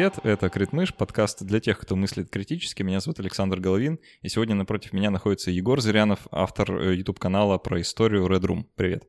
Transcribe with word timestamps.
привет! 0.00 0.18
Это 0.24 0.48
Критмыш, 0.48 0.94
подкаст 0.94 1.42
для 1.42 1.60
тех, 1.60 1.78
кто 1.78 1.94
мыслит 1.94 2.30
критически. 2.30 2.82
Меня 2.82 3.00
зовут 3.00 3.20
Александр 3.20 3.60
Головин, 3.60 3.98
и 4.22 4.30
сегодня 4.30 4.54
напротив 4.54 4.94
меня 4.94 5.10
находится 5.10 5.50
Егор 5.50 5.78
Зырянов, 5.78 6.20
автор 6.30 6.72
э, 6.72 6.94
YouTube-канала 6.94 7.58
про 7.58 7.82
историю 7.82 8.24
Red 8.26 8.40
Room. 8.40 8.64
Привет! 8.76 9.04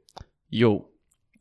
Йоу! 0.49 0.91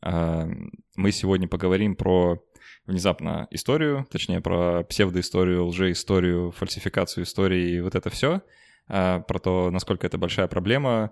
А, 0.01 0.47
мы 0.95 1.11
сегодня 1.11 1.49
поговорим 1.49 1.97
про 1.97 2.41
внезапно 2.85 3.49
историю, 3.51 4.07
точнее 4.09 4.39
про 4.39 4.85
псевдоисторию, 4.85 5.65
лжеисторию, 5.65 6.51
фальсификацию 6.51 7.25
истории 7.25 7.75
и 7.75 7.81
вот 7.81 7.95
это 7.95 8.09
все, 8.09 8.43
а, 8.87 9.19
про 9.19 9.37
то, 9.37 9.69
насколько 9.69 10.07
это 10.07 10.17
большая 10.17 10.47
проблема 10.47 11.11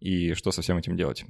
и 0.00 0.34
что 0.34 0.50
со 0.50 0.62
всем 0.62 0.78
этим 0.78 0.96
делать. 0.96 1.24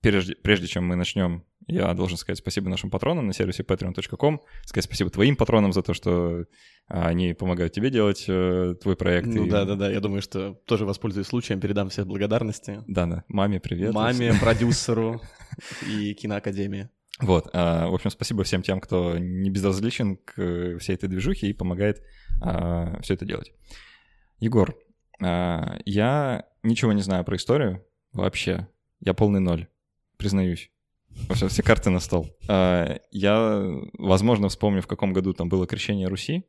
Прежде, 0.00 0.34
прежде 0.34 0.66
чем 0.66 0.86
мы 0.86 0.96
начнем, 0.96 1.44
я 1.66 1.92
должен 1.92 2.16
сказать 2.16 2.38
спасибо 2.38 2.70
нашим 2.70 2.90
патронам 2.90 3.26
на 3.26 3.34
сервисе 3.34 3.62
patreon.com, 3.62 4.40
сказать 4.64 4.84
спасибо 4.84 5.10
твоим 5.10 5.36
патронам 5.36 5.72
за 5.72 5.82
то, 5.82 5.92
что 5.92 6.46
а, 6.88 7.08
они 7.08 7.34
помогают 7.34 7.74
тебе 7.74 7.90
делать 7.90 8.24
э, 8.26 8.76
твой 8.80 8.96
проект. 8.96 9.26
Ну 9.26 9.44
и... 9.44 9.50
да-да-да, 9.50 9.90
я 9.90 10.00
думаю, 10.00 10.22
что 10.22 10.54
тоже 10.64 10.86
воспользуюсь 10.86 11.26
случаем, 11.26 11.60
передам 11.60 11.90
все 11.90 12.04
благодарности. 12.04 12.82
Да-да, 12.86 13.24
маме 13.28 13.60
привет. 13.60 13.92
Маме, 13.92 14.32
продюсеру 14.40 15.20
и 15.86 16.14
киноакадемии. 16.14 16.88
Вот, 17.20 17.50
а, 17.52 17.88
в 17.88 17.94
общем, 17.94 18.08
спасибо 18.08 18.42
всем 18.42 18.62
тем, 18.62 18.80
кто 18.80 19.18
не 19.18 19.50
безразличен 19.50 20.16
к 20.16 20.78
всей 20.78 20.94
этой 20.94 21.10
движухе 21.10 21.48
и 21.48 21.52
помогает 21.52 22.02
а, 22.40 22.98
все 23.02 23.14
это 23.14 23.26
делать. 23.26 23.52
Егор, 24.38 24.74
я 25.20 26.46
ничего 26.62 26.94
не 26.94 27.02
знаю 27.02 27.24
про 27.24 27.36
историю 27.36 27.84
вообще. 28.12 28.66
Я 29.00 29.12
полный 29.12 29.40
ноль 29.40 29.68
признаюсь. 30.20 30.70
Вообще 31.28 31.48
все 31.48 31.62
карты 31.62 31.90
на 31.90 31.98
стол. 31.98 32.28
А, 32.48 32.98
я, 33.10 33.64
возможно, 33.98 34.48
вспомню, 34.48 34.82
в 34.82 34.86
каком 34.86 35.12
году 35.12 35.32
там 35.32 35.48
было 35.48 35.66
крещение 35.66 36.06
Руси. 36.06 36.44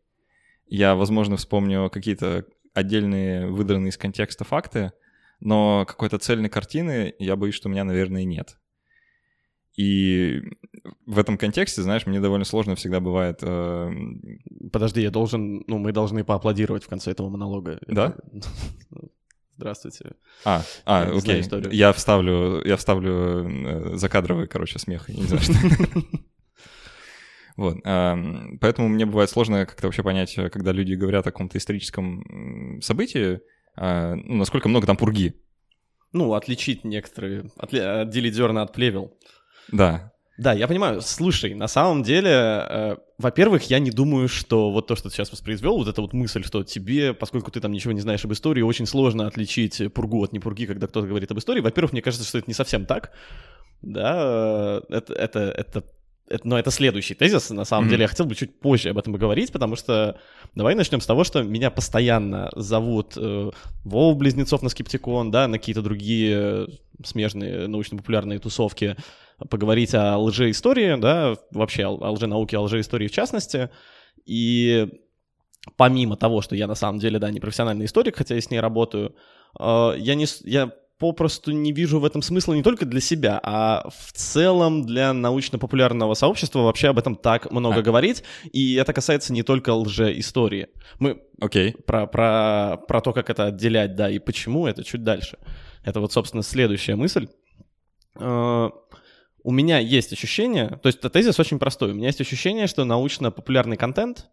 Я, 0.68 0.96
возможно, 0.96 1.38
вспомню 1.38 1.90
какие-то 1.90 2.46
отдельные 2.74 3.48
выдранные 3.48 3.90
из 3.90 3.98
контекста 3.98 4.44
факты, 4.44 4.92
но 5.40 5.86
какой-то 5.88 6.20
цельной 6.20 6.50
картины 6.50 7.14
я 7.18 7.36
боюсь, 7.36 7.56
что 7.56 7.70
у 7.70 7.72
меня, 7.72 7.84
наверное, 7.84 8.24
нет. 8.24 8.58
И 9.76 10.42
в 11.06 11.18
этом 11.18 11.38
контексте, 11.38 11.82
знаешь, 11.82 12.06
мне 12.06 12.20
довольно 12.20 12.46
сложно 12.46 12.76
всегда 12.76 13.00
бывает... 13.00 13.40
Э... 13.42 13.90
Подожди, 14.72 15.02
я 15.02 15.12
должен... 15.12 15.64
Ну, 15.68 15.78
мы 15.78 15.94
должны 15.94 16.24
поаплодировать 16.24 16.84
в 16.84 16.90
конце 16.90 17.12
этого 17.12 17.30
монолога. 17.30 17.80
Да? 17.88 18.16
Здравствуйте. 19.62 20.14
А, 20.44 20.64
а, 20.86 21.06
я 21.06 21.16
окей. 21.16 21.44
Я 21.72 21.94
вставлю, 21.94 22.66
я 22.66 22.78
вставлю 22.78 23.14
э, 23.14 23.96
закадровый, 23.96 24.48
короче, 24.48 24.80
смех. 24.80 25.08
Я 25.08 25.16
не 25.16 25.24
знаю, 25.24 25.44
что. 25.44 25.54
Вот. 27.58 27.78
Поэтому 27.84 28.88
мне 28.88 29.06
бывает 29.06 29.30
сложно 29.30 29.66
как-то 29.66 29.86
вообще 29.86 30.02
понять, 30.02 30.36
э, 30.38 30.50
когда 30.50 30.72
люди 30.72 30.94
говорят 30.94 31.28
о 31.28 31.32
каком-то 31.32 31.60
историческом 31.60 32.82
событии, 32.82 33.42
а, 33.76 34.16
ну, 34.16 34.38
насколько 34.38 34.68
много 34.68 34.88
там 34.88 34.98
пурги. 34.98 35.36
Ну, 36.12 36.34
отличить 36.34 36.84
некоторые, 36.84 37.52
отделить 37.60 38.34
зерна 38.34 38.64
от 38.64 38.74
плевел. 38.74 39.16
Да. 39.72 40.12
Да, 40.42 40.54
я 40.54 40.68
понимаю. 40.68 41.02
Слушай, 41.02 41.54
на 41.54 41.68
самом 41.68 42.02
деле, 42.02 42.32
э, 42.32 42.96
во-первых, 43.20 43.70
я 43.70 43.78
не 43.78 43.92
думаю, 43.92 44.28
что 44.28 44.72
вот 44.72 44.88
то, 44.88 44.96
что 44.96 45.08
ты 45.08 45.14
сейчас 45.14 45.32
воспроизвел, 45.32 45.78
вот 45.78 45.88
эта 45.88 46.02
вот 46.02 46.14
мысль, 46.14 46.44
что 46.44 46.64
тебе, 46.64 47.14
поскольку 47.14 47.52
ты 47.52 47.60
там 47.60 47.72
ничего 47.72 47.94
не 47.94 48.00
знаешь 48.00 48.26
об 48.26 48.34
истории, 48.34 48.64
очень 48.64 48.88
сложно 48.88 49.28
отличить 49.28 49.94
пургу 49.94 50.24
от 50.24 50.34
непурги, 50.34 50.66
когда 50.66 50.88
кто-то 50.88 51.06
говорит 51.06 51.30
об 51.30 51.38
истории. 51.38 51.62
Во-первых, 51.62 51.92
мне 51.92 52.02
кажется, 52.02 52.28
что 52.28 52.40
это 52.40 52.50
не 52.50 52.56
совсем 52.56 52.88
так. 52.88 53.12
Да, 53.84 54.82
э, 54.90 54.96
это, 54.96 55.14
это, 55.14 55.40
это 55.40 55.84
это, 56.28 56.48
но 56.48 56.58
это 56.58 56.72
следующий 56.72 57.14
тезис. 57.14 57.50
На 57.50 57.66
самом 57.66 57.86
mm-hmm. 57.86 57.90
деле 57.90 58.02
я 58.02 58.08
хотел 58.08 58.26
бы 58.26 58.36
чуть 58.36 58.60
позже 58.60 58.90
об 58.90 58.98
этом 58.98 59.14
поговорить, 59.14 59.52
потому 59.52 59.76
что 59.76 60.20
давай 60.56 60.74
начнем 60.76 61.02
с 61.02 61.06
того, 61.06 61.24
что 61.24 61.44
меня 61.44 61.70
постоянно 61.70 62.50
зовут 62.56 63.14
э, 63.16 63.52
Вова 63.84 64.18
Близнецов 64.18 64.64
на 64.64 64.70
Скептикон, 64.70 65.30
да, 65.30 65.48
на 65.48 65.60
какие-то 65.60 65.82
другие 65.82 66.68
смежные 67.04 67.68
научно-популярные 67.68 68.40
тусовки 68.40 68.96
поговорить 69.50 69.94
о 69.94 70.18
лжеистории, 70.18 71.00
да, 71.00 71.36
вообще 71.52 71.86
о 71.86 72.12
лженауке, 72.12 72.58
о 72.58 72.62
лжеистории 72.62 73.08
в 73.08 73.12
частности. 73.12 73.70
И 74.26 74.88
помимо 75.78 76.16
того, 76.16 76.42
что 76.42 76.56
я 76.56 76.68
на 76.68 76.76
самом 76.76 77.00
деле, 77.00 77.20
да, 77.20 77.32
не 77.32 77.40
профессиональный 77.40 77.86
историк, 77.86 78.18
хотя 78.18 78.36
я 78.36 78.42
с 78.42 78.50
ней 78.50 78.60
работаю, 78.60 79.16
э, 79.60 79.94
я, 79.98 80.16
не, 80.16 80.26
я 80.44 80.72
попросту 81.02 81.52
не 81.52 81.72
вижу 81.72 82.00
в 82.00 82.06
этом 82.06 82.22
смысла 82.22 82.54
не 82.54 82.62
только 82.62 82.86
для 82.86 83.02
себя, 83.02 83.40
а 83.42 83.90
в 83.90 84.14
целом 84.14 84.86
для 84.86 85.14
научно-популярного 85.14 86.14
сообщества 86.14 86.60
вообще 86.60 86.90
об 86.90 87.00
этом 87.00 87.16
так 87.16 87.52
много 87.52 87.80
а. 87.80 87.82
говорить, 87.82 88.24
и 88.54 88.76
это 88.76 88.94
касается 88.94 89.34
не 89.34 89.42
только 89.42 89.74
лжеистории. 89.74 90.68
Мы 91.00 91.20
okay. 91.42 91.76
про, 91.84 92.06
про, 92.06 92.78
про 92.88 93.02
то, 93.02 93.14
как 93.14 93.32
это 93.32 93.48
отделять, 93.48 93.96
да, 93.96 94.12
и 94.12 94.20
почему, 94.20 94.68
это 94.68 94.84
чуть 94.84 95.04
дальше. 95.04 95.40
Это 95.84 96.00
вот, 96.00 96.14
собственно, 96.14 96.44
следующая 96.44 96.96
мысль. 96.96 97.28
У 99.44 99.52
меня 99.52 99.80
есть 99.80 100.14
ощущение, 100.14 100.80
то 100.82 100.88
есть 100.88 101.02
тезис 101.02 101.40
очень 101.40 101.60
простой, 101.60 101.92
у 101.92 101.96
меня 101.96 102.08
есть 102.08 102.22
ощущение, 102.22 102.68
что 102.68 102.86
научно-популярный 102.86 103.78
контент, 103.78 104.28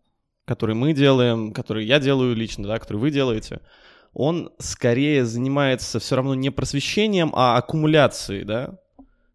который 0.44 0.74
мы 0.74 0.92
делаем, 0.92 1.52
который 1.52 1.86
я 1.86 1.98
делаю 1.98 2.34
лично, 2.34 2.66
да, 2.66 2.78
который 2.78 2.98
вы 2.98 3.10
делаете, 3.10 3.60
он 4.12 4.50
скорее 4.58 5.24
занимается 5.24 5.98
все 5.98 6.16
равно 6.16 6.34
не 6.34 6.50
просвещением, 6.50 7.32
а 7.34 7.56
аккумуляцией, 7.56 8.44
да, 8.44 8.78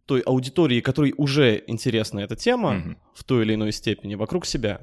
той 0.06 0.22
аудитории, 0.22 0.82
которой 0.82 1.14
уже 1.18 1.64
интересна 1.68 2.20
эта 2.20 2.36
тема 2.36 2.74
mm-hmm. 2.74 2.96
в 3.16 3.24
той 3.24 3.44
или 3.44 3.56
иной 3.56 3.72
степени 3.72 4.16
вокруг 4.16 4.46
себя. 4.46 4.82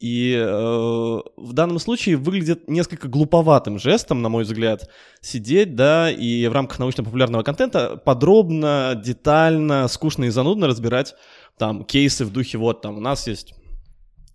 И 0.00 0.34
э, 0.34 0.48
в 0.48 1.52
данном 1.52 1.78
случае 1.78 2.16
выглядит 2.16 2.68
несколько 2.68 3.06
глуповатым 3.06 3.78
жестом, 3.78 4.22
на 4.22 4.30
мой 4.30 4.44
взгляд, 4.44 4.88
сидеть, 5.20 5.76
да, 5.76 6.10
и 6.10 6.46
в 6.46 6.52
рамках 6.54 6.78
научно-популярного 6.78 7.42
контента 7.42 7.96
подробно, 8.02 8.98
детально, 9.04 9.86
скучно 9.88 10.24
и 10.24 10.30
занудно 10.30 10.66
разбирать 10.66 11.14
там 11.58 11.84
кейсы 11.84 12.24
в 12.24 12.32
духе 12.32 12.56
вот 12.56 12.80
там 12.80 12.96
у 12.96 13.00
нас 13.00 13.26
есть 13.26 13.52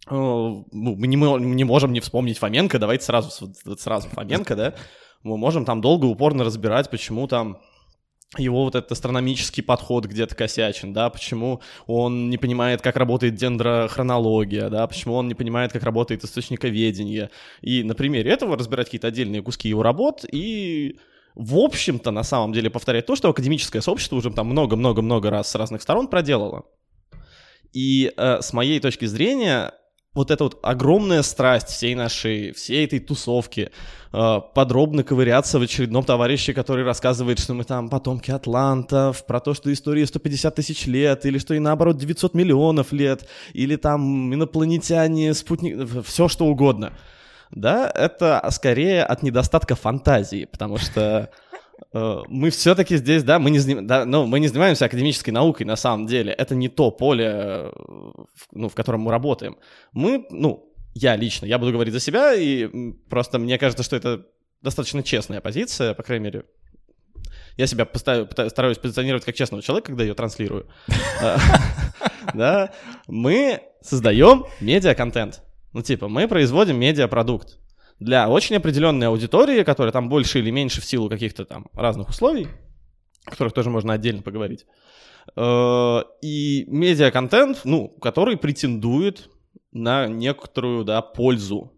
э, 0.08 0.12
ну, 0.12 0.66
мы 0.72 1.08
не, 1.08 1.16
не 1.16 1.64
можем 1.64 1.92
не 1.92 2.00
вспомнить 2.00 2.38
Фоменко, 2.38 2.78
давайте 2.78 3.04
сразу, 3.04 3.52
сразу 3.80 4.08
Фоменко, 4.10 4.56
да, 4.56 4.76
мы 5.24 5.36
можем 5.36 5.66
там 5.66 5.82
долго, 5.82 6.06
упорно 6.06 6.44
разбирать, 6.44 6.92
почему 6.92 7.28
там 7.28 7.58
его 8.38 8.64
вот 8.64 8.76
этот 8.76 8.92
астрономический 8.92 9.64
подход 9.64 10.06
где-то 10.06 10.36
косячен, 10.36 10.94
да, 10.94 11.10
почему 11.10 11.62
он 11.88 12.30
не 12.30 12.38
понимает, 12.38 12.82
как 12.82 12.96
работает 12.98 13.36
дендрохронология, 13.36 14.70
да, 14.70 14.86
почему 14.88 15.16
он 15.16 15.28
не 15.28 15.36
понимает, 15.36 15.72
как 15.72 15.84
работает 15.84 16.24
источниковедение. 16.24 17.30
И 17.62 17.84
на 17.84 17.96
примере 17.96 18.32
этого 18.32 18.58
разбирать 18.58 18.88
какие-то 18.88 19.08
отдельные 19.08 19.42
куски 19.42 19.70
его 19.70 19.84
работ 19.84 20.26
и 20.30 21.00
в 21.36 21.58
общем-то, 21.58 22.12
на 22.12 22.24
самом 22.24 22.54
деле, 22.54 22.70
повторять 22.70 23.06
то, 23.06 23.16
что 23.18 23.30
академическое 23.30 23.82
сообщество 23.82 24.16
уже 24.16 24.32
там 24.32 24.48
много-много-много 24.48 25.30
раз 25.30 25.52
с 25.52 25.56
разных 25.56 25.82
сторон 25.82 26.08
проделало. 26.08 26.64
И 27.74 28.14
э, 28.16 28.42
с 28.42 28.54
моей 28.54 28.80
точки 28.80 29.04
зрения, 29.04 29.74
вот 30.16 30.32
эта 30.32 30.46
вот 30.46 30.58
огромная 30.64 31.22
страсть 31.22 31.68
всей 31.68 31.94
нашей, 31.94 32.54
всей 32.54 32.86
этой 32.86 33.00
тусовки, 33.00 33.70
э, 34.14 34.42
подробно 34.56 35.04
ковыряться 35.04 35.60
в 35.60 35.62
очередном 35.62 36.06
товарище, 36.06 36.54
который 36.54 36.86
рассказывает, 36.86 37.38
что 37.38 37.54
мы 37.54 37.66
там 37.66 37.90
потомки 37.90 38.32
атлантов, 38.32 39.26
про 39.26 39.42
то, 39.42 39.54
что 39.54 39.72
история 39.72 40.08
150 40.08 40.56
тысяч 40.56 40.88
лет, 40.88 41.26
или 41.26 41.38
что 41.38 41.54
и 41.54 41.60
наоборот 41.60 41.98
900 41.98 42.34
миллионов 42.34 42.94
лет, 42.94 43.28
или 43.54 43.76
там 43.76 44.34
инопланетяне, 44.34 45.34
спутник, 45.34 46.06
все 46.06 46.30
что 46.30 46.46
угодно. 46.46 46.94
Да, 47.52 47.92
это 47.94 48.46
скорее 48.52 49.04
от 49.04 49.22
недостатка 49.22 49.76
фантазии, 49.76 50.46
потому 50.46 50.78
что 50.78 51.30
мы 51.94 52.50
все-таки 52.50 52.98
здесь, 52.98 53.24
да, 53.24 53.40
мы 53.40 53.50
не, 53.50 53.82
да, 53.82 54.06
ну, 54.06 54.26
мы 54.26 54.40
не 54.40 54.48
занимаемся 54.48 54.86
академической 54.86 55.32
наукой 55.32 55.66
на 55.66 55.76
самом 55.76 56.08
деле. 56.08 56.34
Это 56.34 56.56
не 56.56 56.68
то 56.68 56.92
поле, 56.92 57.26
э, 57.26 57.72
ну, 58.52 58.70
в 58.70 58.76
котором 58.76 59.02
мы 59.02 59.12
работаем. 59.12 59.58
Мы, 59.94 60.26
ну, 60.30 60.74
я 60.94 61.16
лично, 61.16 61.46
я 61.46 61.58
буду 61.58 61.72
говорить 61.72 61.94
за 61.94 62.00
себя, 62.00 62.34
и 62.34 62.70
просто 63.10 63.40
мне 63.40 63.58
кажется, 63.58 63.84
что 63.84 63.96
это 63.96 64.26
достаточно 64.62 65.04
честная 65.04 65.42
позиция, 65.42 65.94
по 65.94 66.04
крайней 66.04 66.26
мере. 66.26 66.44
Я 67.58 67.68
себя 67.68 67.86
поставлю, 67.86 68.30
стараюсь 68.50 68.78
позиционировать 68.78 69.24
как 69.24 69.36
честного 69.36 69.64
человека, 69.64 69.88
когда 69.88 70.04
ее 70.04 70.14
транслирую. 70.14 70.68
Э, 71.22 71.38
да, 72.34 72.72
мы 73.08 73.62
создаем 73.82 74.46
медиа-контент. 74.60 75.42
Ну, 75.72 75.82
типа, 75.82 76.08
мы 76.08 76.28
производим 76.28 76.80
медиапродукт 76.80 77.60
для 78.00 78.30
очень 78.30 78.56
определенной 78.58 79.08
аудитории, 79.08 79.64
которая 79.64 79.92
там 79.92 80.10
больше 80.10 80.40
или 80.40 80.52
меньше 80.52 80.82
в 80.82 80.86
силу 80.86 81.10
каких-то 81.10 81.46
там 81.46 81.68
разных 81.74 82.10
условий, 82.10 82.48
о 83.26 83.32
которых 83.32 83.54
тоже 83.54 83.70
можно 83.70 83.94
отдельно 83.94 84.22
поговорить. 84.22 84.66
Э, 85.36 86.02
и 86.22 86.66
медиа-контент, 86.68 87.62
ну, 87.64 87.90
который 87.90 88.38
претендует 88.38 89.30
на 89.72 90.08
некоторую, 90.08 90.84
да, 90.84 91.02
пользу, 91.02 91.72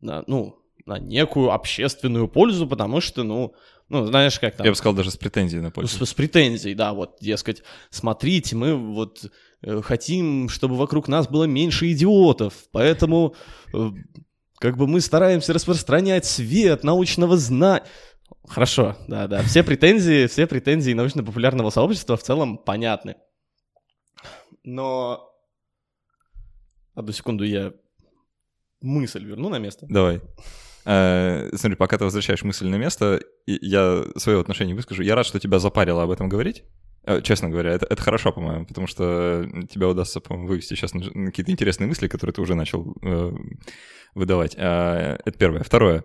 на, 0.00 0.24
ну, 0.26 0.56
на 0.86 0.98
некую 0.98 1.50
общественную 1.52 2.28
пользу, 2.28 2.66
потому 2.66 3.00
что, 3.00 3.22
ну, 3.22 3.54
Ну, 3.88 4.06
знаешь, 4.06 4.38
как 4.40 4.56
там... 4.56 4.64
Я 4.64 4.72
бы 4.72 4.76
сказал, 4.76 4.94
даже 4.94 5.10
с 5.10 5.16
претензией 5.16 5.60
на 5.60 5.68
С, 5.68 5.72
пользу. 5.72 6.06
с 6.06 6.14
претензией, 6.14 6.74
да, 6.74 6.92
вот, 6.94 7.18
дескать, 7.20 7.62
смотрите, 7.90 8.56
мы 8.56 8.74
вот 8.74 9.30
э, 9.62 9.82
хотим, 9.82 10.48
чтобы 10.48 10.76
вокруг 10.76 11.08
нас 11.08 11.28
было 11.28 11.44
меньше 11.44 11.92
идиотов, 11.92 12.54
поэтому 12.72 13.34
э, 13.74 13.90
как 14.62 14.76
бы 14.76 14.86
мы 14.86 15.00
стараемся 15.00 15.52
распространять 15.52 16.24
свет 16.24 16.84
научного 16.84 17.36
знания. 17.36 17.84
Хорошо, 18.46 18.96
да-да, 19.08 19.42
все 19.42 19.64
претензии, 19.64 20.28
все 20.28 20.46
претензии 20.46 20.92
научно-популярного 20.92 21.70
сообщества 21.70 22.16
в 22.16 22.22
целом 22.22 22.58
понятны. 22.58 23.16
Но... 24.62 25.28
Одну 26.94 27.12
секунду, 27.12 27.42
я 27.42 27.72
мысль 28.80 29.24
верну 29.24 29.48
на 29.48 29.58
место. 29.58 29.86
Давай. 29.88 30.20
Э, 30.84 31.48
Смотри, 31.56 31.74
пока 31.74 31.98
ты 31.98 32.04
возвращаешь 32.04 32.44
мысль 32.44 32.68
на 32.68 32.76
место, 32.76 33.20
я 33.46 34.04
свое 34.16 34.38
отношение 34.38 34.76
выскажу. 34.76 35.02
Я 35.02 35.16
рад, 35.16 35.26
что 35.26 35.40
тебя 35.40 35.58
запарило 35.58 36.04
об 36.04 36.10
этом 36.12 36.28
говорить. 36.28 36.62
Э, 37.04 37.20
Честно 37.22 37.48
говоря, 37.48 37.70
это, 37.72 37.86
это 37.86 38.00
хорошо, 38.02 38.32
по-моему, 38.32 38.66
потому 38.66 38.86
что 38.86 39.46
тебя 39.68 39.88
удастся, 39.88 40.20
по-моему, 40.20 40.48
вывести 40.48 40.74
сейчас 40.74 40.94
на 40.94 41.26
какие-то 41.26 41.50
интересные 41.52 41.88
мысли, 41.88 42.08
которые 42.08 42.34
ты 42.34 42.40
уже 42.40 42.54
начал 42.54 42.94
э, 43.02 43.32
выдавать. 44.14 44.54
Э, 44.56 45.18
Это 45.24 45.38
первое. 45.38 45.62
Второе. 45.62 46.04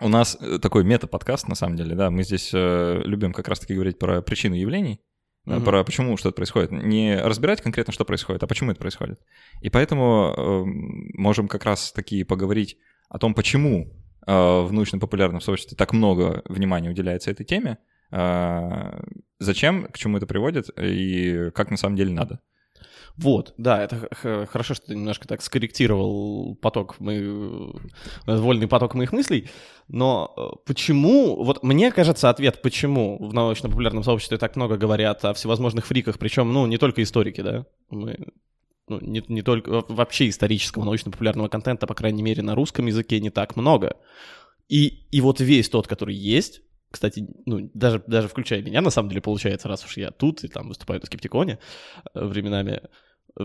У 0.00 0.08
нас 0.08 0.38
э, 0.40 0.58
такой 0.58 0.84
мета-подкаст, 0.84 1.48
на 1.48 1.54
самом 1.54 1.76
деле, 1.76 1.94
да, 1.94 2.10
мы 2.10 2.22
здесь 2.22 2.50
э, 2.54 3.02
любим 3.04 3.32
как 3.32 3.48
раз-таки 3.48 3.74
говорить 3.74 3.98
про 3.98 4.22
причины 4.22 4.54
явлений, 4.54 5.00
Мгм. 5.46 5.64
про 5.64 5.84
почему 5.84 6.16
что-то 6.18 6.36
происходит. 6.36 6.70
Не 6.70 7.16
разбирать 7.20 7.62
конкретно, 7.62 7.92
что 7.94 8.04
происходит, 8.04 8.42
а 8.42 8.46
почему 8.46 8.70
это 8.72 8.80
происходит. 8.80 9.18
И 9.62 9.70
поэтому 9.70 10.34
э, 10.36 10.62
можем 11.18 11.48
как 11.48 11.64
раз-таки 11.64 12.24
поговорить 12.24 12.76
о 13.08 13.18
том, 13.18 13.32
почему 13.34 13.90
э, 14.26 14.32
в 14.32 14.70
научно-популярном 14.70 15.40
сообществе 15.40 15.76
так 15.78 15.92
много 15.94 16.42
внимания 16.46 16.90
уделяется 16.90 17.30
этой 17.30 17.44
теме, 17.44 17.78
зачем, 18.10 19.86
к 19.86 19.98
чему 19.98 20.16
это 20.16 20.26
приводит 20.26 20.70
и 20.78 21.50
как 21.54 21.70
на 21.70 21.76
самом 21.76 21.96
деле 21.96 22.12
надо. 22.12 22.40
Вот, 23.16 23.54
да, 23.58 23.82
это 23.82 24.08
хорошо, 24.46 24.74
что 24.74 24.86
ты 24.86 24.94
немножко 24.94 25.28
так 25.28 25.42
скорректировал 25.42 26.54
поток, 26.56 26.96
мы, 27.00 27.14
э, 27.16 28.36
вольный 28.36 28.68
поток 28.68 28.94
моих 28.94 29.12
мыслей, 29.12 29.50
но 29.88 30.32
э, 30.36 30.56
почему, 30.64 31.42
вот 31.44 31.62
мне 31.62 31.92
кажется 31.92 32.30
ответ, 32.30 32.62
почему 32.62 33.18
в 33.18 33.34
научно-популярном 33.34 34.04
сообществе 34.04 34.38
так 34.38 34.56
много 34.56 34.76
говорят 34.76 35.24
о 35.24 35.34
всевозможных 35.34 35.86
фриках, 35.86 36.18
причем, 36.18 36.52
ну, 36.52 36.66
не 36.66 36.78
только 36.78 37.02
историки, 37.02 37.40
да, 37.42 37.66
мы, 37.90 38.16
ну, 38.88 39.00
не, 39.00 39.22
не 39.28 39.42
только, 39.42 39.68
во- 39.70 39.86
вообще 39.88 40.28
исторического 40.28 40.84
научно-популярного 40.84 41.48
контента, 41.48 41.86
по 41.86 41.94
крайней 41.94 42.22
мере, 42.22 42.42
на 42.42 42.54
русском 42.54 42.86
языке 42.86 43.20
не 43.20 43.30
так 43.30 43.56
много. 43.56 43.96
И, 44.68 45.06
и 45.10 45.20
вот 45.20 45.40
весь 45.40 45.68
тот, 45.68 45.88
который 45.88 46.14
есть, 46.14 46.62
кстати, 46.90 47.26
ну, 47.46 47.70
даже, 47.74 48.02
даже 48.06 48.28
включая 48.28 48.62
меня, 48.62 48.80
на 48.80 48.90
самом 48.90 49.08
деле, 49.08 49.20
получается, 49.20 49.68
раз 49.68 49.84
уж 49.84 49.96
я 49.96 50.10
тут 50.10 50.44
и 50.44 50.48
там 50.48 50.68
выступаю 50.68 51.00
на 51.00 51.06
скептиконе 51.06 51.58
э, 52.14 52.24
временами, 52.24 52.82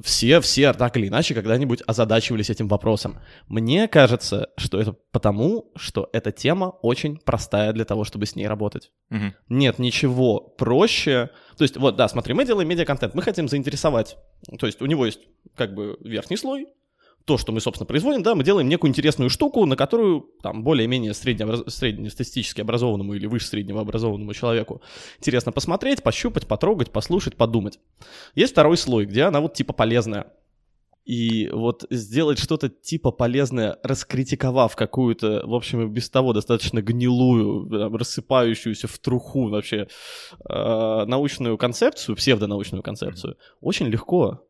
все, 0.03 0.41
все 0.41 0.73
так 0.73 0.97
или 0.97 1.07
иначе 1.07 1.33
когда-нибудь 1.33 1.83
озадачивались 1.85 2.49
этим 2.49 2.67
вопросом. 2.67 3.19
Мне 3.47 3.87
кажется, 3.87 4.49
что 4.57 4.79
это 4.79 4.93
потому, 5.11 5.71
что 5.75 6.09
эта 6.11 6.31
тема 6.31 6.69
очень 6.81 7.17
простая 7.17 7.73
для 7.73 7.85
того, 7.85 8.03
чтобы 8.03 8.25
с 8.25 8.35
ней 8.35 8.47
работать. 8.47 8.91
Мгм. 9.09 9.35
Нет 9.49 9.79
ничего 9.79 10.39
проще. 10.39 11.29
То 11.57 11.63
есть, 11.63 11.77
вот, 11.77 11.95
да, 11.95 12.07
смотри, 12.07 12.33
мы 12.33 12.45
делаем 12.45 12.67
медиаконтент, 12.67 13.13
мы 13.13 13.21
хотим 13.21 13.47
заинтересовать. 13.47 14.17
То 14.59 14.65
есть, 14.65 14.81
у 14.81 14.85
него 14.85 15.05
есть 15.05 15.21
как 15.55 15.73
бы 15.73 15.97
верхний 16.01 16.37
слой, 16.37 16.67
то, 17.25 17.37
что 17.39 17.51
мы, 17.51 17.59
собственно, 17.59 17.87
производим, 17.87 18.21
да, 18.21 18.35
мы 18.35 18.43
делаем 18.43 18.69
некую 18.69 18.89
интересную 18.89 19.29
штуку, 19.29 19.65
на 19.65 19.75
которую 19.75 20.29
там 20.43 20.63
более-менее 20.63 21.13
среднеобраз- 21.13 21.69
среднестатистически 21.69 22.61
образованному 22.61 23.15
или 23.15 23.25
выше 23.25 23.47
среднего 23.47 23.81
образованному 23.81 24.33
человеку 24.33 24.81
интересно 25.17 25.51
посмотреть, 25.51 26.03
пощупать, 26.03 26.47
потрогать, 26.47 26.91
послушать, 26.91 27.35
подумать. 27.35 27.79
Есть 28.35 28.51
второй 28.53 28.77
слой, 28.77 29.05
где 29.05 29.23
она 29.23 29.41
вот 29.41 29.55
типа 29.55 29.73
полезная. 29.73 30.31
И 31.05 31.49
вот 31.53 31.85
сделать 31.91 32.39
что-то 32.39 32.67
типа 32.67 33.11
полезное, 33.11 33.77
раскритиковав 33.83 34.75
какую-то, 34.75 35.43
в 35.45 35.53
общем, 35.53 35.91
без 35.91 36.09
того 36.09 36.33
достаточно 36.33 36.81
гнилую, 36.81 37.69
там, 37.69 37.95
рассыпающуюся 37.95 38.87
в 38.87 38.97
труху 38.97 39.49
вообще 39.49 39.87
э, 40.49 41.05
научную 41.05 41.59
концепцию, 41.59 42.15
псевдонаучную 42.15 42.81
концепцию, 42.81 43.37
очень 43.61 43.85
легко. 43.85 44.47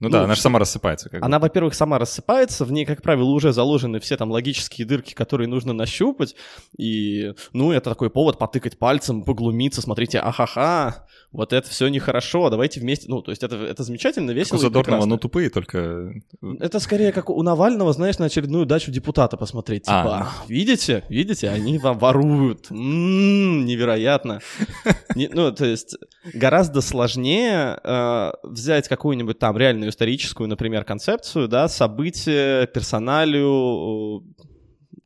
Ну, 0.00 0.08
да, 0.08 0.18
Ну, 0.18 0.24
она 0.24 0.34
же 0.34 0.40
сама 0.40 0.58
рассыпается. 0.58 1.08
Как. 1.08 1.22
Она, 1.22 1.38
во-первых, 1.38 1.74
сама 1.74 1.98
рассыпается, 1.98 2.64
в 2.64 2.72
ней, 2.72 2.84
как 2.84 3.00
правило, 3.00 3.30
уже 3.30 3.52
заложены 3.52 4.00
все 4.00 4.16
там 4.16 4.30
логические 4.30 4.86
дырки, 4.86 5.14
которые 5.14 5.48
нужно 5.48 5.72
нащупать, 5.72 6.34
и, 6.76 7.32
ну, 7.52 7.72
это 7.72 7.90
такой 7.90 8.10
повод 8.10 8.38
потыкать 8.38 8.78
пальцем, 8.78 9.22
поглумиться, 9.22 9.80
смотрите, 9.82 10.18
ахаха, 10.18 11.06
вот 11.30 11.52
это 11.52 11.68
все 11.70 11.88
нехорошо, 11.88 12.50
давайте 12.50 12.80
вместе, 12.80 13.06
ну, 13.08 13.22
то 13.22 13.30
есть 13.30 13.42
это, 13.42 13.56
это 13.56 13.82
замечательно, 13.82 14.28
Как 14.28 14.36
весело 14.36 14.56
у 14.56 14.60
и 14.60 14.62
Задорнова, 14.62 15.04
ну 15.06 15.16
тупые, 15.16 15.48
только... 15.50 16.12
Это 16.60 16.80
скорее 16.80 17.12
как 17.12 17.30
у 17.30 17.42
Навального, 17.42 17.92
знаешь, 17.92 18.18
на 18.18 18.26
очередную 18.26 18.66
дачу 18.66 18.90
депутата 18.90 19.36
посмотреть. 19.36 19.84
А. 19.86 20.02
Типа, 20.02 20.28
видите, 20.48 21.04
видите, 21.08 21.48
они 21.48 21.78
вам 21.78 21.98
воруют. 21.98 22.70
М, 22.70 23.64
невероятно. 23.64 24.40
Не- 25.14 25.28
ну, 25.28 25.52
то 25.52 25.64
есть 25.64 25.96
гораздо 26.32 26.80
сложнее 26.80 27.78
э, 27.82 28.32
взять 28.42 28.88
какую-нибудь 28.88 29.38
там 29.38 29.56
реальную 29.56 29.83
историческую, 29.88 30.48
например, 30.48 30.84
концепцию, 30.84 31.48
да, 31.48 31.68
событие, 31.68 32.66
персоналию, 32.66 34.24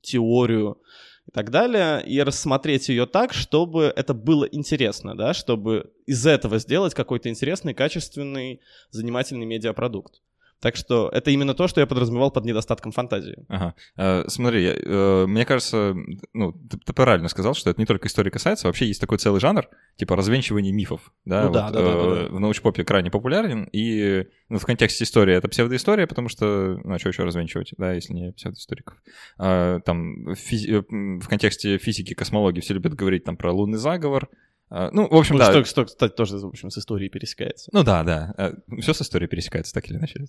теорию 0.01 0.81
и 1.27 1.31
так 1.31 1.51
далее, 1.51 2.03
и 2.07 2.23
рассмотреть 2.23 2.89
ее 2.89 3.07
так, 3.07 3.33
чтобы 3.33 3.93
это 3.95 4.15
было 4.15 4.45
интересно, 4.45 5.17
да, 5.17 5.35
чтобы 5.35 5.93
из 6.07 6.27
этого 6.27 6.59
сделать 6.59 6.95
какой-то 6.95 7.29
интересный, 7.29 7.75
качественный, 7.75 8.61
занимательный 8.91 9.47
медиапродукт. 9.47 10.23
Так 10.61 10.75
что 10.77 11.09
это 11.13 11.31
именно 11.31 11.55
то, 11.55 11.69
что 11.69 11.81
я 11.81 11.87
подразумевал 11.87 12.31
под 12.33 12.45
недостатком 12.45 12.91
фантазии. 12.91 13.45
Ага. 13.49 13.75
Э, 13.97 14.25
Смотри, 14.27 14.65
я, 14.65 14.75
э, 14.75 15.27
мне 15.27 15.45
кажется, 15.45 15.95
ну, 16.33 16.53
ты, 16.53 16.79
ты 16.79 16.93
правильно 16.93 17.29
сказал, 17.29 17.55
что 17.55 17.71
это 17.71 17.81
не 17.81 17.87
только 17.87 18.09
истории 18.09 18.31
касается, 18.31 18.67
вообще 18.67 18.87
есть 18.87 19.01
такой 19.01 19.19
целый 19.19 19.41
жанр, 19.41 19.69
типа 19.97 20.17
развенчивание 20.17 20.73
мифов, 20.73 21.13
да, 21.25 21.45
Ну 21.45 21.53
да, 21.53 21.67
вот, 21.67 21.73
да, 21.75 21.81
да, 21.83 21.89
э, 21.91 21.93
да, 21.93 22.23
да. 22.29 22.35
в 22.35 22.41
научпопе 22.41 22.85
крайне 22.85 23.11
популярен, 23.11 23.69
и 23.73 24.27
ну, 24.49 24.59
в 24.59 24.67
контексте 24.67 25.05
истории 25.05 25.35
это 25.37 25.47
псевдоистория, 25.49 26.07
потому 26.07 26.29
что, 26.29 26.81
ну, 26.83 26.95
а 26.95 26.99
что 26.99 27.11
еще 27.11 27.23
развенчивать, 27.23 27.73
да, 27.79 27.93
если 27.93 28.13
не 28.15 28.33
псевдоисториков. 28.33 28.97
А, 29.39 29.79
там 29.81 30.25
в, 30.25 30.33
физи- 30.33 30.73
э, 30.81 31.19
в 31.21 31.29
контексте 31.29 31.79
физики, 31.79 32.15
космологии 32.15 32.61
все 32.61 32.75
любят 32.75 32.95
говорить 32.95 33.23
там 33.25 33.37
про 33.37 33.53
лунный 33.53 33.79
заговор, 33.79 34.29
ну, 34.71 35.09
в 35.09 35.15
общем, 35.15 35.37
Ну, 35.37 35.39
да. 35.41 35.51
что, 35.53 35.65
что, 35.65 35.85
кстати, 35.85 36.13
тоже, 36.13 36.39
в 36.39 36.47
общем, 36.47 36.71
с 36.71 36.79
историей 36.79 37.09
пересекается. 37.09 37.71
Ну 37.73 37.83
да, 37.85 38.03
да. 38.05 38.35
Все 38.81 38.93
с 38.93 39.03
историей 39.03 39.29
пересекается, 39.29 39.73
так 39.73 39.89
или 39.89 39.97
иначе. 39.97 40.27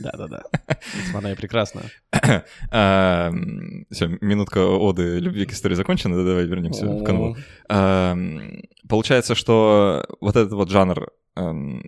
Да-да-да. 0.00 0.42
Она 1.14 1.32
и 1.32 1.34
прекрасна. 1.34 1.82
Все, 2.70 4.06
минутка 4.20 4.66
оды 4.66 5.18
любви 5.18 5.46
к 5.46 5.52
истории 5.52 5.74
закончена, 5.74 6.16
да, 6.16 6.24
давай 6.24 6.46
вернемся 6.46 6.86
в 6.86 7.04
канву. 7.04 7.36
Получается, 8.88 9.34
что 9.34 10.04
вот 10.20 10.36
этот 10.36 10.52
вот 10.52 10.70
жанр 10.70 11.10
эм, 11.36 11.82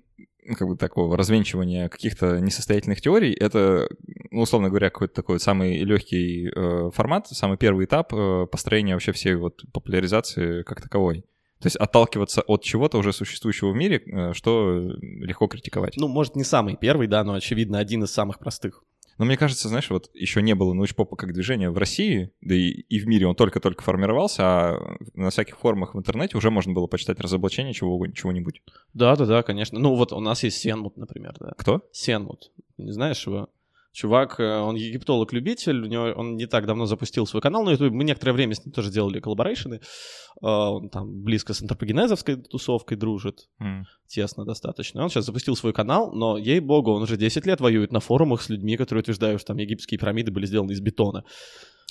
как 0.56 0.68
бы 0.68 0.76
такого 0.76 1.16
развенчивания 1.16 1.88
каких-то 1.88 2.40
несостоятельных 2.40 3.00
теорий, 3.00 3.32
это, 3.32 3.88
ну, 4.30 4.42
условно 4.42 4.68
говоря, 4.68 4.90
какой-то 4.90 5.14
такой 5.14 5.40
самый 5.40 5.78
легкий 5.78 6.50
э, 6.54 6.90
формат, 6.92 7.28
самый 7.28 7.56
первый 7.56 7.86
этап 7.86 8.12
э, 8.12 8.46
построения 8.50 8.94
вообще 8.94 9.12
всей 9.12 9.34
вот 9.34 9.62
популяризации 9.72 10.62
как 10.62 10.80
таковой. 10.80 11.24
То 11.60 11.66
есть 11.66 11.76
отталкиваться 11.76 12.40
от 12.42 12.62
чего-то 12.62 12.98
уже 12.98 13.12
существующего 13.12 13.70
в 13.70 13.76
мире, 13.76 14.02
э, 14.04 14.32
что 14.32 14.78
легко 15.00 15.46
критиковать. 15.46 15.96
Ну, 15.96 16.08
может, 16.08 16.34
не 16.34 16.44
самый 16.44 16.76
первый, 16.76 17.06
да, 17.06 17.22
но, 17.22 17.34
очевидно, 17.34 17.78
один 17.78 18.04
из 18.04 18.12
самых 18.12 18.38
простых. 18.38 18.82
Но 19.18 19.26
мне 19.26 19.36
кажется, 19.36 19.68
знаешь, 19.68 19.90
вот 19.90 20.08
еще 20.14 20.40
не 20.40 20.54
было 20.54 20.72
научпопа 20.72 21.14
как 21.14 21.34
движения 21.34 21.68
в 21.68 21.76
России, 21.76 22.32
да 22.40 22.54
и, 22.54 22.70
и 22.70 22.98
в 22.98 23.06
мире 23.06 23.26
он 23.26 23.34
только-только 23.34 23.82
формировался, 23.82 24.42
а 24.42 24.96
на 25.12 25.28
всяких 25.28 25.58
форумах 25.58 25.94
в 25.94 25.98
интернете 25.98 26.38
уже 26.38 26.50
можно 26.50 26.72
было 26.72 26.86
почитать 26.86 27.20
разоблачение 27.20 27.74
чего, 27.74 28.06
чего-нибудь. 28.06 28.62
Да-да-да, 28.94 29.42
конечно. 29.42 29.78
Ну, 29.78 29.94
вот 29.94 30.14
у 30.14 30.20
нас 30.20 30.42
есть 30.42 30.56
Сенмут, 30.56 30.96
например, 30.96 31.36
да. 31.38 31.52
Кто? 31.58 31.86
Сенмут. 31.92 32.50
Не 32.78 32.92
знаешь 32.92 33.26
его? 33.26 33.50
Чувак, 33.92 34.38
э, 34.38 34.60
он 34.60 34.76
египтолог-любитель, 34.76 35.82
у 35.82 35.86
него 35.86 36.04
он 36.16 36.36
не 36.36 36.46
так 36.46 36.66
давно 36.66 36.86
запустил 36.86 37.26
свой 37.26 37.42
канал 37.42 37.64
на 37.64 37.70
YouTube. 37.70 37.92
Мы 37.92 38.04
некоторое 38.04 38.32
время 38.32 38.54
с 38.54 38.64
ним 38.64 38.72
тоже 38.72 38.90
делали 38.90 39.18
collaboration 39.18 39.67
ы. 39.67 39.74
Э, 39.74 40.46
Он 40.46 40.88
там 40.90 41.22
близко 41.22 41.54
с 41.54 41.62
антропогенезовской 41.62 42.36
тусовкой 42.36 42.96
дружит. 42.96 43.48
М. 43.60 43.86
тесно 44.06 44.44
достаточно. 44.44 45.02
Он 45.02 45.08
сейчас 45.08 45.26
запустил 45.26 45.56
свой 45.56 45.72
канал, 45.72 46.12
но, 46.12 46.36
ей-богу, 46.36 46.92
он 46.92 47.02
уже 47.02 47.16
10 47.16 47.46
лет 47.46 47.60
воюет 47.60 47.92
на 47.92 48.00
форумах 48.00 48.42
с 48.42 48.48
людьми, 48.48 48.76
которые 48.76 49.02
утверждают, 49.02 49.40
что 49.40 49.48
там 49.48 49.58
египетские 49.58 49.98
пирамиды 49.98 50.32
были 50.32 50.46
сделаны 50.46 50.72
из 50.72 50.80
бетона. 50.80 51.24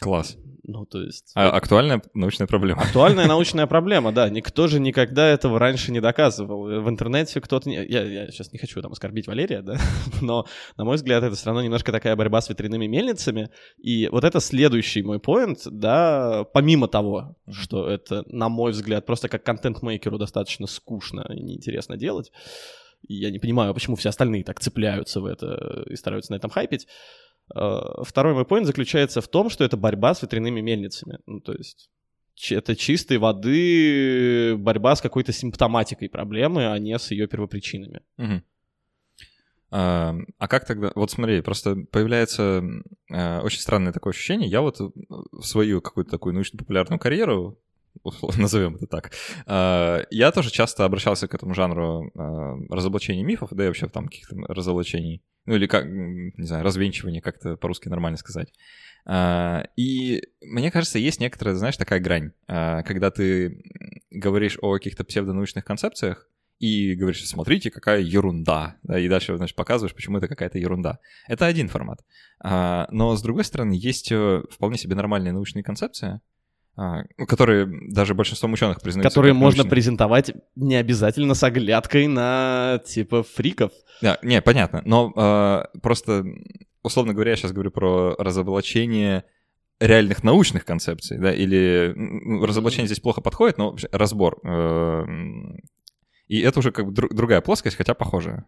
Класс. 0.02 0.38
Ну, 0.64 0.86
то 0.86 1.02
есть... 1.02 1.32
А, 1.34 1.50
актуальная 1.50 2.02
научная 2.14 2.46
проблема. 2.46 2.84
Актуальная 2.84 3.26
научная 3.28 3.66
проблема, 3.66 4.12
да. 4.12 4.30
Никто 4.30 4.68
же 4.68 4.80
никогда 4.80 5.28
этого 5.28 5.58
раньше 5.58 5.92
не 5.92 6.00
доказывал. 6.00 6.66
В 6.66 6.88
интернете 6.88 7.42
кто-то... 7.42 7.68
Не... 7.68 7.84
Я, 7.86 8.04
я 8.04 8.28
сейчас 8.28 8.52
не 8.54 8.60
хочу 8.60 8.80
там 8.82 8.92
оскорбить 8.92 9.28
Валерия, 9.28 9.62
да, 9.62 9.78
но, 10.22 10.46
на 10.78 10.86
мой 10.86 10.98
взгляд, 10.98 11.24
это 11.24 11.36
все 11.36 11.48
равно 11.48 11.64
немножко 11.64 11.92
такая 11.92 12.16
борьба 12.16 12.42
с 12.42 12.50
ветряными 12.50 12.86
мельницами. 12.86 13.50
И 13.80 14.08
вот 14.12 14.24
это 14.24 14.40
следующий 14.40 15.02
мой 15.02 15.20
поинт, 15.20 15.62
да, 15.66 16.46
помимо 16.54 16.88
того, 16.88 17.36
что 17.50 17.90
это, 17.90 18.24
на 18.28 18.48
мой 18.48 18.72
взгляд, 18.72 19.08
просто 19.08 19.28
как 19.28 19.44
контент-мейкеру 19.44 20.20
достаточно 20.20 20.68
скучно 20.68 21.26
и 21.34 21.42
неинтересно 21.42 21.98
делать, 21.98 22.32
я 23.08 23.32
не 23.32 23.40
понимаю, 23.40 23.74
почему 23.74 23.96
все 23.96 24.10
остальные 24.10 24.44
так 24.44 24.60
цепляются 24.60 25.22
в 25.22 25.26
это 25.26 25.86
и 25.90 25.96
стараются 25.96 26.32
на 26.34 26.36
этом 26.36 26.52
хайпить. 26.52 26.88
Э, 27.56 28.04
второй 28.04 28.34
мой 28.34 28.46
поинт 28.46 28.68
заключается 28.68 29.22
в 29.22 29.28
том, 29.28 29.50
что 29.50 29.64
это 29.64 29.78
борьба 29.78 30.14
с 30.14 30.22
ветряными 30.22 30.62
мельницами. 30.62 31.20
Ну, 31.26 31.40
то 31.40 31.54
есть 31.54 31.90
это 32.50 32.76
чистой 32.76 33.18
воды 33.18 34.56
борьба 34.58 34.96
с 34.96 35.02
какой-то 35.02 35.34
симптоматикой 35.34 36.10
проблемы, 36.10 36.72
а 36.72 36.80
не 36.80 36.98
с 36.98 37.12
ее 37.12 37.28
первопричинами. 37.28 38.02
Угу. 38.18 38.42
А, 39.72 40.16
а 40.38 40.48
как 40.48 40.66
тогда? 40.66 40.92
Вот 40.96 41.12
смотри, 41.12 41.42
просто 41.42 41.76
появляется 41.92 42.64
э, 43.12 43.40
очень 43.42 43.60
странное 43.60 43.94
такое 43.94 44.12
ощущение. 44.12 44.50
Я 44.50 44.62
вот 44.62 44.80
в 44.80 45.44
свою 45.44 45.82
какую-то 45.82 46.12
такую 46.12 46.34
научно-популярную 46.34 47.00
карьеру 47.00 47.60
назовем 48.38 48.76
это 48.76 48.88
так. 48.88 49.12
Э, 49.46 50.06
я 50.10 50.32
тоже 50.32 50.52
часто 50.52 50.86
обращался 50.86 51.28
к 51.28 51.34
этому 51.34 51.54
жанру 51.54 52.12
э, 52.14 52.74
разоблачения 52.74 53.24
мифов, 53.24 53.50
да 53.52 53.64
и 53.66 53.68
вообще 53.68 53.88
там 53.88 54.06
каких-то 54.06 54.36
разоблачений 54.48 55.22
ну 55.50 55.56
или 55.56 55.66
как, 55.66 55.88
не 55.88 56.46
знаю, 56.46 56.64
развенчивание, 56.64 57.24
как-то 57.24 57.58
по-русски 57.58 57.90
нормально 57.90 58.18
сказать. 58.18 58.54
А, 59.06 59.64
и 59.76 60.22
мне 60.42 60.70
кажется, 60.70 61.00
есть 61.00 61.20
некоторая, 61.20 61.56
знаешь, 61.56 61.76
такая 61.76 62.00
грань, 62.00 62.34
а, 62.48 62.84
когда 62.84 63.10
ты 63.10 63.64
говоришь 64.12 64.60
о 64.62 64.74
каких-то 64.74 65.04
псевдонаучных 65.04 65.66
концепциях, 65.66 66.30
и 66.60 66.94
говоришь, 66.94 67.26
смотрите, 67.26 67.72
какая 67.72 68.02
ерунда, 68.02 68.76
да, 68.84 69.00
и 69.00 69.08
дальше, 69.10 69.38
значит, 69.38 69.56
показываешь, 69.56 69.96
почему 69.96 70.18
это 70.18 70.28
какая-то 70.28 70.60
ерунда. 70.60 71.00
Это 71.28 71.48
один 71.48 71.68
формат. 71.68 72.02
А, 72.42 72.88
но, 72.92 73.16
с 73.16 73.22
другой 73.24 73.46
стороны, 73.46 73.74
есть 73.74 74.12
э, 74.12 74.44
вполне 74.52 74.78
себе 74.78 74.94
нормальные 74.96 75.34
научные 75.34 75.64
концепции, 75.64 76.20
которые 77.28 77.68
даже 77.90 78.14
большинством 78.14 78.54
ученых 78.54 78.82
признают. 78.82 79.08
Которые 79.08 79.34
можно 79.34 79.60
научные. 79.60 79.70
презентовать 79.70 80.32
не 80.56 80.76
обязательно 80.76 81.34
с 81.34 81.44
оглядкой 81.44 82.08
на 82.08 82.82
типа 82.86 83.24
фриков. 83.24 83.72
Да, 84.02 84.18
не, 84.22 84.42
понятно. 84.42 84.82
Но 84.86 85.14
э, 85.16 85.80
просто, 85.82 86.24
условно 86.82 87.14
говоря, 87.14 87.32
я 87.32 87.38
сейчас 87.38 87.52
говорю 87.52 87.72
про 87.72 88.16
разоблачение 88.18 89.26
реальных 89.80 90.24
научных 90.24 90.66
концепций, 90.66 91.18
да, 91.18 91.34
или 91.34 91.94
ну, 91.96 92.46
разоблачение 92.46 92.88
здесь 92.88 93.00
плохо 93.00 93.22
подходит, 93.22 93.58
но 93.58 93.76
разбор. 93.92 94.40
Э, 94.44 95.06
и 96.28 96.40
это 96.42 96.60
уже 96.60 96.72
как 96.72 96.86
бы 96.86 96.92
другая 96.92 97.42
плоскость, 97.42 97.76
хотя 97.76 97.94
похожая. 97.94 98.46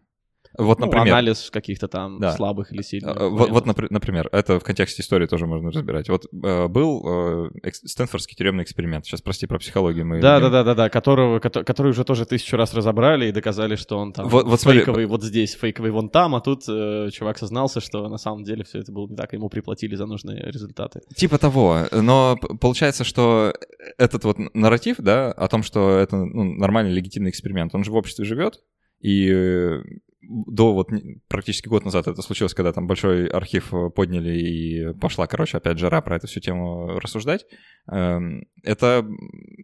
Вот, 0.58 0.80
ну, 0.80 0.86
например... 0.86 1.08
анализ 1.08 1.50
каких-то 1.50 1.88
там 1.88 2.20
да. 2.20 2.32
слабых 2.32 2.72
или 2.72 2.82
сильных. 2.82 3.16
А, 3.16 3.28
вот, 3.28 3.50
вот, 3.50 3.66
например, 3.66 4.28
это 4.32 4.60
в 4.60 4.64
контексте 4.64 5.02
истории 5.02 5.26
тоже 5.26 5.46
можно 5.46 5.70
разбирать. 5.70 6.08
Вот 6.08 6.26
э, 6.32 6.68
был 6.68 7.50
э, 7.64 7.70
Стэнфордский 7.72 8.36
тюремный 8.36 8.62
эксперимент. 8.64 9.06
Сейчас, 9.06 9.22
прости, 9.22 9.46
про 9.46 9.58
психологию 9.58 10.06
мы... 10.06 10.20
Да, 10.20 10.40
да, 10.40 10.50
да, 10.50 10.62
да, 10.62 10.74
да, 10.74 10.88
которого, 10.90 11.38
который 11.38 11.90
уже 11.90 12.04
тоже 12.04 12.26
тысячу 12.26 12.56
раз 12.56 12.74
разобрали 12.74 13.26
и 13.26 13.32
доказали, 13.32 13.76
что 13.76 13.98
он 13.98 14.12
там 14.12 14.28
вот, 14.28 14.46
вот 14.46 14.60
фейковый 14.60 14.84
смотри... 14.84 15.06
вот 15.06 15.22
здесь, 15.22 15.54
фейковый 15.54 15.90
вон 15.90 16.10
там, 16.10 16.34
а 16.34 16.40
тут 16.40 16.64
э, 16.68 17.08
чувак 17.12 17.38
сознался, 17.38 17.80
что 17.80 18.08
на 18.08 18.18
самом 18.18 18.44
деле 18.44 18.64
все 18.64 18.80
это 18.80 18.92
было 18.92 19.08
не 19.08 19.16
так, 19.16 19.32
ему 19.32 19.48
приплатили 19.48 19.94
за 19.94 20.06
нужные 20.06 20.50
результаты. 20.50 21.00
Типа 21.16 21.38
того. 21.38 21.86
Но 21.92 22.36
получается, 22.60 23.04
что 23.04 23.54
этот 23.98 24.24
вот 24.24 24.36
нарратив, 24.54 24.96
да, 24.98 25.32
о 25.32 25.48
том, 25.48 25.62
что 25.62 25.96
это 25.96 26.16
ну, 26.16 26.44
нормальный 26.44 26.92
легитимный 26.92 27.30
эксперимент, 27.30 27.74
он 27.74 27.84
же 27.84 27.90
в 27.90 27.96
обществе 27.96 28.24
живет, 28.24 28.60
и 29.00 29.80
до 30.22 30.72
вот 30.72 30.88
практически 31.28 31.68
год 31.68 31.84
назад 31.84 32.06
это 32.06 32.22
случилось, 32.22 32.54
когда 32.54 32.72
там 32.72 32.86
большой 32.86 33.26
архив 33.26 33.72
э, 33.74 33.90
подняли 33.90 34.38
и 34.38 34.94
пошла, 34.94 35.26
короче, 35.26 35.56
опять 35.56 35.78
жара 35.78 36.00
про 36.00 36.16
эту 36.16 36.26
всю 36.26 36.40
тему 36.40 36.98
рассуждать. 37.00 37.46
Эм, 37.90 38.46
это 38.62 39.04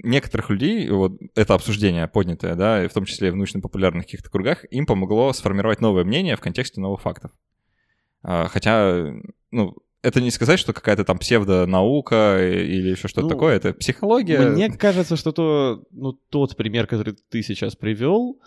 некоторых 0.03 0.51
людей, 0.51 0.89
вот 0.91 1.13
это 1.35 1.55
обсуждение 1.55 2.09
поднятое, 2.09 2.55
да, 2.55 2.85
и 2.85 2.89
в 2.89 2.93
том 2.93 3.05
числе 3.05 3.31
в 3.31 3.37
научно-популярных 3.37 4.05
каких-то 4.05 4.31
кругах, 4.31 4.65
им 4.71 4.87
помогло 4.87 5.33
сформировать 5.33 5.81
новое 5.81 6.05
мнение 6.05 6.37
в 6.37 6.41
контексте 6.41 6.81
новых 6.81 7.03
фактов. 7.03 7.31
А, 8.23 8.49
хотя, 8.49 9.13
ну, 9.51 9.77
это 10.03 10.21
не 10.21 10.31
сказать, 10.31 10.59
что 10.59 10.73
какая-то 10.73 11.05
там 11.05 11.19
псевдонаука 11.19 12.39
или 12.41 12.91
еще 12.91 13.09
что-то 13.09 13.27
ну, 13.27 13.29
такое, 13.29 13.57
это 13.57 13.73
психология. 13.73 14.41
Мне 14.41 14.71
кажется, 14.71 15.17
что 15.17 15.33
то, 15.33 15.85
ну, 15.91 16.13
тот 16.13 16.57
пример, 16.57 16.87
который 16.87 17.17
ты 17.31 17.43
сейчас 17.43 17.77
привел, 17.77 18.41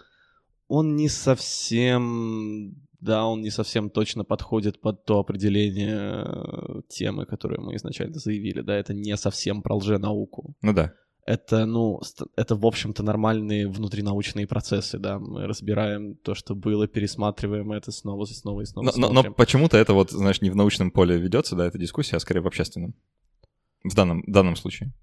он 0.72 0.96
не 0.96 1.10
совсем, 1.10 2.78
да, 3.02 3.26
он 3.26 3.42
не 3.42 3.50
совсем 3.50 3.90
точно 3.90 4.24
подходит 4.24 4.80
под 4.80 5.04
то 5.04 5.20
определение 5.20 6.82
темы, 6.88 7.26
которую 7.26 7.62
мы 7.62 7.76
изначально 7.76 8.20
заявили, 8.20 8.62
да, 8.62 8.78
это 8.78 8.94
не 8.94 9.18
совсем 9.18 9.62
про 9.62 9.76
лженауку. 9.76 10.56
Ну 10.62 10.74
да. 10.74 10.94
Это, 11.26 11.66
ну, 11.66 12.00
это, 12.38 12.56
в 12.56 12.66
общем-то, 12.66 13.04
нормальные 13.04 13.68
внутринаучные 13.68 14.48
процессы, 14.48 14.98
да, 14.98 15.20
мы 15.20 15.46
разбираем 15.46 16.16
то, 16.16 16.36
что 16.36 16.56
было, 16.56 16.88
пересматриваем 16.88 17.74
это 17.74 17.92
снова 17.92 18.24
и 18.24 18.34
снова 18.34 18.62
и 18.62 18.66
снова. 18.66 18.94
Но, 18.96 19.10
но, 19.12 19.24
но 19.24 19.34
почему-то 19.34 19.76
это 19.78 19.94
вот, 19.94 20.12
знаешь, 20.12 20.40
не 20.40 20.50
в 20.50 20.56
научном 20.56 20.92
поле 20.92 21.18
ведется, 21.18 21.58
да, 21.58 21.68
эта 21.68 21.78
дискуссия, 21.78 22.16
а 22.16 22.20
скорее 22.22 22.40
в 22.40 22.48
общественном. 22.48 22.96
В 23.84 23.94
данном, 23.94 24.24
в 24.26 24.32
данном 24.32 24.56
случае. 24.56 24.94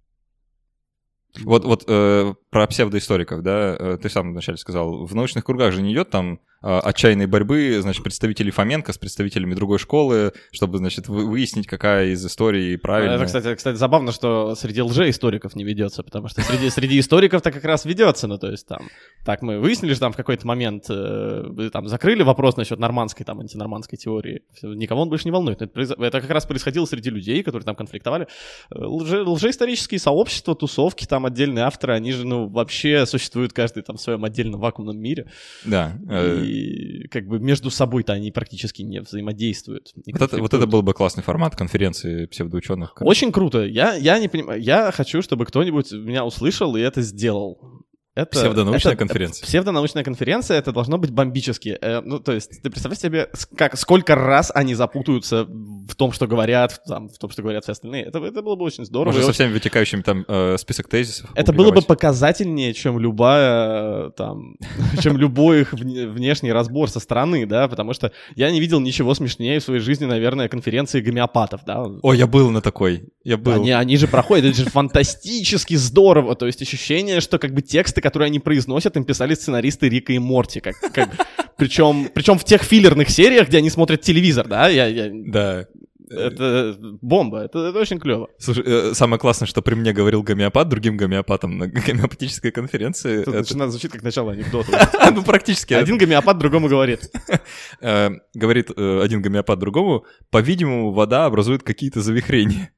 Вот, 1.45 1.65
вот 1.65 1.85
э, 1.87 2.35
про 2.51 2.67
псевдоисториков, 2.67 3.43
да, 3.43 3.77
э, 3.79 3.99
ты 4.01 4.09
сам 4.09 4.33
вначале 4.33 4.59
сказал, 4.59 5.05
в 5.07 5.15
научных 5.15 5.45
кругах 5.45 5.73
же 5.73 5.83
не 5.83 5.93
идет 5.93 6.11
там 6.11 6.41
отчаянной 6.61 7.27
борьбы, 7.27 7.79
значит, 7.81 8.03
представителей 8.03 8.51
Фоменко 8.51 8.93
с 8.93 8.99
представителями 8.99 9.55
другой 9.55 9.79
школы, 9.79 10.33
чтобы, 10.51 10.79
значит, 10.79 11.09
выяснить, 11.09 11.67
какая 11.67 12.09
из 12.09 12.25
историй 12.25 12.77
правильная. 12.79 13.17
Это, 13.17 13.27
кстати, 13.27 13.55
кстати, 13.55 13.77
забавно, 13.77 14.13
что 14.13 14.55
среди 14.55 14.83
лжеисториков 14.83 15.55
не 15.55 15.65
ведется, 15.65 16.03
потому 16.03 16.29
что 16.29 16.43
среди, 16.43 16.71
среди 16.71 16.99
историков-то 16.99 17.53
как 17.53 17.65
раз 17.65 17.85
ведется, 17.85 18.27
ну, 18.27 18.39
то 18.39 18.51
есть 18.51 18.67
там, 18.67 18.89
так 19.25 19.43
мы 19.43 19.61
выяснили, 19.61 19.93
что 19.93 20.01
там 20.01 20.13
в 20.13 20.17
какой-то 20.17 20.47
момент 20.47 20.87
э, 20.89 21.71
там 21.73 21.87
закрыли 21.87 22.23
вопрос 22.23 22.57
насчет 22.57 22.79
нормандской, 22.79 23.25
там, 23.25 23.41
антинормандской 23.41 23.99
теории, 23.99 24.43
никого 24.63 25.03
он 25.03 25.09
больше 25.09 25.27
не 25.27 25.31
волнует. 25.31 25.63
Это, 25.63 25.81
это 25.81 26.21
как 26.21 26.31
раз 26.31 26.47
происходило 26.47 26.87
среди 26.87 27.11
людей, 27.11 27.43
которые 27.43 27.65
там 27.65 27.77
конфликтовали. 27.77 28.27
Э, 28.71 28.79
лже, 28.85 29.23
лжеисторические 29.23 30.01
сообщества, 30.01 30.55
тусовки, 30.55 31.05
там 31.07 31.27
отдельные 31.27 31.65
авторы, 31.65 31.95
они 31.95 32.13
же, 32.13 32.27
ну, 32.27 32.49
вообще 32.49 33.07
существуют 33.07 33.53
каждый 33.53 33.83
там 33.83 33.97
в 33.97 34.01
своем 34.01 34.25
отдельном 34.25 34.61
вакуумном 34.61 34.99
мире. 34.99 35.31
Да. 35.65 35.97
Э, 36.09 36.48
И 36.49 37.09
как 37.09 37.27
бы 37.27 37.39
между 37.39 37.71
собой-то 37.71 38.13
они 38.13 38.31
практически 38.31 38.83
не 38.83 39.01
взаимодействуют. 39.01 39.93
Вот 40.07 40.23
это, 40.23 40.39
вот 40.39 40.55
это 40.55 40.67
был 40.67 40.83
бы 40.83 40.95
классный 40.95 41.23
формат 41.23 41.57
конференции 41.57 42.27
псевдоученых. 42.27 42.95
Очень 43.01 43.33
круто. 43.33 43.65
Я, 43.65 43.95
я 43.95 44.19
не 44.19 44.29
понимаю, 44.29 44.61
я 44.61 44.91
хочу, 44.93 45.23
чтобы 45.23 45.47
кто-нибудь 45.47 45.93
меня 45.93 46.25
услышал 46.25 46.77
и 46.77 46.81
это 46.81 47.03
сделал. 47.03 47.85
Это, 48.19 48.31
псевдонаучная 48.33 48.95
это, 48.95 48.99
конференция. 48.99 49.47
Псевдонаучная 49.47 50.03
конференция, 50.03 50.59
это 50.59 50.73
должно 50.73 50.99
быть 50.99 51.13
бомбически. 51.13 51.79
Э, 51.81 52.01
ну, 52.01 52.19
то 52.19 52.33
есть, 52.33 52.61
ты 52.63 52.69
представляешь 52.69 53.01
себе, 53.01 53.29
как, 53.57 53.79
сколько 53.79 54.17
раз 54.17 54.51
они 54.53 54.75
запутаются 54.75 55.45
в 55.45 55.95
том, 55.95 56.11
что 56.11 56.27
говорят, 56.27 56.83
там, 56.85 57.09
в 57.11 57.17
том, 57.17 57.31
что 57.31 57.43
говорят 57.43 57.63
все 57.63 57.73
остальные. 57.73 58.07
Это, 58.07 58.19
это 58.19 58.43
было 58.43 58.57
бы 58.57 58.65
очень 58.65 58.85
здорово. 58.85 59.13
Может, 59.13 59.27
со 59.27 59.33
всеми 59.33 59.53
вытекающими 59.53 60.03
там 60.03 60.25
э, 60.27 60.57
список 60.59 60.89
тезисов. 60.89 61.31
Это 61.37 61.53
было 61.53 61.71
бы 61.71 61.81
показательнее, 61.81 62.75
чем 62.75 62.99
любая, 62.99 64.11
там, 64.11 64.57
чем 65.01 65.17
любой 65.17 65.61
их 65.61 65.73
внешний 65.73 66.51
разбор 66.51 66.91
со 66.91 66.99
стороны, 66.99 67.47
да, 67.47 67.69
потому 67.69 67.93
что 67.95 68.11
я 68.35 68.51
не 68.51 68.59
видел 68.59 68.81
ничего 68.81 69.15
смешнее 69.15 69.61
в 69.61 69.63
своей 69.63 69.81
жизни, 69.81 70.07
наверное, 70.07 70.49
конференции 70.49 71.01
гомеопатов, 71.01 71.61
да. 71.65 71.85
О, 72.03 72.13
я 72.15 72.27
был 72.27 72.51
на 72.51 72.63
такой, 72.63 73.05
я 73.23 73.37
был. 73.37 73.53
Они, 73.53 73.71
они 73.71 73.97
же 73.97 74.09
проходят, 74.09 74.45
это 74.45 74.57
же 74.57 74.69
фантастически 74.69 75.75
здорово, 75.75 76.35
то 76.35 76.47
есть 76.47 76.61
ощущение, 76.63 77.21
что 77.21 77.39
как 77.39 77.55
бы 77.55 77.63
тексты, 77.63 78.08
которые 78.09 78.29
они 78.29 78.41
произносят, 78.41 78.97
им 78.97 79.05
писали 79.05 79.35
сценаристы 79.35 79.89
Рика 79.89 80.13
и 80.13 80.19
Морти. 80.19 80.61
Как, 80.61 80.75
как, 80.93 81.11
причем, 81.57 82.09
причем 82.15 82.39
в 82.39 82.45
тех 82.45 82.63
филлерных 82.63 83.11
сериях, 83.11 83.49
где 83.49 83.59
они 83.59 83.69
смотрят 83.69 84.01
телевизор, 84.01 84.49
да? 84.49 84.69
Я, 84.69 84.87
я, 84.87 85.11
да. 85.13 85.67
Это 86.11 86.75
бомба, 87.03 87.41
это, 87.41 87.59
это 87.67 87.79
очень 87.79 87.99
клево. 87.99 88.29
Слушай, 88.39 88.65
э, 88.67 88.95
самое 88.95 89.21
классное, 89.21 89.47
что 89.47 89.61
при 89.61 89.75
мне 89.75 89.93
говорил 89.93 90.23
гомеопат 90.23 90.69
другим 90.69 90.97
гомеопатом 90.97 91.59
на 91.59 91.67
гомеопатической 91.67 92.51
конференции. 92.51 93.25
Тут 93.25 93.35
это... 93.35 93.69
звучит 93.69 93.93
как 93.93 94.03
начало 94.03 94.33
анекдота. 94.33 94.89
Ну, 95.15 95.23
практически. 95.23 95.75
Один 95.75 95.99
гомеопат 95.99 96.39
другому 96.39 96.69
говорит. 96.69 97.11
Э, 97.81 98.11
говорит 98.35 98.71
э, 98.77 99.01
один 99.03 99.23
гомеопат 99.23 99.59
другому, 99.59 100.05
по-видимому, 100.31 100.93
вода 100.93 101.27
образует 101.27 101.63
какие-то 101.63 102.01
завихрения. 102.01 102.73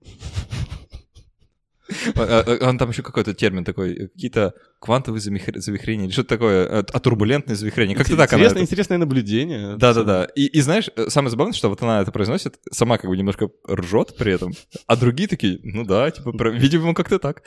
А, 2.16 2.44
а, 2.46 2.68
Он 2.68 2.78
там 2.78 2.90
еще 2.90 3.02
какой-то 3.02 3.34
термин 3.34 3.64
такой, 3.64 4.08
какие-то 4.08 4.54
квантовые 4.80 5.20
завихрения, 5.20 6.06
или 6.06 6.12
что-то 6.12 6.28
такое, 6.30 6.66
а 6.80 7.00
турбулентные 7.00 7.56
завихрения, 7.56 7.94
как-то 7.94 8.16
так 8.16 8.32
она 8.32 8.44
Интересное, 8.60 8.98
наблюдение. 8.98 9.76
Да-да-да. 9.76 10.24
И, 10.34 10.46
и 10.46 10.60
знаешь, 10.60 10.90
э, 10.96 11.08
самое 11.08 11.30
забавное, 11.30 11.52
что 11.52 11.68
вот 11.68 11.82
она 11.82 12.00
это 12.00 12.12
произносит, 12.12 12.58
сама 12.70 12.98
как 12.98 13.10
бы 13.10 13.16
немножко 13.16 13.50
ржет 13.68 14.14
при 14.16 14.32
этом, 14.32 14.52
а 14.86 14.96
другие 14.96 15.28
такие, 15.28 15.60
ну 15.62 15.84
да, 15.84 16.10
типа, 16.10 16.30
видимо, 16.48 16.94
как-то 16.94 17.18
так. 17.18 17.42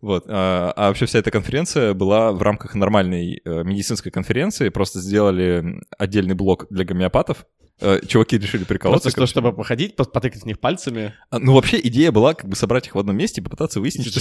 Вот. 0.00 0.24
А, 0.28 0.72
а 0.76 0.88
вообще 0.88 1.06
вся 1.06 1.18
эта 1.18 1.30
конференция 1.30 1.94
была 1.94 2.32
в 2.32 2.42
рамках 2.42 2.74
нормальной 2.74 3.40
э, 3.44 3.62
медицинской 3.64 4.12
конференции, 4.12 4.68
просто 4.68 5.00
сделали 5.00 5.80
отдельный 5.98 6.34
блок 6.34 6.66
для 6.70 6.84
гомеопатов. 6.84 7.46
Э, 7.80 8.00
чуваки 8.06 8.38
решили 8.38 8.64
приколоться. 8.64 9.04
Просто 9.04 9.10
что, 9.10 9.26
чтобы 9.26 9.52
походить, 9.52 9.96
по- 9.96 10.04
потыкать 10.04 10.42
в 10.42 10.46
них 10.46 10.60
пальцами. 10.60 11.14
А, 11.30 11.38
Ну, 11.38 11.54
вообще, 11.54 11.80
идея 11.82 12.12
была 12.12 12.34
как 12.34 12.48
бы 12.48 12.54
собрать 12.56 12.86
их 12.86 12.94
в 12.94 12.98
одном 12.98 13.16
месте 13.16 13.40
и 13.40 13.44
попытаться 13.44 13.80
выяснить, 13.80 14.06
И 14.06 14.10
что... 14.10 14.20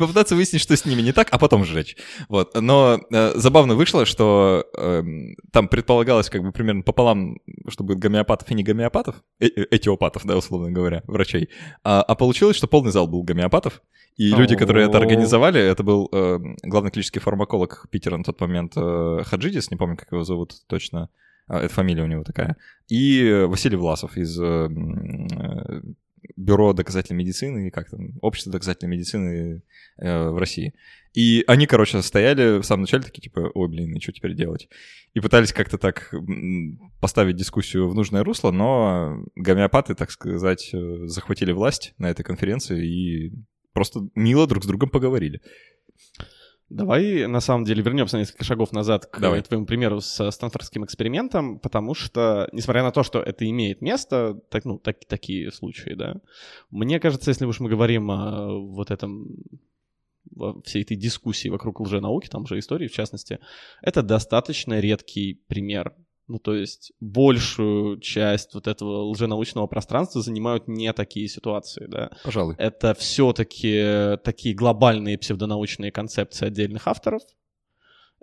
Попытаться 0.00 0.34
выяснить, 0.34 0.62
что 0.62 0.74
с 0.74 0.84
ними 0.86 1.02
не 1.02 1.12
так, 1.12 1.28
а 1.30 1.38
потом 1.38 1.64
сжечь. 1.64 1.96
Вот. 2.28 2.54
Но 2.60 2.98
э, 3.12 3.32
забавно 3.34 3.74
вышло, 3.74 4.06
что 4.06 4.64
эм, 4.78 5.36
там 5.52 5.68
предполагалось 5.68 6.30
как 6.30 6.42
бы 6.42 6.52
примерно 6.52 6.82
пополам, 6.82 7.36
что 7.68 7.84
будет 7.84 7.98
гомеопатов 7.98 8.50
и 8.50 8.54
не 8.54 8.62
гомеопатов, 8.62 9.16
э- 9.40 9.46
э- 9.46 9.66
этиопатов, 9.70 10.24
да, 10.24 10.36
условно 10.36 10.70
говоря, 10.70 11.02
врачей. 11.06 11.50
А, 11.84 12.02
а 12.02 12.14
получилось, 12.14 12.56
что 12.56 12.66
полный 12.66 12.92
зал 12.92 13.06
был 13.06 13.22
гомеопатов, 13.22 13.82
и 14.16 14.30
люди, 14.30 14.56
которые 14.56 14.88
это 14.88 14.98
организовали, 14.98 15.60
это 15.60 15.82
был 15.82 16.08
э, 16.12 16.38
главный 16.62 16.90
клинический 16.90 17.20
фармаколог 17.20 17.86
Питера 17.90 18.16
на 18.16 18.24
тот 18.24 18.40
момент 18.40 18.72
э, 18.76 19.22
Хаджидис, 19.24 19.70
не 19.70 19.76
помню, 19.76 19.96
как 19.96 20.12
его 20.12 20.24
зовут 20.24 20.52
точно, 20.66 21.08
а, 21.46 21.60
это 21.60 21.72
фамилия 21.74 22.02
у 22.02 22.06
него 22.06 22.22
такая, 22.22 22.56
и 22.88 23.22
э, 23.22 23.46
Василий 23.46 23.76
Власов 23.76 24.16
из 24.16 24.38
э, 24.38 24.44
м, 24.44 25.26
э, 25.26 25.82
Бюро 26.36 26.72
доказательной 26.72 27.18
медицины, 27.18 27.70
как 27.70 27.90
там, 27.90 28.18
Общество 28.20 28.52
доказательной 28.52 28.96
медицины 28.96 29.62
э, 29.98 30.28
в 30.28 30.36
России. 30.36 30.74
И 31.12 31.42
они, 31.46 31.66
короче, 31.66 32.00
стояли 32.02 32.58
в 32.60 32.64
самом 32.64 32.82
начале 32.82 33.02
такие, 33.02 33.22
типа, 33.22 33.50
ой, 33.54 33.68
блин, 33.68 33.94
и 33.94 34.00
что 34.00 34.12
теперь 34.12 34.34
делать? 34.34 34.68
И 35.14 35.20
пытались 35.20 35.52
как-то 35.52 35.76
так 35.76 36.14
поставить 37.00 37.36
дискуссию 37.36 37.88
в 37.88 37.94
нужное 37.94 38.22
русло, 38.22 38.52
но 38.52 39.24
гомеопаты, 39.34 39.94
так 39.94 40.10
сказать, 40.10 40.70
э, 40.72 41.06
захватили 41.06 41.52
власть 41.52 41.94
на 41.98 42.10
этой 42.10 42.22
конференции 42.22 42.86
и 42.86 43.32
просто 43.72 44.08
мило 44.14 44.46
друг 44.46 44.64
с 44.64 44.66
другом 44.66 44.90
поговорили. 44.90 45.40
Давай, 46.70 47.26
на 47.26 47.40
самом 47.40 47.64
деле, 47.64 47.82
вернемся 47.82 48.16
на 48.16 48.20
несколько 48.20 48.44
шагов 48.44 48.70
назад 48.70 49.06
к 49.06 49.18
Давай. 49.18 49.42
твоему 49.42 49.66
примеру 49.66 50.00
с 50.00 50.30
стэнфордским 50.30 50.84
экспериментом, 50.84 51.58
потому 51.58 51.94
что, 51.94 52.48
несмотря 52.52 52.84
на 52.84 52.92
то, 52.92 53.02
что 53.02 53.20
это 53.20 53.48
имеет 53.50 53.82
место, 53.82 54.34
так, 54.50 54.64
ну, 54.64 54.78
так- 54.78 55.04
такие 55.08 55.50
случаи, 55.50 55.94
да, 55.94 56.20
мне 56.70 57.00
кажется, 57.00 57.30
если 57.30 57.44
уж 57.44 57.58
мы 57.58 57.68
говорим 57.68 58.08
о 58.12 58.56
вот 58.56 58.92
этом 58.92 59.26
всей 60.64 60.82
этой 60.82 60.96
дискуссии 60.96 61.48
вокруг 61.48 61.80
лженауки, 61.80 62.28
там 62.28 62.46
же 62.46 62.58
истории 62.58 62.86
в 62.86 62.92
частности, 62.92 63.40
это 63.82 64.02
достаточно 64.02 64.78
редкий 64.78 65.42
пример. 65.48 65.94
Ну, 66.30 66.38
то 66.38 66.54
есть 66.54 66.92
большую 67.00 67.98
часть 67.98 68.54
вот 68.54 68.68
этого 68.68 69.02
лженаучного 69.10 69.66
пространства 69.66 70.22
занимают 70.22 70.68
не 70.68 70.92
такие 70.92 71.26
ситуации, 71.26 71.86
да 71.88 72.10
Пожалуй. 72.22 72.54
это 72.56 72.94
все-таки 72.94 74.16
такие 74.22 74.54
глобальные 74.54 75.18
псевдонаучные 75.18 75.90
концепции 75.90 76.46
отдельных 76.46 76.86
авторов. 76.86 77.22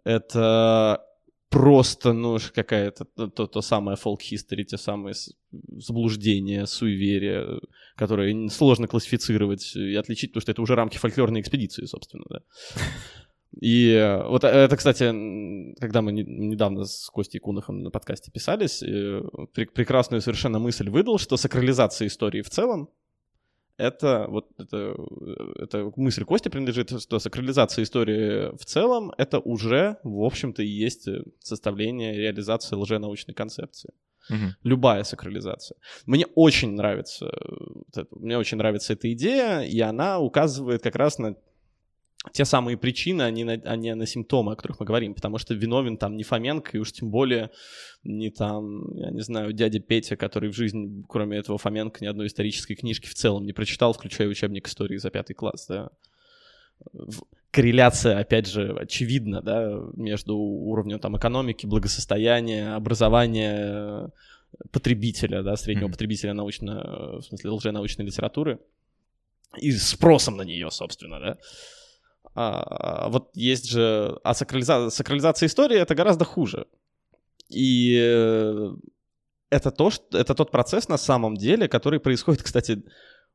Это 0.05 1.03
просто, 1.49 2.13
ну, 2.13 2.37
какая-то 2.55 3.03
то, 3.03 3.45
то, 3.45 3.61
самое 3.61 3.97
folk 3.97 4.19
history, 4.31 4.63
те 4.63 4.77
самые 4.77 5.13
заблуждения, 5.51 6.65
суеверия, 6.65 7.59
которые 7.97 8.49
сложно 8.49 8.87
классифицировать 8.87 9.75
и 9.75 9.95
отличить, 9.95 10.31
потому 10.31 10.41
что 10.43 10.51
это 10.53 10.61
уже 10.61 10.75
рамки 10.75 10.97
фольклорной 10.97 11.41
экспедиции, 11.41 11.83
собственно, 11.83 12.23
да. 12.29 12.39
И 13.59 13.91
э, 13.91 14.23
вот 14.27 14.43
это, 14.43 14.75
кстати, 14.77 15.05
когда 15.79 16.01
мы 16.01 16.11
не- 16.11 16.23
недавно 16.23 16.85
с 16.85 17.09
Костей 17.09 17.39
Кунахом 17.39 17.79
на 17.79 17.91
подкасте 17.91 18.31
писались, 18.31 18.83
э, 18.83 19.21
пре- 19.55 19.71
прекрасную 19.71 20.21
совершенно 20.21 20.59
мысль 20.59 20.89
выдал, 20.89 21.17
что 21.17 21.37
сакрализация 21.37 22.07
истории 22.07 22.41
в 22.41 22.49
целом 22.49 22.89
это 23.77 24.25
вот 24.29 24.47
это, 24.57 24.77
э, 24.77 25.63
это 25.63 25.91
мысль 25.95 26.23
Кости 26.23 26.49
принадлежит, 26.49 27.01
что 27.01 27.19
сакрализация 27.19 27.83
истории 27.83 28.55
в 28.57 28.65
целом 28.65 29.11
это 29.17 29.39
уже, 29.39 29.97
в 30.03 30.23
общем-то, 30.23 30.63
и 30.63 30.67
есть 30.67 31.07
э, 31.07 31.23
составление 31.39 32.15
реализации 32.15 32.75
лженаучной 32.75 33.33
концепции. 33.33 33.93
Мгм. 34.29 34.55
Любая 34.63 35.03
сакрализация. 35.03 35.77
Мне 36.05 36.25
очень 36.35 36.71
нравится, 36.71 37.27
э, 37.95 38.03
мне 38.11 38.37
очень 38.37 38.57
нравится 38.57 38.93
эта 38.93 39.11
идея, 39.13 39.61
и 39.61 39.79
она 39.79 40.19
указывает 40.19 40.81
как 40.81 40.95
раз 40.95 41.19
на 41.19 41.35
те 42.33 42.45
самые 42.45 42.77
причины, 42.77 43.23
а 43.23 43.31
не 43.31 43.43
на, 43.43 43.53
а 43.53 43.75
не 43.75 43.93
на 43.95 44.05
симптомы, 44.05 44.53
о 44.53 44.55
которых 44.55 44.79
мы 44.79 44.85
говорим, 44.85 45.13
потому 45.13 45.37
что 45.37 45.53
виновен 45.53 45.97
там 45.97 46.15
не 46.17 46.23
Фоменко, 46.23 46.77
и 46.77 46.79
уж 46.79 46.91
тем 46.91 47.09
более 47.09 47.51
не 48.03 48.29
там, 48.29 48.93
я 48.95 49.11
не 49.11 49.21
знаю, 49.21 49.53
дядя 49.53 49.79
Петя, 49.79 50.15
который 50.15 50.49
в 50.49 50.55
жизни, 50.55 51.03
кроме 51.07 51.37
этого 51.37 51.57
Фоменко, 51.57 52.03
ни 52.03 52.07
одной 52.07 52.27
исторической 52.27 52.75
книжки 52.75 53.07
в 53.07 53.13
целом 53.13 53.45
не 53.45 53.53
прочитал, 53.53 53.93
включая 53.93 54.27
учебник 54.27 54.67
истории 54.67 54.97
за 54.97 55.09
пятый 55.09 55.33
класс, 55.33 55.67
да. 55.67 55.89
Корреляция, 57.51 58.19
опять 58.19 58.47
же, 58.47 58.75
очевидна, 58.77 59.41
да, 59.41 59.79
между 59.93 60.37
уровнем 60.37 60.99
там 60.99 61.17
экономики, 61.17 61.65
благосостояния, 61.65 62.75
образования 62.75 63.55
э, 63.57 64.09
потребителя, 64.71 65.41
да, 65.41 65.55
среднего 65.55 65.85
Мгм. 65.85 65.93
потребителя 65.93 66.33
научно, 66.33 67.17
в 67.19 67.21
смысле 67.23 67.49
лженаучной 67.49 68.05
литературы 68.05 68.59
и 69.57 69.71
спросом 69.71 70.37
на 70.37 70.43
нее, 70.43 70.69
собственно, 70.69 71.19
да. 71.19 71.37
А, 72.39 73.09
вот 73.09 73.31
есть 73.33 73.67
же... 73.67 74.19
А 74.23 74.33
сакрализа- 74.33 74.91
сакрализация 74.91 75.47
истории— 75.47 75.77
это 75.79 75.95
гораздо 75.95 76.23
хуже. 76.23 76.67
И 77.49 77.97
э, 77.99 78.69
это, 79.49 79.71
то, 79.71 79.89
что, 79.89 80.15
это 80.15 80.35
тот 80.35 80.51
процесс 80.51 80.87
на 80.87 80.97
самом 80.97 81.35
деле, 81.35 81.67
который 81.67 81.99
происходит, 81.99 82.43
кстати, 82.43 82.83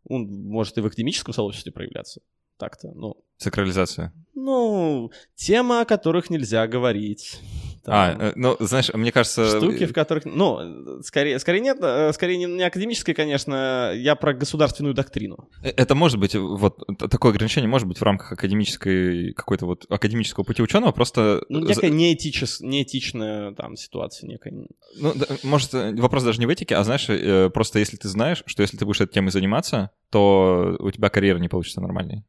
он 0.05 0.29
может 0.31 0.79
и 0.79 0.81
в 0.81 0.87
академическом 0.87 1.35
сообществе 1.35 1.73
проявляться. 1.73 2.21
Так-то, 2.59 2.93
ну... 2.95 3.17
Сакрализация. 3.39 4.13
Ну, 4.35 5.11
темы, 5.35 5.81
о 5.81 5.85
которых 5.85 6.31
нельзя 6.31 6.69
говорить. 6.69 7.41
А, 7.87 8.13
Там 8.13 8.21
э, 8.21 8.33
ну, 8.37 8.57
знаешь, 8.61 8.93
мне 8.93 9.11
кажется... 9.11 9.59
штуки, 9.59 9.87
в 9.87 9.93
которых... 9.93 10.25
Ну, 10.25 10.99
э, 10.99 11.03
скорее, 11.03 11.39
скорее 11.39 11.61
нет, 11.61 11.79
э, 11.81 12.13
скорее 12.13 12.37
не, 12.39 12.45
не 12.47 12.63
академической, 12.63 13.13
конечно, 13.13 13.93
я 13.95 14.15
про 14.15 14.35
государственную 14.35 14.95
доктрину. 14.95 15.49
Э, 15.63 15.71
Это 15.71 15.95
может 15.95 16.19
быть, 16.19 16.35
вот 16.35 16.79
такое 16.99 17.33
ограничение 17.33 17.69
может 17.69 17.89
быть 17.89 17.99
в 17.99 18.03
рамках 18.03 18.33
академической, 18.33 19.33
какой-то 19.33 19.67
вот 19.67 19.87
академического 19.89 20.45
пути 20.45 20.63
ученого, 20.63 20.93
просто... 20.93 21.45
Ну, 21.49 21.61
некая 21.61 21.91
неэтичес, 21.91 22.61
неэтичная 22.61 23.53
там 23.55 23.77
ситуация 23.77 24.29
некая. 24.29 24.69
Ну, 24.97 25.13
да, 25.15 25.27
может, 25.43 25.75
э, 25.75 25.93
вопрос 25.95 26.23
даже 26.23 26.39
не 26.39 26.47
в 26.47 26.51
этике, 26.51 26.77
а 26.77 26.85
знаешь, 26.85 27.07
э, 27.09 27.51
просто 27.51 27.79
если 27.79 27.97
ты 27.97 28.09
знаешь, 28.09 28.43
что 28.47 28.63
если 28.63 28.77
ты 28.77 28.85
будешь 28.85 29.01
этой 29.01 29.15
темой 29.15 29.31
заниматься, 29.31 29.91
то 30.11 30.77
у 30.79 30.91
тебя 30.91 31.09
карьера 31.09 31.39
не 31.39 31.49
получится 31.49 31.81
нормальной. 31.81 32.25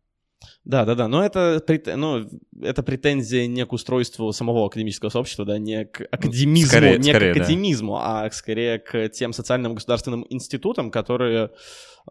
Да, 0.65 0.85
да, 0.85 0.95
да, 0.95 1.07
но 1.09 1.25
это, 1.25 1.61
ну, 1.97 2.25
это 2.61 2.83
претензия 2.83 3.47
не 3.47 3.65
к 3.65 3.73
устройству 3.73 4.31
самого 4.31 4.65
академического 4.65 5.09
сообщества, 5.09 5.43
да, 5.45 5.57
не 5.57 5.83
к 5.85 6.07
академизму, 6.09 6.69
скорее- 6.69 6.97
не 6.99 7.09
скорее, 7.09 7.33
к 7.33 7.35
да. 7.37 7.41
академизму, 7.43 7.97
а 7.97 8.29
скорее 8.31 8.79
к 8.79 9.09
тем 9.09 9.33
социальным 9.33 9.75
государственным 9.75 10.25
институтам, 10.29 10.89
которые 10.89 11.49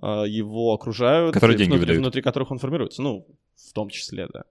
э, 0.03 0.25
его 0.29 0.75
окружают, 0.75 1.33
Которые 1.33 1.55
и 1.55 1.59
деньги 1.59 1.71
внутри, 1.71 1.81
выдают. 1.87 2.01
внутри 2.03 2.21
которых 2.23 2.51
он 2.51 2.59
формируется, 2.59 3.01
ну, 3.01 3.27
в 3.57 3.73
том 3.73 3.89
числе, 3.89 4.29
да. 4.33 4.45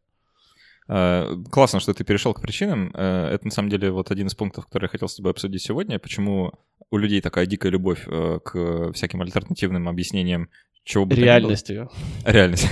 Э, 0.88 1.36
Классно, 1.52 1.80
что 1.80 1.94
ты 1.94 2.04
перешел 2.04 2.34
к 2.34 2.42
причинам. 2.42 2.92
Э, 2.96 3.28
Это 3.34 3.46
на 3.46 3.52
самом 3.52 3.70
деле 3.70 3.92
вот 3.92 4.10
один 4.10 4.28
из 4.28 4.34
пунктов, 4.36 4.66
который 4.66 4.86
я 4.86 4.90
хотел 4.90 5.08
с 5.10 5.16
тобой 5.16 5.32
обсудить 5.32 5.62
сегодня. 5.62 6.00
Почему 6.00 6.54
у 6.90 6.98
людей 6.98 7.22
такая 7.22 7.46
дикая 7.46 7.70
любовь 7.70 8.04
э, 8.08 8.40
к 8.44 8.92
всяким 8.94 9.22
альтернативным 9.22 9.88
объяснениям 9.88 10.50
чего 10.84 11.06
бы. 11.06 11.16
Реальностью. 11.16 11.90
Реальность. 12.26 12.68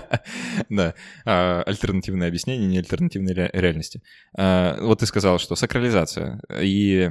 Да, 0.70 0.94
А, 1.24 1.62
альтернативные 1.66 2.28
объяснения, 2.28 2.66
не 2.66 2.78
альтернативные 2.78 3.34
ре- 3.34 3.50
реальности. 3.52 4.02
А, 4.36 4.76
Вот 4.80 5.00
ты 5.00 5.06
сказал, 5.06 5.38
что 5.38 5.56
сакрализация. 5.56 6.40
И 6.60 7.10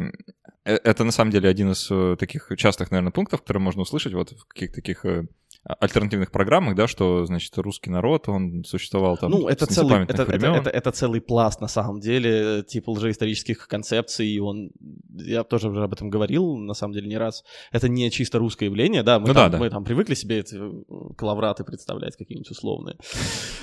э, 0.65 0.76
это 0.84 1.04
на 1.04 1.12
самом 1.12 1.32
деле 1.32 1.50
один 1.50 1.72
из 1.72 1.88
э, 1.91 2.15
таких 2.19 2.52
частых, 2.58 2.91
наверное, 2.91 3.12
пунктов, 3.12 3.41
которые 3.41 3.62
можно 3.62 3.82
услышать 3.82 4.13
вот 4.13 4.32
в 4.32 4.46
каких-то 4.48 4.76
таких 4.76 5.06
э, 5.06 5.26
альтернативных 5.65 6.30
программах, 6.32 6.76
да, 6.76 6.88
что, 6.88 7.26
значит, 7.26 7.58
русский 7.58 7.89
народ, 7.89 8.28
он 8.28 8.63
существовал 8.65 9.17
там 9.17 9.32
Ну, 9.32 9.47
это 9.47 9.65
целый, 9.65 10.04
это, 10.04 10.23
это, 10.23 10.34
это, 10.34 10.69
это 10.69 10.91
целый 10.91 11.21
пласт, 11.21 11.62
на 11.62 11.67
самом 11.69 12.02
деле, 12.02 12.63
типа 12.63 12.89
лжеисторических 12.91 13.67
концепций, 13.67 14.28
и 14.28 14.39
он 14.39 14.71
я 15.15 15.43
тоже 15.43 15.69
уже 15.69 15.84
об 15.84 15.93
этом 15.93 16.10
говорил, 16.10 16.58
на 16.58 16.73
самом 16.73 16.93
деле, 16.93 17.08
не 17.08 17.17
раз. 17.17 17.43
Это 17.71 17.88
не 17.88 18.12
чисто 18.12 18.39
русское 18.39 18.65
явление, 18.65 19.04
да, 19.04 19.19
мы, 19.19 19.28
Ну 19.30 19.34
там, 19.34 19.52
да, 19.52 19.58
да. 19.58 19.63
мы 19.63 19.69
там 19.69 19.84
привыкли 19.86 20.15
себе 20.15 20.39
эти 20.39 20.56
э, 20.56 21.13
калавраты 21.15 21.63
представлять 21.63 22.17
какие-нибудь 22.17 22.52
условные. 22.52 22.97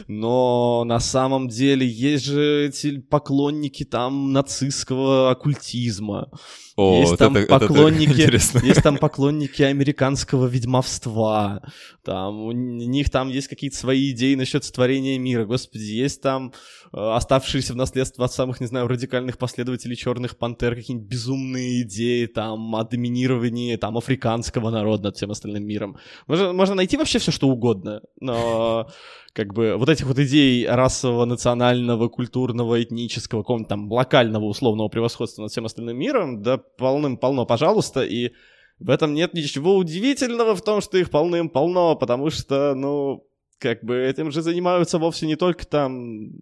Но 0.09 0.85
на 0.85 1.01
самом 1.01 1.49
деле 1.49 1.87
есть 1.87 2.25
же 2.25 2.67
эти 2.69 2.99
поклонники 2.99 3.85
там 3.85 4.33
нацистского 4.33 5.31
оккультизма. 5.31 6.31
О, 6.77 7.01
есть 7.01 7.11
вот 7.11 7.19
там 7.19 7.37
это- 7.37 7.55
это 7.57 7.67
поклонники, 7.67 8.11
интересно. 8.11 8.61
есть 8.65 8.83
там 8.83 8.97
поклонники 8.97 9.63
американского 9.63 10.47
ведьмовства, 10.47 11.63
там 12.05 12.41
у 12.41 12.53
них 12.53 13.11
там 13.11 13.29
есть 13.29 13.49
какие-то 13.49 13.77
свои 13.77 14.11
идеи 14.11 14.35
насчет 14.35 14.65
сотворения 14.65 15.19
мира, 15.19 15.45
господи, 15.45 15.83
есть 15.83 16.23
там 16.23 16.53
э, 16.93 16.99
оставшиеся 16.99 17.75
в 17.75 17.77
наследство 17.77 18.25
от 18.25 18.33
самых, 18.33 18.61
не 18.61 18.67
знаю, 18.67 18.89
радикальных 18.89 19.39
последователей 19.39 19.97
черных 19.97 20.39
пантер 20.39 20.75
какие-нибудь 20.75 21.09
безумные 21.09 21.83
идеи 21.83 22.27
там 22.27 22.75
о 22.75 22.85
доминировании 22.85 23.77
там 23.77 23.97
африканского 23.97 24.71
народа 24.71 25.05
над 25.05 25.17
всем 25.17 25.31
остальным 25.31 25.65
миром. 25.65 25.97
Можно, 26.27 26.53
можно 26.53 26.75
найти 26.75 26.97
вообще 26.97 27.19
все 27.19 27.33
что 27.33 27.49
угодно, 27.49 28.03
но 28.21 28.89
как 29.33 29.55
бы 29.55 29.77
вот 29.77 29.89
этих 29.89 30.07
вот 30.07 30.19
идей 30.19 30.67
расового, 30.67 31.25
национального, 31.25 32.09
культурного, 32.09 32.83
этнического, 32.83 33.43
какого-нибудь 33.43 33.69
там 33.69 33.91
локального 33.91 34.45
условного 34.45 34.89
превосходства 34.89 35.43
над 35.43 35.53
всем 35.53 35.67
остальным 35.67 35.97
миром, 35.97 36.43
да 36.43 36.59
полным-полно, 36.59 37.47
пожалуйста, 37.47 38.03
и 38.03 38.33
в 38.81 38.91
этом 38.91 39.15
нет 39.15 39.35
ничего 39.35 39.77
удивительного 39.77 40.57
в 40.57 40.63
том, 40.63 40.81
что 40.81 40.99
их 40.99 41.11
полным-полно, 41.11 41.95
потому 41.97 42.31
что, 42.31 42.75
ну, 42.75 43.27
как 43.59 43.85
бы 43.85 43.97
этим 43.97 44.33
же 44.33 44.43
занимаются 44.43 44.99
вовсе 44.99 45.27
не 45.27 45.37
только 45.37 45.67
там 45.67 46.33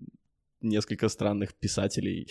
несколько 0.60 1.08
странных 1.08 1.54
писателей. 1.54 2.28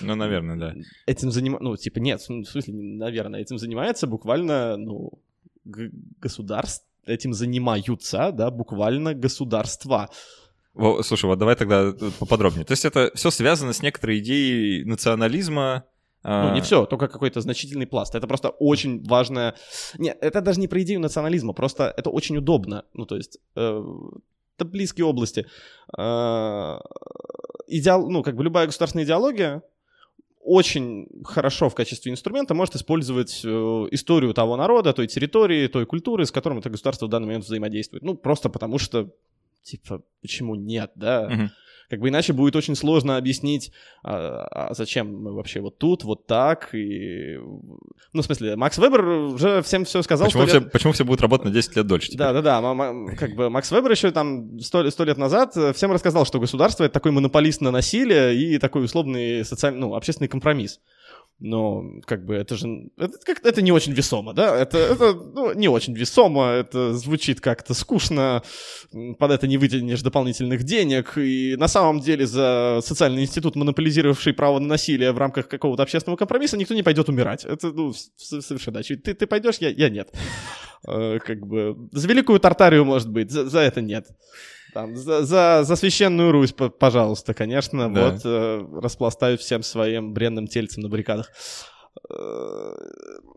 Ну, 0.00 0.14
наверное, 0.14 0.56
да. 0.56 0.74
Этим 1.06 1.30
занимаются, 1.30 1.64
ну, 1.64 1.76
типа, 1.76 1.98
нет, 1.98 2.20
в 2.20 2.24
смысле, 2.24 2.74
наверное, 2.74 3.40
этим 3.40 3.58
занимается 3.58 4.06
буквально, 4.06 4.76
ну, 4.76 5.10
государство, 5.64 6.86
этим 7.06 7.34
занимаются, 7.34 8.32
да, 8.32 8.50
буквально 8.50 9.14
государства. 9.14 10.08
Слушай, 11.02 11.26
вот 11.26 11.38
давай 11.38 11.56
тогда 11.56 11.92
поподробнее. 12.18 12.64
То 12.64 12.72
есть 12.72 12.86
это 12.86 13.10
все 13.14 13.30
связано 13.30 13.74
с 13.74 13.82
некоторой 13.82 14.18
идеей 14.20 14.84
национализма. 14.84 15.84
А, 16.22 16.48
Ну, 16.48 16.54
не 16.54 16.60
все, 16.60 16.86
только 16.86 17.08
какой-то 17.08 17.40
значительный 17.40 17.86
пласт. 17.86 18.14
Это 18.14 18.26
просто 18.26 18.50
очень 18.50 19.04
важное... 19.04 19.54
Нет, 19.98 20.18
это 20.20 20.40
даже 20.40 20.60
не 20.60 20.68
про 20.68 20.82
идею 20.82 21.00
национализма, 21.00 21.52
просто 21.52 21.92
это 21.96 22.10
очень 22.10 22.36
удобно. 22.36 22.84
Ну, 22.94 23.06
то 23.06 23.16
есть, 23.16 23.38
э, 23.56 23.84
это 24.56 24.64
близкие 24.64 25.04
области. 25.04 25.46
Э, 25.96 26.78
идеал... 27.66 28.08
Ну, 28.08 28.22
как 28.22 28.36
бы 28.36 28.44
любая 28.44 28.66
государственная 28.66 29.04
идеология 29.04 29.62
очень 30.44 31.08
хорошо 31.24 31.68
в 31.68 31.74
качестве 31.74 32.10
инструмента 32.10 32.52
может 32.54 32.74
использовать 32.74 33.42
э, 33.44 33.48
историю 33.92 34.34
того 34.34 34.56
народа, 34.56 34.92
той 34.92 35.06
территории, 35.06 35.68
той 35.68 35.86
культуры, 35.86 36.26
с 36.26 36.32
которым 36.32 36.58
это 36.58 36.68
государство 36.68 37.06
в 37.06 37.10
данный 37.10 37.26
момент 37.26 37.44
взаимодействует. 37.44 38.02
Ну, 38.02 38.16
просто 38.16 38.48
потому 38.48 38.78
что, 38.78 39.10
типа, 39.62 40.02
почему 40.20 40.56
нет, 40.56 40.90
да? 40.96 41.28
Мгм. 41.28 41.50
Как 41.92 42.00
бы 42.00 42.08
иначе 42.08 42.32
будет 42.32 42.56
очень 42.56 42.74
сложно 42.74 43.18
объяснить, 43.18 43.70
а, 44.02 44.70
а 44.70 44.72
зачем 44.72 45.14
мы 45.14 45.34
вообще 45.34 45.60
вот 45.60 45.76
тут, 45.76 46.04
вот 46.04 46.26
так. 46.26 46.74
И... 46.74 47.36
Ну, 48.14 48.22
в 48.22 48.24
смысле, 48.24 48.56
Макс 48.56 48.78
Вебер 48.78 49.04
уже 49.04 49.60
всем 49.60 49.84
все 49.84 50.00
сказал. 50.00 50.28
Почему 50.28 50.46
все, 50.46 50.60
лет- 50.60 50.72
почему 50.72 50.94
все 50.94 51.04
будут 51.04 51.20
работать 51.20 51.48
на 51.48 51.52
10 51.52 51.76
лет 51.76 51.86
дольше? 51.86 52.06
теперь? 52.06 52.20
Да, 52.20 52.32
да, 52.32 52.62
да. 52.62 53.14
Как 53.16 53.34
бы 53.34 53.50
Макс 53.50 53.70
Вебер 53.70 53.90
еще 53.90 54.10
там 54.10 54.58
сто, 54.60 54.80
лет 54.80 55.18
назад 55.18 55.54
всем 55.76 55.92
рассказал, 55.92 56.24
что 56.24 56.40
государство 56.40 56.84
это 56.84 56.94
такой 56.94 57.12
монополист 57.12 57.60
на 57.60 57.70
насилие 57.70 58.34
и 58.34 58.56
такой 58.56 58.86
условный 58.86 59.44
социальный, 59.44 59.80
ну, 59.80 59.94
общественный 59.94 60.28
компромисс. 60.28 60.80
Но, 61.38 61.82
как 62.06 62.24
бы, 62.24 62.34
это 62.34 62.56
же... 62.56 62.68
Это, 62.96 63.18
как, 63.24 63.44
это 63.44 63.62
не 63.62 63.72
очень 63.72 63.92
весомо, 63.92 64.32
да? 64.32 64.56
Это, 64.56 64.78
это 64.78 65.12
ну, 65.12 65.52
не 65.54 65.68
очень 65.68 65.92
весомо, 65.94 66.50
это 66.50 66.94
звучит 66.94 67.40
как-то 67.40 67.74
скучно, 67.74 68.42
под 69.18 69.30
это 69.30 69.48
не 69.48 69.58
вытянешь 69.58 70.02
дополнительных 70.02 70.62
денег, 70.62 71.18
и 71.18 71.56
на 71.56 71.66
самом 71.66 72.00
деле 72.00 72.26
за 72.26 72.80
социальный 72.82 73.22
институт, 73.22 73.56
монополизировавший 73.56 74.34
право 74.34 74.60
на 74.60 74.68
насилие 74.68 75.10
в 75.10 75.18
рамках 75.18 75.48
какого-то 75.48 75.82
общественного 75.82 76.16
компромисса, 76.16 76.56
никто 76.56 76.74
не 76.74 76.84
пойдет 76.84 77.08
умирать. 77.08 77.44
Это, 77.44 77.72
ну, 77.72 77.92
совершенно 78.16 78.78
очевидно. 78.78 79.04
Ты, 79.04 79.14
ты 79.14 79.26
пойдешь, 79.26 79.56
я, 79.58 79.70
я 79.70 79.88
нет. 79.88 80.12
Э, 80.86 81.18
Как 81.18 81.46
бы... 81.46 81.76
За 81.92 82.08
Великую 82.08 82.40
Тартарию, 82.40 82.84
может 82.84 83.08
быть, 83.08 83.30
за, 83.30 83.48
за 83.48 83.60
это 83.60 83.80
нет. 83.80 84.06
Там, 84.72 84.96
за, 84.96 85.24
за, 85.24 85.64
за 85.64 85.76
священную 85.76 86.32
Русь, 86.32 86.52
пожалуйста, 86.52 87.34
конечно. 87.34 87.92
Да. 87.92 88.10
Вот, 88.10 88.20
э, 88.24 88.66
распластаю 88.80 89.36
всем 89.36 89.62
своим 89.62 90.14
бренным 90.14 90.46
тельцем 90.46 90.82
на 90.82 90.88
баррикадах. 90.88 91.30
Э, 92.08 92.74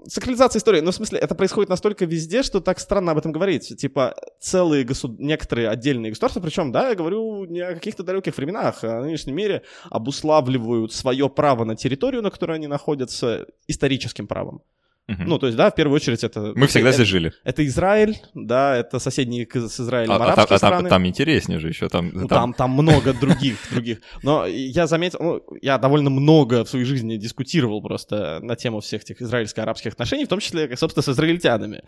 Сакрализация 0.08 0.60
истории. 0.60 0.80
Ну, 0.82 0.91
в 0.91 0.95
смысле, 0.95 1.19
это 1.19 1.36
происходит 1.36 1.69
настолько 1.69 2.06
везде, 2.06 2.43
что 2.43 2.62
так 2.62 2.80
странно 2.80 3.12
об 3.12 3.17
этом 3.17 3.32
говорить. 3.32 3.76
Типа, 3.78 4.15
целые 4.39 4.86
госу... 4.86 5.13
некоторые 5.19 5.69
отдельные 5.69 6.12
государства, 6.12 6.39
причем, 6.39 6.71
да, 6.71 6.89
я 6.89 6.95
говорю 6.95 7.45
не 7.45 7.60
о 7.60 7.74
каких-то 7.74 8.04
далеких 8.04 8.38
временах, 8.38 8.84
а 8.84 9.00
о 9.00 9.02
нынешнем 9.02 9.36
мире, 9.36 9.63
обуславливают 9.89 10.93
свое 10.93 11.30
право 11.30 11.65
на 11.65 11.76
территорию, 11.76 12.21
на 12.21 12.30
которой 12.30 12.56
они 12.56 12.67
находятся, 12.67 13.48
историческим 13.67 14.28
правом. 14.28 14.62
Мгм. 15.08 15.26
Ну, 15.28 15.38
то 15.38 15.46
есть, 15.46 15.56
да, 15.58 15.70
в 15.70 15.76
первую 15.76 15.96
очередь 15.98 16.24
это... 16.24 16.54
Мы 16.56 16.65
всегда 16.65 16.89
это, 16.89 16.96
здесь 16.98 17.08
жили. 17.08 17.32
это 17.44 17.63
Израиль, 17.68 18.18
да, 18.34 18.76
это 18.76 18.98
соседние 18.98 19.48
с 19.54 19.80
Израилем 19.80 20.12
А, 20.12 20.15
а 20.15 20.18
там, 20.20 20.28
арабские 20.30 20.56
а 20.56 20.60
там- 20.60 20.70
страны. 20.70 20.89
там 20.89 21.06
интереснее 21.06 21.60
же 21.60 21.68
еще. 21.68 21.89
Там, 21.89 22.10
Ну, 22.12 22.28
там- 22.28 22.39
там, 22.39 22.54
там 22.54 22.72
много 22.72 23.13
других, 23.13 23.58
других. 23.72 24.00
Но 24.24 24.48
я 24.48 24.88
заметил, 24.88 25.20
ну, 25.22 25.41
я 25.62 25.78
довольно 25.78 26.10
много 26.10 26.65
в 26.65 26.70
своей 26.70 26.86
жизни 26.86 27.18
дискутировал 27.18 27.84
просто 27.84 28.39
на 28.41 28.56
тему 28.56 28.80
всех 28.80 29.04
этих 29.04 29.22
израильско-арабских 29.22 29.94
отношений, 29.94 30.26
в 30.26 30.30
том 30.30 30.39
числе, 30.39 30.76
собственно, 30.76 31.04
с 31.04 31.10
израильтянами. 31.10 31.84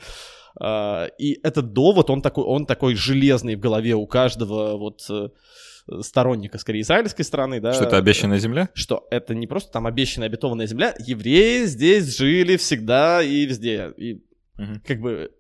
А, 0.60 1.08
И 1.18 1.40
этот 1.42 1.74
довод, 1.74 2.10
он 2.12 2.22
такой, 2.22 2.44
он 2.44 2.66
такой 2.68 2.94
железный 2.96 3.56
в 3.56 3.60
голове 3.60 3.96
у 3.96 4.06
каждого 4.06 4.78
вот 4.78 5.02
э, 5.10 5.30
сторонника, 6.02 6.58
скорее, 6.58 6.82
израильской 6.82 7.26
страны, 7.26 7.60
да. 7.60 7.74
Что 7.74 7.86
это 7.86 7.98
обещанная 7.98 8.40
земля? 8.40 8.70
Что 8.74 9.08
это 9.12 9.34
не 9.36 9.48
просто 9.48 9.72
там 9.72 9.88
обещанная 9.88 10.28
обетованная 10.28 10.68
земля, 10.68 10.96
евреи 11.00 11.66
здесь 11.66 12.18
жили 12.18 12.58
всегда 12.58 13.22
и 13.24 13.46
везде. 13.46 13.94
И 13.98 14.24
Мгм. 14.58 14.82
как 14.86 15.00
бы 15.00 15.32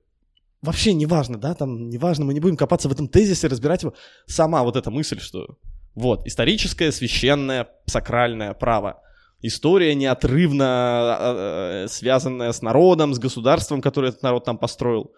вообще 0.61 0.93
не 0.93 1.05
важно, 1.05 1.37
да, 1.39 1.53
там 1.53 1.89
не 1.89 1.97
важно, 1.97 2.25
мы 2.25 2.33
не 2.33 2.39
будем 2.39 2.57
копаться 2.57 2.89
в 2.89 2.91
этом 2.91 3.07
тезисе, 3.07 3.47
разбирать 3.47 3.83
его. 3.83 3.93
Сама 4.25 4.63
вот 4.63 4.75
эта 4.75 4.91
мысль, 4.91 5.19
что 5.19 5.57
вот, 5.95 6.25
историческое, 6.27 6.91
священное, 6.91 7.67
сакральное 7.85 8.53
право. 8.53 9.01
История 9.41 9.95
неотрывно 9.95 11.17
э, 11.19 11.83
э, 11.85 11.87
связанная 11.87 12.51
с 12.51 12.61
народом, 12.61 13.13
с 13.13 13.19
государством, 13.19 13.81
которое 13.81 14.09
этот 14.09 14.23
народ 14.23 14.45
там 14.45 14.57
построил. 14.57 15.11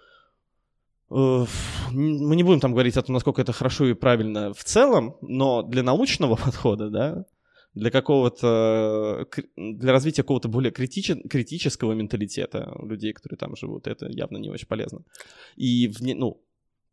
Э, 1.11 1.45
Мы 1.91 2.35
не 2.35 2.43
будем 2.43 2.59
там 2.59 2.71
говорить 2.73 2.97
о 2.97 3.01
том, 3.01 3.13
насколько 3.13 3.41
это 3.41 3.51
хорошо 3.53 3.85
и 3.87 3.93
правильно 3.93 4.53
в 4.53 4.63
целом, 4.63 5.15
но 5.21 5.63
для 5.63 5.83
научного 5.83 6.35
подхода, 6.45 6.89
да, 6.89 7.25
для 7.75 7.91
какого-то, 7.91 9.25
к- 9.29 9.43
для 9.57 9.91
развития 9.91 10.23
какого-то 10.23 10.47
более 10.49 10.71
критиче- 10.71 11.27
критического 11.27 11.93
менталитета 11.93 12.71
людей, 12.83 13.13
которые 13.13 13.37
там 13.37 13.55
живут, 13.55 13.87
это 13.87 14.07
явно 14.09 14.37
не 14.37 14.49
очень 14.49 14.67
полезно. 14.67 15.01
И, 15.55 15.87
вне- 15.87 16.15
ну, 16.15 16.41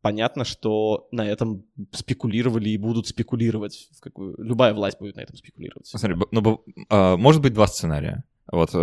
понятно, 0.02 0.44
что 0.44 1.08
на 1.12 1.26
этом 1.26 1.64
спекулировали 1.92 2.68
и 2.70 2.78
будут 2.78 3.06
спекулировать. 3.08 3.88
В 3.96 4.00
какую... 4.00 4.34
Любая 4.38 4.74
власть 4.74 4.98
будет 5.00 5.16
на 5.16 5.22
этом 5.22 5.36
спекулировать. 5.36 5.86
Смотри, 5.86 6.14
б- 6.14 6.26
ну, 6.30 6.62
а, 6.88 7.16
может 7.16 7.42
быть 7.42 7.54
два 7.54 7.66
сценария. 7.66 8.22
Вот 8.50 8.70
э, 8.74 8.76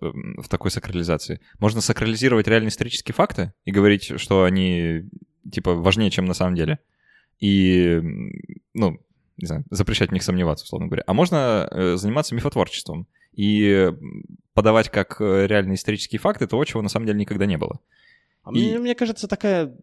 в 0.00 0.42
в 0.42 0.48
такой 0.48 0.70
сакрализации. 0.70 1.40
Можно 1.58 1.80
сакрализировать 1.80 2.48
реальные 2.48 2.70
исторические 2.70 3.14
факты 3.14 3.52
и 3.64 3.70
говорить, 3.70 4.18
что 4.18 4.44
они 4.44 5.08
типа 5.50 5.74
важнее, 5.74 6.10
чем 6.10 6.24
на 6.24 6.34
самом 6.34 6.54
деле. 6.54 6.78
И, 7.38 8.00
ну, 8.74 8.98
не 9.36 9.46
знаю, 9.46 9.64
запрещать 9.70 10.10
в 10.10 10.12
них 10.12 10.22
сомневаться, 10.22 10.64
условно 10.64 10.86
говоря. 10.86 11.04
А 11.06 11.12
можно 11.12 11.68
э, 11.70 11.96
заниматься 11.96 12.34
мифотворчеством 12.34 13.06
и 13.32 13.90
подавать 14.54 14.90
как 14.90 15.20
э, 15.20 15.46
реальные 15.46 15.74
исторические 15.74 16.18
факты 16.20 16.46
то, 16.46 16.64
чего 16.64 16.82
на 16.82 16.88
самом 16.88 17.06
деле 17.06 17.18
никогда 17.18 17.46
не 17.46 17.58
было. 17.58 17.80
А 18.44 18.50
И- 18.50 18.52
мне, 18.52 18.78
мне 18.78 18.94
кажется, 18.94 19.28
такая... 19.28 19.74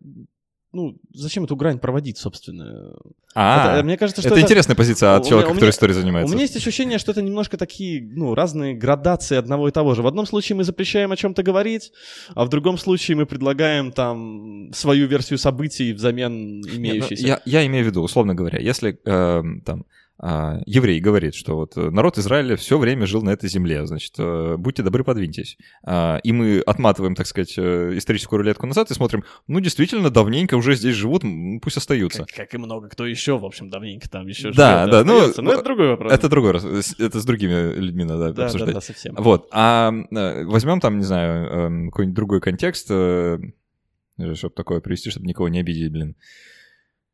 Ну, 0.71 0.97
зачем 1.13 1.45
эту 1.45 1.55
грань 1.55 1.79
проводить, 1.79 2.19
собственно? 2.19 2.93
А, 3.33 3.77
Это- 3.77 3.83
мне 3.83 3.97
кажется, 3.97 4.21
что 4.21 4.29
это, 4.29 4.39
интересная 4.41 4.75
позиция 4.75 5.15
от 5.15 5.25
у 5.25 5.29
человека, 5.29 5.49
у 5.49 5.53
который 5.55 5.71
историей 5.71 5.97
У 5.97 6.01
занимается. 6.01 6.31
меня 6.33 6.43
есть 6.43 6.55
ощущение, 6.55 6.99
что 6.99 7.11
это 7.11 7.23
немножко 7.23 7.57
такие, 7.57 8.03
ну, 8.03 8.35
разные 8.35 8.75
градации 8.75 9.35
одного 9.37 9.67
и 9.67 9.71
того 9.71 9.95
же. 9.95 10.03
В 10.03 10.07
одном 10.07 10.27
случае 10.27 10.57
мы 10.57 10.63
запрещаем 10.63 11.11
о 11.11 11.15
чем-то 11.15 11.41
говорить, 11.41 11.91
а 12.35 12.45
в 12.45 12.49
другом 12.49 12.77
случае 12.77 13.17
мы 13.17 13.25
предлагаем 13.25 13.91
там 13.91 14.71
свою 14.73 15.07
версию 15.07 15.39
событий 15.39 15.91
взамен 15.93 16.59
Нет, 16.61 16.65
ну, 16.71 16.77
имеющейся. 16.77 17.25
я, 17.25 17.41
я 17.45 17.65
имею 17.65 17.85
в 17.85 17.87
виду, 17.87 18.01
условно 18.03 18.35
говоря, 18.35 18.59
если 18.59 18.99
э, 19.05 19.43
там 19.65 19.85
а, 20.21 20.59
еврей 20.65 20.99
говорит, 20.99 21.33
что 21.33 21.55
вот 21.55 21.77
э, 21.77 21.89
народ 21.91 22.17
Израиля 22.17 22.57
все 22.57 22.77
время 22.77 23.05
жил 23.05 23.21
на 23.21 23.29
этой 23.29 23.47
земле, 23.47 23.85
значит, 23.87 24.15
э, 24.17 24.57
будьте 24.57 24.83
добры, 24.83 25.05
подвиньтесь. 25.05 25.57
А, 25.81 26.19
и 26.23 26.33
мы 26.33 26.59
отматываем, 26.59 27.15
так 27.15 27.25
сказать, 27.25 27.53
э, 27.57 27.93
историческую 27.95 28.39
рулетку 28.39 28.67
назад 28.67 28.91
и 28.91 28.93
смотрим, 28.93 29.23
ну, 29.47 29.61
действительно, 29.61 30.09
давненько 30.09 30.55
уже 30.55 30.75
здесь 30.75 30.95
живут, 30.95 31.23
пусть 31.61 31.77
остаются. 31.77 32.25
Как, 32.25 32.35
как 32.35 32.53
и 32.53 32.57
много 32.57 32.89
кто 32.89 33.05
еще, 33.05 33.37
в 33.37 33.45
общем, 33.45 33.69
давненько 33.69 34.09
там 34.09 34.27
еще 34.27 34.51
да, 34.51 34.83
живет. 34.83 34.91
Да, 34.91 35.03
ну, 35.05 35.41
но 35.41 35.53
это 35.53 35.63
другой 35.63 35.87
вопрос. 35.87 36.11
Это 36.11 36.27
другой 36.27 36.51
раз, 36.51 36.65
это 36.65 37.21
с 37.21 37.23
другими 37.23 37.75
людьми 37.75 38.03
надо 38.03 38.33
да, 38.33 38.45
обсуждать. 38.45 38.73
Да, 38.73 38.75
да, 38.75 38.81
совсем. 38.81 39.15
Вот, 39.15 39.47
а 39.51 39.93
возьмем 40.11 40.81
там, 40.81 40.97
не 40.97 41.05
знаю, 41.05 41.47
эм, 41.47 41.91
какой-нибудь 41.91 42.15
другой 42.15 42.41
контекст, 42.41 42.87
чтобы 42.87 44.53
такое 44.53 44.81
привести, 44.81 45.11
чтобы 45.11 45.27
никого 45.27 45.47
не 45.47 45.59
обидеть, 45.59 45.93
блин. 45.93 46.17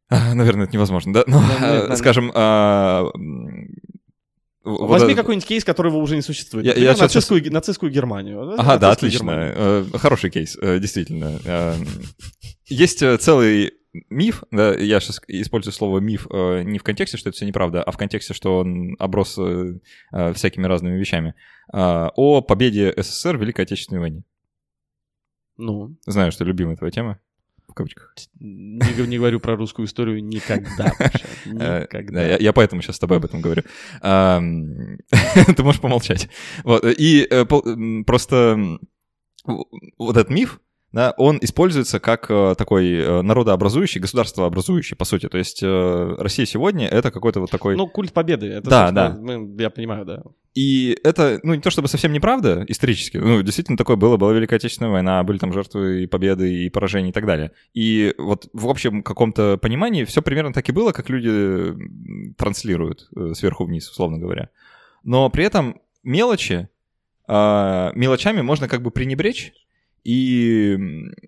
Наверное, 0.34 0.65
это 0.65 0.74
невозможно, 0.74 1.13
да? 1.13 1.24
Ну, 1.28 1.41
да, 1.60 1.96
скажем, 1.96 2.32
а, 2.34 3.06
Возьми 4.65 5.10
вот 5.10 5.15
какой-нибудь 5.15 5.48
кейс, 5.48 5.63
которого 5.63 5.98
уже 5.98 6.15
не 6.15 6.24
существует. 6.24 6.65
Например, 6.65 6.88
я, 6.88 6.94
я 6.94 6.98
нацистскую, 6.98 7.39
сейчас... 7.39 7.54
нацистскую 7.54 7.91
Германию. 7.91 8.56
Ага, 8.58 8.80
да, 8.80 8.91
отлично. 8.91 9.18
Германию. 9.20 9.54
Э, 9.56 9.98
хороший 10.00 10.32
кейс, 10.32 10.58
э, 10.60 10.80
действительно. 10.80 11.39
Э, 11.46 11.76
есть 12.65 13.04
целый 13.22 13.74
миф, 14.10 14.44
да, 14.50 14.74
я 14.74 15.00
сейчас 15.00 15.22
использую 15.28 15.72
слово 15.72 16.00
миф 16.00 16.28
не 16.32 16.80
в 16.80 16.84
контексте, 16.84 17.15
что 17.15 17.30
это 17.30 17.36
все 17.36 17.46
неправда, 17.46 17.84
а 17.84 17.91
в 17.91 17.98
контексте, 17.98 18.34
что 18.34 18.58
он 18.58 18.96
оброс 19.00 19.39
всякими 20.34 20.65
разными 20.65 20.98
вещами, 20.98 21.34
о 21.72 22.41
победе 22.41 22.94
СССР 22.98 23.38
в 23.38 23.41
Великой 23.41 23.62
Отечественной 23.62 24.02
войне. 24.02 24.24
Ну? 25.58 25.96
Знаю, 26.06 26.34
что 26.34 26.44
любимая 26.44 26.76
твоя 26.76 26.91
тема 26.91 27.20
кавычках. 27.76 28.16
Не, 28.40 29.06
не 29.06 29.18
говорю 29.18 29.40
про 29.40 29.56
русскую 29.56 29.86
историю 29.86 30.24
никогда. 30.24 30.92
Э, 31.46 31.84
никогда. 31.84 32.38
Я, 32.38 32.54
поэтому 32.54 32.82
сейчас 32.82 32.96
с 32.96 33.00
тобой 33.00 33.18
об 33.18 33.26
этом 33.26 33.40
говорю. 33.40 33.62
Ты 34.02 35.64
можешь 35.64 35.80
помолчать. 35.80 36.28
Вот. 36.64 36.84
И 36.86 37.28
э, 37.30 37.46
просто 37.46 38.80
вот 39.46 40.18
этот 40.18 40.30
миф, 40.32 40.60
да, 40.95 41.13
он 41.17 41.39
используется 41.41 41.99
как 41.99 42.31
э, 42.31 42.55
такой 42.58 42.89
э, 42.89 43.21
народообразующий, 43.21 43.99
государствообразующий, 43.99 44.95
по 44.95 45.03
сути. 45.03 45.27
То 45.27 45.38
есть 45.38 45.62
э, 45.62 46.15
Россия 46.17 46.45
сегодня— 46.45 46.88
это 46.89 47.12
какой-то 47.12 47.41
вот 47.41 47.51
такой... 47.51 47.75
Ну, 47.75 47.86
культ 47.86 48.13
победы. 48.13 48.45
Это, 48.47 48.69
да, 48.69 48.91
да. 48.91 49.10
Мы, 49.10 49.62
я 49.62 49.69
понимаю, 49.69 50.05
да. 50.05 50.23
И 50.53 50.97
это, 51.03 51.41
ну, 51.43 51.53
не 51.53 51.60
то 51.60 51.69
чтобы 51.69 51.89
совсем 51.89 52.13
неправда 52.13 52.63
исторически, 52.69 53.17
ну, 53.17 53.41
действительно 53.41 53.77
такое 53.77 53.97
было, 53.97 54.15
была 54.15 54.31
Великая 54.31 54.55
Отечественная 54.55 54.89
война, 54.89 55.21
были 55.23 55.38
там 55.38 55.51
жертвы 55.51 56.03
и 56.03 56.08
победы, 56.08 56.63
и 56.63 56.69
поражения, 56.69 57.10
и 57.10 57.13
так 57.13 57.25
далее. 57.25 57.51
И 57.73 58.15
вот 58.17 58.47
в 58.53 58.65
общем 58.65 59.03
каком-то 59.03 59.58
понимании 59.58 60.05
все 60.05 60.21
примерно 60.21 60.53
так 60.53 60.69
и 60.69 60.71
было, 60.71 60.93
как 60.93 61.10
люди 61.10 61.73
транслируют 62.38 63.10
сверху 63.34 63.65
вниз, 63.65 63.89
условно 63.89 64.17
говоря. 64.17 64.47
Но 65.03 65.29
при 65.29 65.43
этом 65.43 65.81
мелочи, 66.03 66.69
а, 67.27 67.91
мелочами 67.95 68.39
можно 68.39 68.69
как 68.69 68.81
бы 68.81 68.91
пренебречь, 68.91 69.51
и 70.06 70.78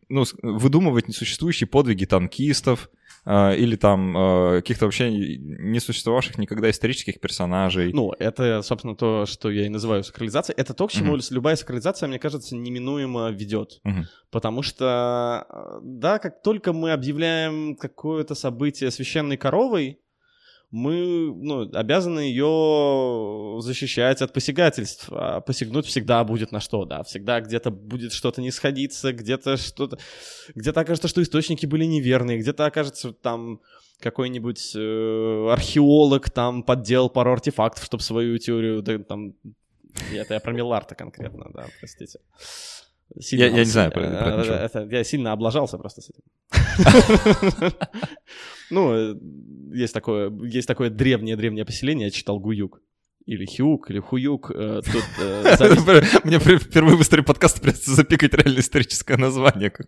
ну, 0.08 0.24
выдумывать 0.44 1.08
несуществующие 1.08 1.68
подвиги 1.68 2.06
танкистов 2.06 2.90
э, 3.26 3.58
или 3.58 3.76
там 3.76 4.16
э, 4.16 4.62
каких-то 4.62 4.86
вообще 4.86 5.12
не 5.12 5.80
существовавших 5.80 6.38
никогда 6.38 6.70
исторических 6.70 7.20
персонажей. 7.20 7.92
Ну, 7.92 8.14
это, 8.20 8.62
собственно, 8.62 8.96
то, 8.96 9.26
что 9.26 9.50
я 9.50 9.66
и 9.66 9.70
называю 9.70 10.04
сакрализацией. 10.04 10.56
Это 10.60 10.76
то, 10.76 10.88
к 10.88 10.92
чему 10.92 11.18
uh-huh. 11.18 11.34
любая 11.34 11.56
сакрализация, 11.56 12.08
мне 12.08 12.20
кажется, 12.20 12.56
неминуемо 12.56 13.32
ведет. 13.32 13.82
Uh-huh. 13.84 14.04
Потому 14.30 14.62
что, 14.62 15.48
э, 15.50 15.80
да, 15.82 16.20
как 16.20 16.44
только 16.44 16.72
мы 16.72 16.92
объявляем 16.92 17.76
какое-то 17.76 18.36
событие 18.36 18.92
священной 18.92 19.38
коровой, 19.38 20.00
мы 20.70 21.34
ну, 21.34 21.70
обязаны 21.74 22.20
ее 22.20 23.62
защищать 23.62 24.22
от 24.22 24.34
посягательств. 24.34 25.08
А 25.12 25.40
посягнуть 25.40 25.86
всегда 25.86 26.24
будет 26.24 26.52
на 26.52 26.60
что, 26.60 26.86
да. 26.86 27.04
Всегда 27.04 27.40
где-то 27.40 27.72
будет 27.72 28.12
что-то 28.12 28.42
не 28.42 28.52
сходиться, 28.52 29.14
где-то 29.14 29.58
что-то... 29.58 29.98
Где-то 30.56 30.82
окажется, 30.82 31.08
что 31.08 31.22
источники 31.22 31.66
были 31.66 31.86
неверные, 31.86 32.40
где-то 32.40 32.66
окажется 32.66 33.14
там 33.14 33.62
какой-нибудь 34.00 34.76
э, 34.76 35.48
археолог 35.50 36.30
там 36.30 36.64
подделал 36.64 37.10
пару 37.10 37.32
артефактов, 37.32 37.86
чтобы 37.86 38.04
свою 38.04 38.38
теорию... 38.38 38.82
Да, 38.82 39.00
там... 39.00 39.34
Это 40.14 40.36
я 40.36 40.40
про 40.40 40.52
Милларта 40.52 40.96
конкретно, 40.96 41.50
да, 41.54 41.68
простите. 41.80 42.20
Сильно, 43.20 43.44
я, 43.44 43.50
я 43.50 43.60
не 43.60 43.66
знаю 43.66 43.92
про, 43.92 44.02
про 44.02 44.44
это, 44.44 44.54
это. 44.54 44.96
Я 44.96 45.04
сильно 45.04 45.32
облажался 45.32 45.78
просто 45.78 46.02
с 46.02 46.10
этим. 46.10 46.24
Ну, 48.70 48.94
э, 48.94 49.16
есть 49.74 49.94
такое, 49.94 50.30
есть 50.30 50.68
такое 50.68 50.90
древнее-древнее 50.90 51.64
поселение, 51.64 52.08
я 52.08 52.12
читал 52.12 52.38
Гуюк 52.38 52.82
или 53.28 53.46
Хьюк, 53.46 53.92
или 53.92 54.00
Хуюк. 54.00 54.52
Э, 54.56 54.82
тут, 54.86 55.04
э, 55.20 56.22
Мне 56.24 56.40
впервые 56.40 56.96
в 56.96 57.02
истории 57.02 57.24
подкаста 57.24 57.60
придется 57.60 57.94
запикать 57.94 58.34
реально 58.34 58.60
историческое 58.60 59.18
название. 59.18 59.72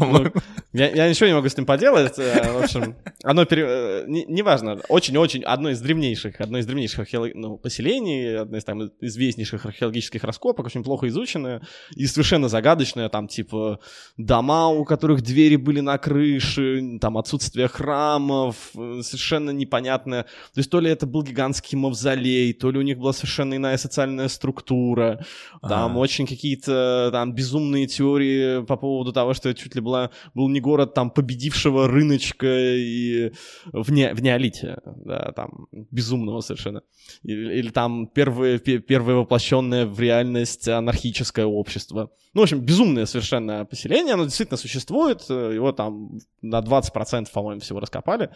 Ну, 0.00 0.32
я 0.72 1.08
ничего 1.08 1.26
не 1.26 1.34
могу 1.34 1.48
с 1.48 1.56
ним 1.56 1.66
поделать. 1.66 2.18
Э, 2.18 2.52
в 2.52 2.62
общем, 2.62 2.94
оно 3.24 3.42
неважно. 3.42 4.80
Очень-очень 4.88 5.42
одно 5.42 5.70
из 5.70 5.80
древнейших, 5.80 6.40
одно 6.40 6.58
из 6.58 6.66
древнейших 6.66 7.08
ну, 7.34 7.58
поселений, 7.58 8.38
одно 8.38 8.58
из 8.58 8.64
там 8.64 8.82
известнейших 9.00 9.66
археологических 9.66 10.22
раскопок, 10.22 10.66
очень 10.66 10.84
плохо 10.84 11.08
изученное 11.08 11.62
и 11.96 12.06
совершенно 12.06 12.48
загадочное. 12.48 13.08
Там 13.08 13.26
типа 13.26 13.80
дома, 14.16 14.68
у 14.68 14.84
которых 14.84 15.22
двери 15.22 15.56
были 15.56 15.80
на 15.80 15.98
крыше, 15.98 16.98
там 17.00 17.18
отсутствие 17.18 17.66
храмов, 17.66 18.56
совершенно 18.72 19.50
непонятное. 19.50 20.22
То 20.22 20.58
есть 20.58 20.70
то 20.70 20.78
ли 20.78 20.88
это 20.90 21.06
был 21.06 21.24
гигантский 21.24 21.76
мавзолей, 21.76 22.37
людей, 22.38 22.52
то 22.52 22.70
ли 22.70 22.78
у 22.78 22.82
них 22.82 22.98
была 22.98 23.12
совершенно 23.12 23.54
иная 23.54 23.76
социальная 23.76 24.28
структура, 24.28 25.24
там 25.62 25.96
а. 25.96 26.00
очень 26.00 26.26
какие-то 26.26 27.10
там 27.12 27.32
безумные 27.32 27.86
теории 27.86 28.64
по 28.64 28.76
поводу 28.76 29.12
того, 29.12 29.34
что 29.34 29.48
это 29.48 29.60
чуть 29.60 29.74
ли 29.74 29.80
была, 29.80 30.10
был 30.34 30.48
не 30.48 30.60
город 30.60 30.94
там 30.94 31.10
победившего 31.10 31.88
рыночка 31.88 32.46
и 32.46 33.32
в, 33.72 33.92
не, 33.92 34.14
в 34.14 34.22
неолите, 34.22 34.78
да, 35.04 35.32
там 35.32 35.66
безумного 35.90 36.40
совершенно. 36.40 36.82
Или, 37.22 37.58
или 37.58 37.70
там 37.70 38.06
первое, 38.06 38.58
первое 38.58 39.14
воплощенное 39.14 39.86
в 39.86 40.00
реальность 40.00 40.68
анархическое 40.68 41.46
общество. 41.46 42.10
Ну, 42.34 42.40
в 42.40 42.44
общем, 42.44 42.60
безумное 42.60 43.06
совершенно 43.06 43.64
поселение, 43.64 44.14
оно 44.14 44.24
действительно 44.24 44.58
существует, 44.58 45.22
его 45.30 45.72
там 45.72 46.18
на 46.42 46.60
20%, 46.60 47.26
по-моему, 47.32 47.60
всего 47.60 47.80
раскопали. 47.80 48.30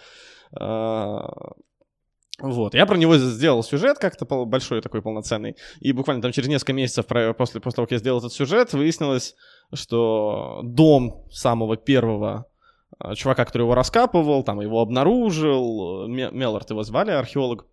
Вот, 2.39 2.75
я 2.75 2.87
про 2.87 2.97
него 2.97 3.17
сделал 3.19 3.63
сюжет 3.63 3.99
как-то 3.99 4.25
большой 4.47 4.81
такой 4.81 5.03
полноценный, 5.03 5.57
и 5.81 5.93
буквально 5.93 6.23
там 6.23 6.33
через 6.33 6.49
несколько 6.49 6.73
месяцев 6.73 7.07
после, 7.07 7.61
после 7.61 7.61
того, 7.61 7.87
как 7.87 7.93
я 7.93 7.99
сделал 7.99 8.19
этот 8.19 8.33
сюжет, 8.33 8.73
выяснилось, 8.73 9.37
что 9.75 10.61
дом 10.65 11.27
самого 11.31 11.77
первого 11.77 12.47
а, 12.99 13.15
чувака, 13.15 13.45
который 13.45 13.63
его 13.63 13.75
раскапывал, 13.75 14.45
там 14.45 14.61
его 14.61 14.81
обнаружил, 14.81 16.09
Меллард 16.09 16.71
его 16.71 16.83
звали, 16.83 17.11
археолог, 17.11 17.67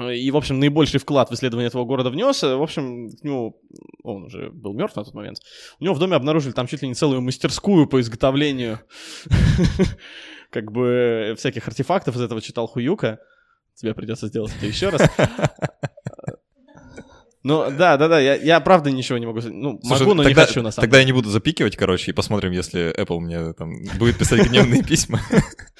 и, 0.00 0.30
в 0.30 0.36
общем, 0.36 0.58
наибольший 0.58 0.98
вклад 0.98 1.30
в 1.30 1.34
исследование 1.34 1.68
этого 1.68 1.84
города 1.84 2.10
внес. 2.10 2.42
В 2.42 2.62
общем, 2.62 3.10
к 3.10 3.22
нему, 3.22 3.60
он 4.02 4.24
уже 4.24 4.50
был 4.50 4.72
мертв 4.72 4.96
на 4.96 5.04
тот 5.04 5.14
момент, 5.14 5.38
у 5.78 5.84
него 5.84 5.94
в 5.94 5.98
доме 5.98 6.16
обнаружили 6.16 6.52
там 6.52 6.66
чуть 6.66 6.82
ли 6.82 6.88
не 6.88 6.94
целую 6.94 7.20
мастерскую 7.20 7.86
по 7.86 8.00
изготовлению 8.00 8.80
как 10.50 10.72
бы 10.72 11.34
всяких 11.36 11.68
артефактов 11.68 12.16
из 12.16 12.22
этого 12.22 12.40
читал 12.40 12.66
Хуюка 12.66 13.20
тебе 13.80 13.94
придется 13.94 14.28
сделать 14.28 14.52
это 14.56 14.66
еще 14.66 14.90
раз. 14.90 15.02
Ну, 17.42 17.70
да, 17.70 17.96
да, 17.96 18.08
да, 18.08 18.20
я, 18.20 18.34
я 18.34 18.60
правда 18.60 18.90
ничего 18.90 19.16
не 19.16 19.24
могу 19.24 19.40
Ну, 19.40 19.80
Слушай, 19.82 20.00
могу, 20.02 20.12
но 20.12 20.24
тогда, 20.24 20.42
не 20.42 20.46
хочу, 20.46 20.60
на 20.60 20.70
самом 20.70 20.82
Тогда 20.82 20.98
деле. 20.98 21.00
я 21.00 21.06
не 21.06 21.12
буду 21.14 21.30
запикивать, 21.30 21.74
короче, 21.74 22.10
и 22.10 22.14
посмотрим, 22.14 22.52
если 22.52 22.94
Apple 22.94 23.18
мне 23.18 23.54
там 23.54 23.82
будет 23.98 24.18
писать 24.18 24.46
гневные 24.46 24.82
письма. 24.84 25.22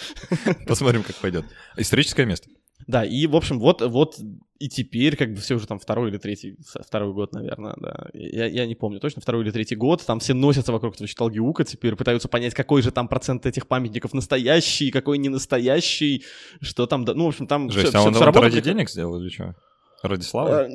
Посмотрим, 0.66 1.02
как 1.02 1.16
пойдет. 1.16 1.44
Историческое 1.76 2.24
место. 2.24 2.48
Да, 2.86 3.04
и, 3.04 3.26
в 3.26 3.36
общем, 3.36 3.58
вот, 3.58 3.82
вот 3.82 4.16
и 4.58 4.68
теперь, 4.68 5.16
как 5.16 5.32
бы 5.32 5.40
все 5.40 5.54
уже 5.54 5.66
там 5.66 5.78
второй 5.78 6.10
или 6.10 6.18
третий, 6.18 6.56
второй 6.86 7.14
год, 7.14 7.32
наверное, 7.32 7.74
да, 7.78 8.08
я, 8.12 8.46
я 8.46 8.66
не 8.66 8.74
помню 8.74 9.00
точно, 9.00 9.22
второй 9.22 9.42
или 9.42 9.50
третий 9.50 9.74
год, 9.74 10.04
там 10.04 10.20
все 10.20 10.34
носятся 10.34 10.72
вокруг 10.72 10.94
этого 10.94 11.08
Читалгиука, 11.08 11.64
теперь 11.64 11.96
пытаются 11.96 12.28
понять, 12.28 12.52
какой 12.52 12.82
же 12.82 12.90
там 12.90 13.08
процент 13.08 13.46
этих 13.46 13.66
памятников 13.66 14.12
настоящий, 14.12 14.90
какой 14.90 15.16
не 15.16 15.30
настоящий, 15.30 16.24
что 16.60 16.86
там, 16.86 17.06
да, 17.06 17.14
ну, 17.14 17.24
в 17.24 17.28
общем, 17.28 17.46
там 17.46 17.70
Жесть, 17.70 17.88
все, 17.88 17.98
а 17.98 18.02
он, 18.02 18.12
все, 18.12 18.22
он 18.22 18.34
ради 18.34 18.56
как... 18.56 18.64
денег 18.64 18.90
сделал 18.90 19.20
или 19.20 19.30
что? 19.30 19.54
Ради 20.02 20.22
славы? 20.22 20.50
А, 20.50 20.68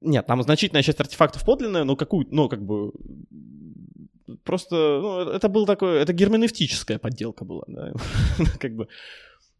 нет, 0.00 0.26
там 0.26 0.42
значительная 0.42 0.82
часть 0.82 1.00
артефактов 1.00 1.44
подлинная, 1.44 1.84
но 1.84 1.94
какую, 1.94 2.26
ну, 2.30 2.48
как 2.48 2.64
бы, 2.64 2.90
просто, 4.42 4.74
ну, 4.74 5.20
это 5.30 5.48
был 5.48 5.64
такой, 5.64 5.98
это 5.98 6.12
герменевтическая 6.12 6.98
подделка 6.98 7.44
была, 7.44 7.62
да, 7.68 7.92
как 8.58 8.74
бы, 8.74 8.88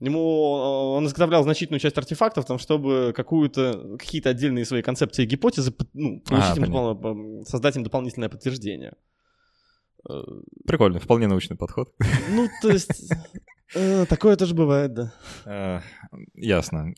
Ему 0.04 0.18
э, 0.18 0.96
он 0.96 1.06
изготовлял 1.06 1.42
значительную 1.44 1.80
часть 1.80 1.96
артефактов, 1.96 2.44
там, 2.44 2.58
чтобы 2.58 3.12
какую-то, 3.14 3.96
какие-то 3.98 4.30
отдельные 4.30 4.64
свои 4.64 4.82
концепции 4.82 5.22
и 5.22 5.26
гипотезы 5.26 5.72
ну, 5.94 6.20
получить 6.20 6.58
а, 6.58 6.60
им, 6.60 6.64
допол- 6.64 7.44
создать 7.44 7.76
им 7.76 7.84
дополнительное 7.84 8.28
подтверждение. 8.28 8.94
Прикольно, 10.66 10.98
вполне 10.98 11.28
научный 11.28 11.56
подход. 11.56 11.94
Ну, 12.30 12.48
то 12.60 12.70
есть... 12.70 13.12
Э, 13.74 14.04
Такое 14.06 14.36
тоже 14.36 14.54
бывает, 14.54 14.92
да. 14.92 15.12
Э, 15.46 15.80
Ясно. 16.34 16.92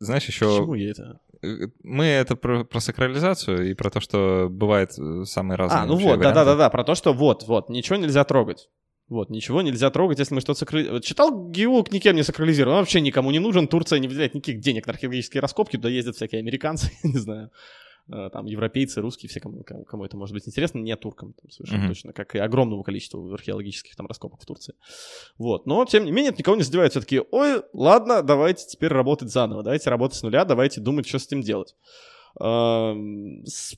Знаешь, 0.00 0.24
еще 0.24 0.46
чему 0.56 0.74
я 0.74 0.90
это? 0.90 1.20
мы 1.82 2.04
это 2.04 2.36
про, 2.36 2.64
про 2.64 2.80
сакрализацию 2.80 3.70
и 3.70 3.74
про 3.74 3.90
то, 3.90 4.00
что 4.00 4.48
бывает 4.50 4.98
э, 4.98 5.24
самые 5.24 5.56
разные. 5.56 5.82
А, 5.82 5.86
ну 5.86 5.96
вот, 5.96 6.20
да-да-да, 6.20 6.70
про 6.70 6.84
то, 6.84 6.94
что 6.94 7.12
вот, 7.12 7.46
вот, 7.46 7.68
ничего 7.68 7.96
нельзя 7.96 8.24
трогать. 8.24 8.68
Вот, 9.12 9.28
ничего 9.30 9.60
нельзя 9.60 9.90
трогать, 9.90 10.18
если 10.18 10.34
мы 10.34 10.40
что-то 10.40 10.60
сакрали... 10.60 11.00
Читал 11.00 11.50
Геолог 11.50 11.92
никем 11.92 12.16
не 12.16 12.22
сакрализирован, 12.22 12.76
он 12.76 12.80
вообще 12.82 13.00
никому 13.02 13.30
не 13.30 13.40
нужен, 13.40 13.68
Турция 13.68 13.98
не 13.98 14.08
выделяет 14.08 14.34
никаких 14.34 14.60
денег 14.60 14.86
на 14.86 14.92
археологические 14.94 15.40
раскопки, 15.42 15.76
туда 15.76 15.90
ездят 15.90 16.16
всякие 16.16 16.38
американцы, 16.38 16.90
не 17.02 17.18
знаю, 17.18 17.50
э, 18.10 18.30
там, 18.32 18.46
европейцы, 18.46 19.02
русские, 19.02 19.28
все, 19.28 19.38
кому, 19.40 19.62
кому- 19.64 20.04
это 20.06 20.16
может 20.16 20.32
быть 20.32 20.48
интересно, 20.48 20.78
не 20.78 20.96
туркам, 20.96 21.34
там, 21.34 21.50
совершенно 21.50 21.80
Мгм. 21.82 21.88
точно, 21.88 22.12
как 22.14 22.34
и 22.34 22.38
огромному 22.38 22.82
количеству 22.82 23.30
археологических 23.34 23.94
там 23.96 24.06
раскопок 24.06 24.40
в 24.40 24.46
Турции. 24.46 24.74
Вот, 25.36 25.66
но, 25.66 25.84
тем 25.84 26.06
не 26.06 26.10
менее, 26.10 26.30
это 26.30 26.38
никого 26.38 26.56
не 26.56 26.62
задевает, 26.62 26.92
все 26.92 27.00
такие, 27.00 27.20
ой, 27.30 27.62
ладно, 27.74 28.22
давайте 28.22 28.64
теперь 28.66 28.92
работать 28.92 29.28
заново, 29.30 29.62
давайте 29.62 29.90
работать 29.90 30.16
с 30.18 30.22
нуля, 30.22 30.46
давайте 30.46 30.80
думать, 30.80 31.06
что 31.06 31.18
с 31.18 31.26
этим 31.26 31.42
делать. 31.42 31.74
Эм, 32.40 33.44
с- 33.44 33.76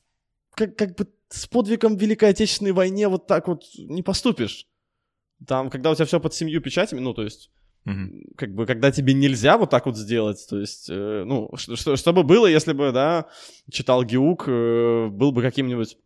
как, 0.55 0.77
как 0.77 0.97
бы 0.97 1.09
с 1.29 1.49
подвигом 1.49 1.97
в 1.97 2.01
Великой 2.01 2.29
Отечественной 2.29 2.71
войне 2.73 3.09
вот 3.09 3.27
так 3.27 3.49
вот 3.49 3.65
не 3.79 4.03
поступишь. 4.05 4.67
Там, 5.47 5.71
когда 5.71 5.91
у 5.91 5.95
тебя 5.95 6.07
все 6.07 6.21
под 6.21 6.35
семью 6.35 6.61
печатями, 6.61 7.01
ну, 7.01 7.15
то 7.15 7.23
есть, 7.23 7.51
Мгм. 7.85 8.23
как 8.37 8.55
бы, 8.55 8.67
когда 8.67 8.91
тебе 8.91 9.13
нельзя 9.13 9.59
вот 9.59 9.71
так 9.71 9.87
вот 9.87 9.97
сделать, 9.97 10.45
то 10.49 10.59
есть, 10.59 10.89
э, 10.89 11.25
ну, 11.27 11.51
что, 11.57 11.77
что, 11.77 11.97
что 11.97 12.13
бы 12.13 12.23
было, 12.23 12.47
если 12.47 12.73
бы, 12.73 12.93
да, 12.93 13.27
читал 13.71 14.05
Геук, 14.05 14.45
э, 14.49 15.09
был 15.09 15.33
бы 15.33 15.43
каким-нибудь 15.43 15.99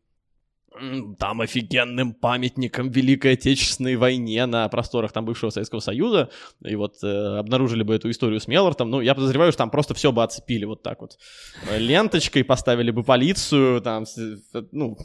там 1.19 1.41
офигенным 1.41 2.15
памятником 2.15 2.91
Великой 2.91 3.33
Отечественной 3.33 3.97
войне 3.97 4.47
на 4.47 4.69
просторах 4.69 5.13
там 5.13 5.25
бывшего 5.25 5.51
Советского 5.51 5.81
Союза, 5.81 6.31
и 6.65 6.75
вот 6.77 7.03
э, 7.03 7.39
обнаружили 7.39 7.83
бы 7.83 7.95
эту 7.95 8.11
историю 8.11 8.41
с 8.41 8.47
Меллортом, 8.47 8.91
ну, 8.91 9.01
я 9.01 9.15
подозреваю, 9.15 9.51
что 9.53 9.59
там 9.59 9.71
просто 9.71 9.95
все 9.95 10.13
бы 10.13 10.23
оцепили 10.23 10.65
вот 10.65 10.83
так 10.83 11.01
вот 11.01 11.19
ленточкой, 11.77 12.45
поставили 12.45 12.91
бы 12.91 13.03
полицию, 13.03 13.81
там, 13.83 14.05
э, 14.05 14.63
ну, 14.73 14.97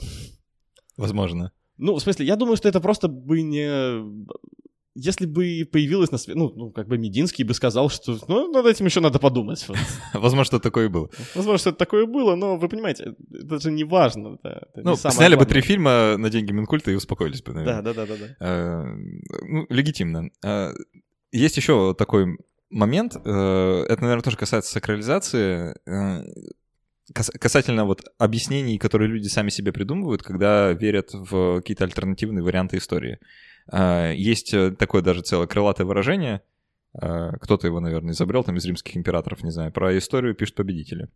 Возможно. 0.98 1.52
Ну, 1.78 1.96
в 1.96 2.00
смысле, 2.02 2.26
я 2.26 2.36
думаю, 2.36 2.58
что 2.58 2.70
это 2.70 2.80
просто 2.80 3.08
бы 3.08 3.42
не... 3.42 4.24
Если 4.96 5.26
бы 5.26 5.68
появилось 5.72 6.12
на 6.12 6.20
свет... 6.20 6.36
Ну, 6.36 6.54
ну, 6.56 6.72
как 6.72 6.88
бы 6.88 7.00
Мединский 7.00 7.44
бы 7.44 7.56
сказал, 7.56 7.90
что 7.90 8.16
ну, 8.28 8.52
над 8.52 8.68
этим 8.68 8.86
еще 8.86 9.00
надо 9.00 9.18
подумать. 9.18 9.66
Вот. 9.68 9.78
Возможно, 10.14 10.44
что 10.46 10.60
такое 10.60 10.86
и 10.86 10.88
было. 10.90 11.10
Возможно, 11.34 11.58
что 11.58 11.70
это 11.72 11.80
такое 11.80 12.06
было, 12.06 12.36
но 12.36 12.58
вы 12.58 12.70
понимаете, 12.70 13.16
это 13.34 13.60
же 13.60 13.72
не 13.72 13.84
важно. 13.84 14.38
да, 14.44 14.62
это 14.70 14.82
не 14.82 14.84
Ну, 14.84 14.96
самое 14.96 15.16
сняли 15.18 15.34
бы 15.34 15.38
главное. 15.46 15.54
три 15.54 15.62
фильма 15.62 16.18
на 16.18 16.30
деньги 16.30 16.52
Минкульта 16.52 16.92
и 16.92 16.96
успокоились 16.96 17.42
бы, 17.42 17.54
наверное. 17.54 17.82
Да, 17.82 17.94
да, 17.94 18.06
да, 18.06 18.14
да, 18.16 18.28
да. 18.40 18.46
Э, 18.48 18.96
ну, 19.50 19.66
легитимно. 19.70 20.30
Э, 20.44 20.74
Есть 21.32 21.58
еще 21.58 21.96
такой 21.98 22.38
момент, 22.70 23.16
э, 23.16 23.86
это, 23.90 24.02
наверное, 24.04 24.22
тоже 24.24 24.38
касается 24.38 24.72
сакрализации, 24.74 25.76
касательно 27.14 27.86
вот 27.86 28.02
объяснений, 28.18 28.78
которые 28.78 29.10
люди 29.10 29.28
сами 29.28 29.50
себе 29.50 29.72
придумывают, 29.74 30.24
когда 30.24 30.72
верят 30.72 31.10
в 31.14 31.58
какие-то 31.62 31.84
альтернативные 31.84 32.44
варианты 32.44 32.78
истории. 32.78 33.20
Э, 33.72 34.14
Есть 34.16 34.54
э, 34.54 34.72
такое 34.72 35.02
даже 35.02 35.22
целое 35.22 35.48
крылатое 35.48 35.86
выражение, 35.86 36.42
э, 37.02 37.32
кто-то 37.42 37.68
его, 37.68 37.80
наверное, 37.80 38.14
изобрел, 38.14 38.44
там 38.44 38.56
из 38.58 38.66
римских 38.66 38.96
императоров, 38.96 39.44
не 39.44 39.52
знаю, 39.52 39.72
про 39.72 39.98
историю 39.98 40.34
пишут 40.36 40.56
победители. 40.56 41.10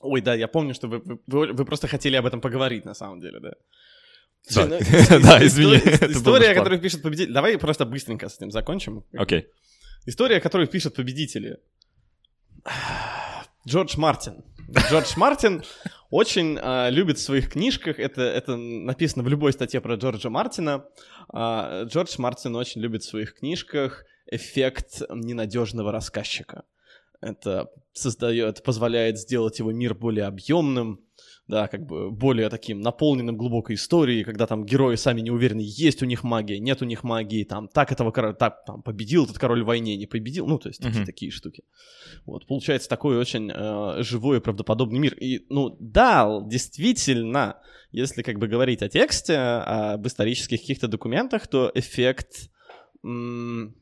Ой, 0.00 0.20
да, 0.20 0.34
я 0.34 0.48
помню, 0.48 0.74
что 0.74 0.88
вы, 0.88 1.02
вы- 1.26 1.52
вы, 1.52 1.64
просто 1.64 1.86
хотели 1.88 2.16
об 2.16 2.26
этом 2.26 2.40
поговорить, 2.40 2.84
на 2.84 2.94
самом 2.94 3.20
деле, 3.20 3.40
да. 3.40 3.52
Да. 4.54 4.66
Ну, 4.66 4.78
Да, 5.22 5.46
извини, 5.46 5.76
история- 6.12 6.54
которую 6.54 6.80
пишет 6.80 7.02
победитель... 7.02 7.32
Давай 7.32 7.56
просто 7.58 7.86
быстренько 7.86 8.28
с 8.28 8.36
этим 8.36 8.50
закончим. 8.50 9.04
Окей. 9.16 9.46
История, 10.06 10.40
которую 10.40 10.68
пишут 10.68 10.94
победители. 10.96 11.58
Джордж 13.66 13.96
Мартин. 13.96 14.44
Джордж 14.70 15.12
Мартин 15.16 15.62
очень 16.10 16.58
а, 16.60 16.88
любит 16.90 17.18
в 17.18 17.22
своих 17.22 17.50
книжках, 17.50 17.98
это, 17.98 18.22
это 18.22 18.56
написано 18.56 19.22
в 19.22 19.28
любой 19.28 19.52
статье 19.52 19.80
про 19.80 19.96
Джорджа 19.96 20.30
Мартина, 20.30 20.86
а, 21.28 21.84
Джордж 21.84 22.14
Мартин 22.18 22.56
очень 22.56 22.80
любит 22.80 23.02
в 23.02 23.08
своих 23.08 23.34
книжках 23.34 24.04
эффект 24.26 25.02
ненадежного 25.10 25.92
рассказчика. 25.92 26.64
Это 27.20 27.70
создает, 27.92 28.62
позволяет 28.62 29.18
сделать 29.18 29.58
его 29.58 29.72
мир 29.72 29.94
более 29.94 30.26
объемным, 30.26 31.03
да, 31.46 31.68
как 31.68 31.84
бы 31.84 32.10
более 32.10 32.48
таким 32.48 32.80
наполненным 32.80 33.36
глубокой 33.36 33.76
историей, 33.76 34.24
когда 34.24 34.46
там 34.46 34.64
герои 34.64 34.96
сами 34.96 35.20
не 35.20 35.30
уверены, 35.30 35.60
есть 35.62 36.02
у 36.02 36.06
них 36.06 36.24
магия, 36.24 36.58
нет 36.58 36.80
у 36.80 36.86
них 36.86 37.04
магии, 37.04 37.44
там, 37.44 37.68
так 37.68 37.92
этого 37.92 38.12
короля, 38.12 38.32
так, 38.34 38.64
там, 38.64 38.82
победил 38.82 39.24
этот 39.24 39.38
король 39.38 39.62
в 39.62 39.66
войне, 39.66 39.96
не 39.96 40.06
победил, 40.06 40.46
ну, 40.46 40.58
то 40.58 40.68
есть 40.68 40.82
такие, 40.82 41.04
такие 41.04 41.30
штуки. 41.30 41.64
Вот, 42.24 42.46
получается 42.46 42.88
такой 42.88 43.18
очень 43.18 43.50
э, 43.54 44.02
живой 44.02 44.38
и 44.38 44.40
правдоподобный 44.40 44.98
мир. 44.98 45.14
И, 45.14 45.44
ну, 45.50 45.76
да, 45.80 46.40
действительно, 46.46 47.60
если 47.92 48.22
как 48.22 48.38
бы 48.38 48.48
говорить 48.48 48.82
о 48.82 48.88
тексте, 48.88 49.36
об 49.36 50.06
исторических 50.06 50.60
каких-то 50.60 50.88
документах, 50.88 51.46
то 51.46 51.70
эффект 51.74 52.50
м, 53.04 53.76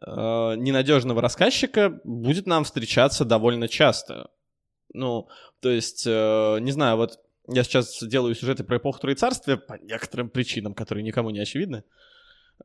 э, 0.00 0.06
ненадежного 0.06 1.20
рассказчика 1.20 2.00
будет 2.04 2.46
нам 2.46 2.62
встречаться 2.62 3.24
довольно 3.24 3.66
часто. 3.66 4.30
Ну, 4.92 5.28
то 5.60 5.70
есть, 5.70 6.04
э, 6.06 6.58
не 6.60 6.72
знаю, 6.72 6.96
вот 6.96 7.18
я 7.48 7.62
сейчас 7.64 8.02
делаю 8.02 8.34
сюжеты 8.34 8.64
про 8.64 8.76
эпоху 8.78 9.00
Троецарствия 9.00 9.56
по 9.56 9.74
некоторым 9.82 10.28
причинам, 10.30 10.74
которые 10.74 11.04
никому 11.04 11.30
не 11.30 11.40
очевидны. 11.40 11.84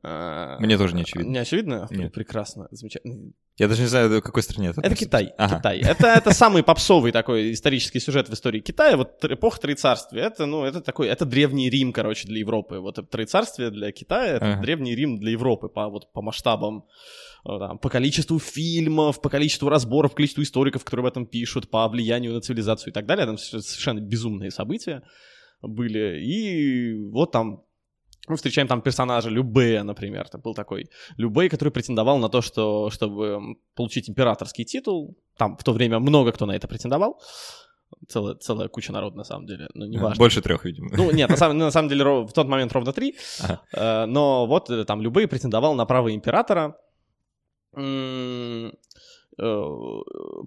Э, 0.02 0.56
Мне 0.58 0.76
тоже 0.76 0.94
не 0.94 1.02
очевидно. 1.02 1.30
Не 1.30 1.38
очевидно? 1.38 1.86
Нет. 1.90 2.12
Прекрасно, 2.12 2.68
замечательно. 2.70 3.32
Я 3.56 3.68
даже 3.68 3.82
не 3.82 3.86
знаю, 3.86 4.08
в 4.08 4.20
какой 4.22 4.42
стране 4.42 4.70
это. 4.70 4.80
Это. 4.80 4.96
Китай. 4.96 5.32
Ага. 5.38 5.58
Китай. 5.58 5.78
Это, 5.78 6.08
это 6.08 6.32
самый 6.32 6.64
попсовый 6.64 7.12
такой 7.12 7.52
исторический 7.52 8.00
сюжет 8.00 8.28
в 8.28 8.32
истории 8.34 8.58
Китая. 8.60 8.96
Вот 8.96 9.24
эпоха 9.24 9.60
Троецарствия. 9.60 10.24
Это, 10.24 10.46
ну, 10.46 10.64
это 10.64 10.80
такой, 10.80 11.06
это 11.06 11.24
древний 11.24 11.70
Рим, 11.70 11.92
короче, 11.92 12.26
для 12.26 12.40
Европы. 12.40 12.80
Вот 12.80 12.98
Троецарствие 13.08 13.70
для 13.70 13.92
Китая, 13.92 14.36
это 14.36 14.52
Ага. 14.54 14.62
древний 14.62 14.96
Рим 14.96 15.18
для 15.18 15.30
Европы 15.30 15.68
по, 15.68 15.88
вот, 15.88 16.12
по 16.12 16.20
масштабам, 16.20 16.84
там, 17.44 17.78
по 17.78 17.90
количеству 17.90 18.38
фильмов, 18.38 19.20
по 19.20 19.28
количеству 19.28 19.68
разборов, 19.68 20.10
по 20.12 20.16
количеству 20.16 20.42
историков, 20.42 20.84
которые 20.84 21.04
об 21.04 21.12
этом 21.12 21.26
пишут, 21.26 21.70
по 21.70 21.86
влиянию 21.88 22.32
на 22.32 22.40
цивилизацию 22.40 22.90
и 22.90 22.94
так 22.94 23.06
далее. 23.06 23.26
Там 23.26 23.36
соверш- 23.36 23.62
совершенно 23.62 24.00
безумные 24.00 24.50
события 24.50 25.02
были. 25.62 26.20
И 26.22 26.94
вот 27.10 27.32
там 27.32 27.62
мы 28.26 28.36
встречаем 28.36 28.68
там 28.68 28.80
персонажа 28.80 29.28
Любея, 29.28 29.82
например. 29.82 30.24
Это 30.26 30.38
был 30.38 30.54
такой 30.54 30.88
Любей, 31.18 31.48
который 31.48 31.68
претендовал 31.68 32.18
на 32.18 32.28
то, 32.28 32.40
что, 32.40 32.88
чтобы 32.90 33.56
получить 33.74 34.08
императорский 34.08 34.64
титул. 34.64 35.16
Там 35.36 35.56
в 35.56 35.64
то 35.64 35.72
время 35.72 35.98
много 35.98 36.32
кто 36.32 36.46
на 36.46 36.52
это 36.52 36.66
претендовал. 36.66 37.20
Целая, 38.08 38.34
целая 38.36 38.68
куча 38.68 38.92
народа, 38.92 39.16
на 39.16 39.24
самом 39.24 39.46
деле. 39.46 39.68
Ну, 39.74 39.86
неважно. 39.86 40.18
Больше 40.18 40.40
трех, 40.40 40.64
видимо. 40.64 40.90
Ну, 40.96 41.10
нет, 41.12 41.30
на 41.30 41.36
самом, 41.36 41.58
на 41.58 41.70
самом 41.70 41.88
деле 41.88 42.04
в 42.04 42.32
тот 42.32 42.48
момент 42.48 42.72
ровно 42.72 42.92
три. 42.92 43.14
Ага. 43.40 43.60
Э, 43.72 44.06
но 44.06 44.46
вот 44.46 44.70
э, 44.70 44.84
там 44.84 45.02
Любей 45.02 45.28
претендовал 45.28 45.74
на 45.74 45.84
право 45.84 46.12
императора. 46.14 46.76
Э, 47.76 48.70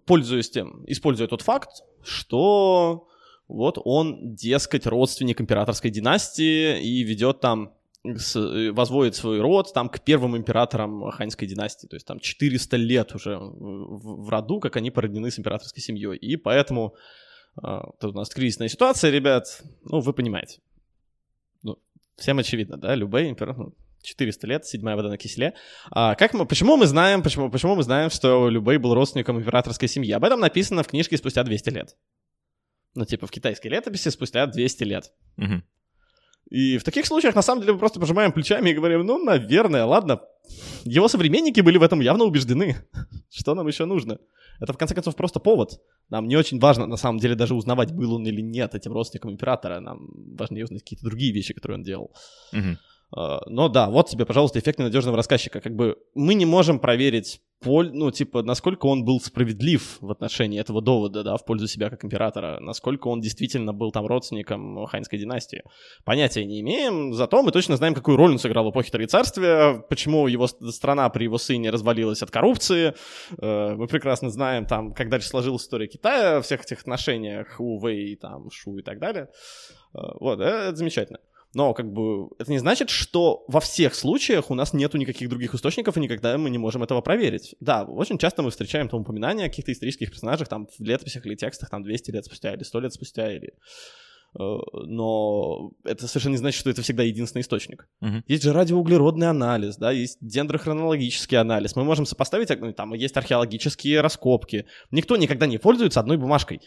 Пользуясь 0.06 0.50
тем, 0.50 0.84
используя 0.88 1.28
тот 1.28 1.42
факт, 1.42 1.84
что 2.04 3.08
вот 3.48 3.78
он, 3.84 4.36
дескать, 4.36 4.88
родственник 4.88 5.42
императорской 5.42 5.92
династии 5.92 6.82
и 6.82 7.04
ведет 7.04 7.42
там 7.42 7.74
э, 8.06 8.72
возводит 8.72 9.16
свой 9.16 9.42
род 9.42 9.74
там 9.74 9.90
к 9.90 10.00
первым 10.02 10.38
императорам 10.38 11.10
ханьской 11.12 11.48
династии. 11.48 11.88
То 11.88 11.96
есть 11.96 12.08
там 12.08 12.20
400 12.20 12.78
лет 12.78 13.16
уже 13.16 13.38
в, 13.38 14.26
в 14.26 14.30
роду, 14.30 14.60
как 14.60 14.76
они 14.78 14.92
породнены 14.92 15.32
с 15.32 15.40
императорской 15.40 15.82
семьей. 15.82 16.18
И 16.18 16.38
поэтому 16.38 16.96
а, 17.62 17.90
тут 18.00 18.14
у 18.14 18.18
нас 18.18 18.30
кризисная 18.30 18.68
ситуация, 18.68 19.12
ребят. 19.12 19.64
Ну, 19.84 20.00
вы 20.00 20.14
понимаете. 20.14 20.60
Ну, 21.64 21.78
всем 22.16 22.40
очевидно, 22.40 22.78
да? 22.78 22.96
Любой 22.96 23.30
император... 23.30 23.68
ну, 24.08 24.10
400 24.10 24.48
лет, 24.48 24.66
седьмая 24.66 24.96
вода 24.96 25.10
на 25.10 25.18
киселе. 25.18 25.54
А 25.92 26.16
как 26.16 26.34
мы, 26.34 26.46
почему 26.46 26.78
мы 26.78 26.88
знаем, 26.88 27.24
почему, 27.24 27.50
почему 27.50 27.76
мы 27.76 27.84
знаем, 27.84 28.10
что 28.10 28.50
Любей 28.50 28.78
был 28.78 28.94
родственником 28.94 29.40
императорской 29.40 29.88
семьи? 29.88 30.12
Об 30.12 30.24
этом 30.24 30.40
написано 30.40 30.84
в 30.84 30.88
книжке 30.88 31.18
спустя 31.18 31.44
200 31.44 31.70
лет. 31.70 31.96
Ну, 32.96 33.06
типа 33.06 33.28
в 33.28 33.32
китайской 33.32 33.68
летописи 33.68 34.10
спустя 34.10 34.46
200 34.48 34.84
лет. 34.84 35.12
Мгм. 35.38 35.64
И 36.50 36.78
в 36.78 36.84
таких 36.84 37.06
случаях, 37.06 37.36
на 37.36 37.42
самом 37.42 37.62
деле, 37.62 37.74
мы 37.74 37.80
просто 37.80 38.00
пожимаем 38.00 38.32
плечами 38.32 38.70
и 38.70 38.74
говорим, 38.74 39.06
ну, 39.06 39.24
наверное, 39.24 39.84
ладно. 39.84 40.22
Его 40.86 41.10
современники 41.10 41.60
были 41.60 41.78
в 41.78 41.84
этом 41.84 42.00
явно 42.00 42.24
убеждены. 42.24 42.78
Что 43.30 43.54
нам 43.54 43.68
еще 43.68 43.86
нужно? 43.86 44.18
Это, 44.62 44.72
в 44.72 44.78
конце 44.78 44.96
концов, 44.96 45.16
просто 45.16 45.40
повод. 45.40 45.82
Нам 46.10 46.28
не 46.28 46.38
очень 46.38 46.60
важно, 46.60 46.88
на 46.88 46.96
самом 46.96 47.20
деле, 47.20 47.36
даже 47.36 47.54
узнавать, 47.54 47.92
был 47.92 48.14
он 48.14 48.26
или 48.26 48.42
нет 48.42 48.76
этим 48.76 48.94
родственником 48.94 49.32
императора. 49.32 49.82
Нам 49.82 50.08
важнее 50.38 50.64
узнать 50.64 50.84
какие-то 50.84 51.06
другие 51.06 51.34
вещи, 51.34 51.54
которые 51.54 51.78
он 51.80 51.84
делал. 51.84 52.16
Мгм. 52.54 52.78
А, 53.16 53.42
Но 53.48 53.70
да, 53.70 53.90
вот 53.90 54.10
тебе, 54.10 54.26
пожалуйста, 54.26 54.60
эффект 54.60 54.80
ненадежного 54.80 55.18
рассказчика. 55.18 55.62
Как 55.62 55.76
бы 55.76 55.98
мы 56.14 56.34
не 56.34 56.46
можем 56.46 56.80
проверить 56.80 57.42
поль, 57.60 57.92
ну, 57.92 58.12
типа, 58.12 58.44
насколько 58.44 58.86
он 58.86 59.04
был 59.04 59.20
справедлив 59.20 59.98
в 60.00 60.12
отношении 60.12 60.60
этого 60.60 60.82
довода, 60.82 61.24
да, 61.24 61.38
в 61.38 61.46
пользу 61.46 61.68
себя 61.68 61.90
как 61.90 62.06
императора, 62.06 62.60
насколько 62.60 63.08
он 63.08 63.20
действительно 63.20 63.74
был 63.74 63.92
там 63.92 64.06
родственником 64.06 64.86
ханьской 64.86 65.18
династии. 65.18 65.64
Понятия 66.06 66.46
не 66.46 66.62
имеем, 66.62 67.14
зато 67.14 67.42
мы 67.42 67.52
точно 67.52 67.76
знаем, 67.76 67.96
какую 67.96 68.18
роль 68.18 68.32
он 68.32 68.40
сыграл 68.40 68.66
в 68.66 68.72
эпохе 68.72 68.92
Троецарствия, 68.92 69.80
почему 69.90 70.28
его 70.28 70.48
страна 70.48 71.10
при 71.10 71.24
его 71.24 71.38
сыне 71.38 71.72
развалилась 71.72 72.22
от 72.22 72.30
коррупции. 72.30 72.94
Э, 73.42 73.76
мы 73.76 73.88
прекрасно 73.88 74.30
знаем, 74.30 74.66
там, 74.66 74.94
как 74.94 75.10
дальше 75.10 75.28
сложилась 75.28 75.64
история 75.64 75.88
Китая, 75.88 76.42
всех 76.42 76.62
этих 76.62 76.82
отношениях, 76.82 77.56
Ху, 77.56 77.80
Вэй, 77.80 78.18
там, 78.18 78.52
Шу 78.52 78.78
и 78.78 78.84
так 78.84 79.00
далее. 79.00 79.30
Э, 79.96 80.00
вот, 80.20 80.40
это 80.40 80.76
замечательно. 80.76 81.20
Но 81.54 81.74
как 81.74 81.92
бы 81.92 82.30
это 82.40 82.52
не 82.52 82.60
значит, 82.60 82.90
что 82.90 83.46
во 83.48 83.60
всех 83.60 83.96
случаях 83.96 84.52
у 84.52 84.56
нас 84.56 84.74
нету 84.74 84.98
никаких 84.98 85.30
других 85.30 85.56
источников, 85.56 85.98
и 85.98 86.00
никогда 86.00 86.38
мы 86.38 86.50
не 86.50 86.58
можем 86.58 86.84
этого 86.84 87.02
проверить. 87.02 87.56
Да, 87.60 87.84
очень 87.84 88.18
часто 88.18 88.44
мы 88.44 88.52
встречаем 88.52 88.90
там 88.90 89.02
упоминания 89.02 89.46
о 89.46 89.50
каких-то 89.50 89.72
исторических 89.72 90.12
персонажах 90.12 90.48
там 90.48 90.68
в 90.68 90.80
летописях 90.82 91.26
или 91.26 91.36
текстах 91.36 91.70
там 91.70 91.84
200 91.84 92.12
лет 92.12 92.26
спустя 92.26 92.54
или 92.54 92.64
100 92.64 92.80
лет 92.82 92.94
спустя 92.94 93.32
или 93.32 93.54
э, 94.38 94.40
но 94.40 95.72
это 95.86 96.08
совершенно 96.08 96.34
не 96.34 96.38
значит, 96.38 96.60
что 96.60 96.70
это 96.70 96.82
всегда 96.82 97.04
единственный 97.04 97.42
источник. 97.42 97.88
Uh-huh. 98.04 98.24
Есть 98.28 98.44
же 98.44 98.52
радиоуглеродный 98.52 99.30
анализ, 99.30 99.78
да, 99.78 99.92
есть 99.92 100.18
дендрохронологический 100.22 101.38
анализ. 101.38 101.76
Мы 101.76 101.86
можем 101.86 102.06
сопоставить, 102.06 102.50
ну, 102.60 102.74
там 102.74 102.94
есть 102.94 103.16
археологические 103.16 104.02
раскопки. 104.02 104.66
Никто 104.92 105.16
никогда 105.16 105.48
не 105.48 105.58
пользуется 105.58 106.02
одной 106.02 106.18
бумажкой. 106.18 106.62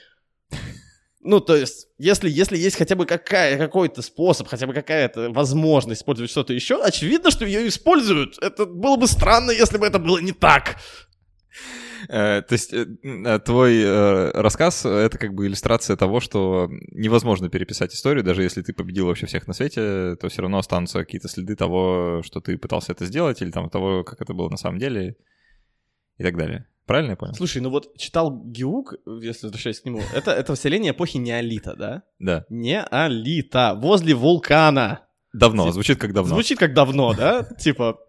Ну, 1.22 1.40
то 1.40 1.54
есть, 1.54 1.88
если, 1.98 2.30
если 2.30 2.56
есть 2.56 2.76
хотя 2.76 2.94
бы 2.94 3.04
какая, 3.04 3.58
какой-то 3.58 4.00
способ, 4.00 4.48
хотя 4.48 4.66
бы 4.66 4.72
какая-то 4.72 5.30
возможность 5.30 6.00
использовать 6.00 6.30
что-то 6.30 6.54
еще, 6.54 6.82
очевидно, 6.82 7.30
что 7.30 7.44
ее 7.44 7.68
используют. 7.68 8.38
Это 8.42 8.64
было 8.64 8.96
бы 8.96 9.06
странно, 9.06 9.50
если 9.50 9.76
бы 9.76 9.86
это 9.86 9.98
было 9.98 10.18
не 10.18 10.32
так. 10.32 10.76
Э, 12.08 12.40
то 12.40 12.52
есть 12.52 12.72
э, 12.72 12.86
э, 13.02 13.38
твой 13.40 14.32
рассказ— 14.32 14.84
это 14.86 15.18
как 15.18 15.34
бы 15.34 15.46
иллюстрация 15.46 15.96
того, 15.96 16.20
что 16.20 16.70
невозможно 16.92 17.50
переписать 17.50 17.94
историю, 17.94 18.24
даже 18.24 18.42
если 18.42 18.62
ты 18.62 18.72
победил 18.72 19.06
вообще 19.06 19.26
всех 19.26 19.46
на 19.46 19.52
свете, 19.52 20.16
то 20.16 20.28
все 20.28 20.40
равно 20.40 20.58
останутся 20.58 21.00
какие-то 21.00 21.28
следы 21.28 21.54
того, 21.54 22.22
что 22.24 22.40
ты 22.40 22.56
пытался 22.56 22.92
это 22.92 23.04
сделать, 23.04 23.42
или 23.42 23.50
там 23.50 23.68
того, 23.68 24.04
как 24.04 24.22
это 24.22 24.32
было 24.32 24.48
на 24.48 24.56
самом 24.56 24.78
деле, 24.78 25.16
и 26.20 26.22
так 26.22 26.36
далее. 26.36 26.66
Правильно 26.84 27.12
я 27.12 27.16
понял? 27.16 27.34
Слушай, 27.34 27.62
ну 27.62 27.70
вот 27.70 27.96
читал 27.96 28.42
Геук, 28.44 28.94
если 29.22 29.46
возвращаясь 29.46 29.80
к 29.80 29.86
нему, 29.86 30.02
это, 30.14 30.32
это 30.32 30.54
вселение 30.54 30.92
эпохи 30.92 31.16
неолита, 31.16 31.74
да? 31.74 32.02
Да. 32.18 32.44
Неолита, 32.50 33.74
возле 33.74 34.14
вулкана. 34.14 35.00
Давно, 35.32 35.72
звучит 35.72 35.98
как 35.98 36.12
давно. 36.12 36.34
Звучит 36.34 36.58
как 36.58 36.74
давно, 36.74 37.14
да? 37.14 37.44
Типа, 37.58 38.00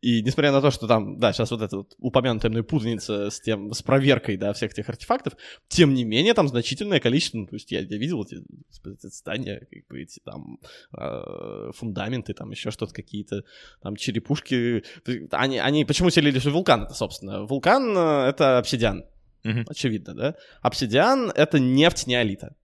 и 0.00 0.22
несмотря 0.22 0.52
на 0.52 0.60
то, 0.60 0.70
что 0.70 0.86
там, 0.86 1.18
да, 1.18 1.32
сейчас 1.32 1.50
вот 1.50 1.60
эта 1.60 1.76
вот 1.78 1.94
упомянутая 1.98 2.50
мной 2.50 2.62
путаница 2.62 3.30
с 3.30 3.40
тем, 3.40 3.72
с 3.72 3.82
проверкой, 3.82 4.36
да, 4.36 4.52
всех 4.52 4.70
этих 4.70 4.88
артефактов, 4.88 5.32
тем 5.66 5.92
не 5.92 6.04
менее 6.04 6.34
там 6.34 6.46
значительное 6.46 7.00
количество, 7.00 7.38
ну, 7.38 7.46
то 7.46 7.56
есть 7.56 7.72
я, 7.72 7.80
я 7.80 7.98
видел 7.98 8.22
эти, 8.22 8.36
эти 8.84 9.06
здания, 9.06 9.66
как 9.70 9.86
бы 9.88 10.00
эти 10.00 10.20
там 10.20 10.60
э, 10.96 11.72
фундаменты, 11.74 12.32
там 12.32 12.50
еще 12.50 12.70
что-то 12.70 12.94
какие-то, 12.94 13.42
там 13.82 13.96
черепушки, 13.96 14.84
они, 15.32 15.58
они 15.58 15.84
почему 15.84 16.10
селились 16.10 16.44
в 16.44 16.52
вулкан 16.52 16.84
это, 16.84 16.94
собственно? 16.94 17.44
Вулкан 17.44 17.96
э,— 17.96 18.28
это 18.28 18.58
обсидиан, 18.58 19.04
mm-hmm. 19.44 19.64
очевидно, 19.68 20.14
да? 20.14 20.34
Обсидиан— 20.62 21.32
это 21.34 21.58
нефть 21.58 22.06
неолита. 22.06 22.54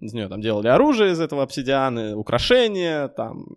Из 0.00 0.12
нее 0.12 0.28
там 0.28 0.40
делали 0.40 0.68
оружие 0.68 1.12
из 1.12 1.20
этого 1.20 1.42
обсидиана, 1.42 2.16
украшения, 2.16 3.08
там, 3.08 3.56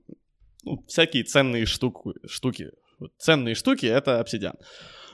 ну, 0.63 0.83
всякие 0.87 1.23
ценные 1.23 1.67
штуки, 1.67 2.13
штуки 2.27 2.71
ценные 3.17 3.55
штуки— 3.55 3.85
это 3.87 4.19
обсидиан. 4.19 4.55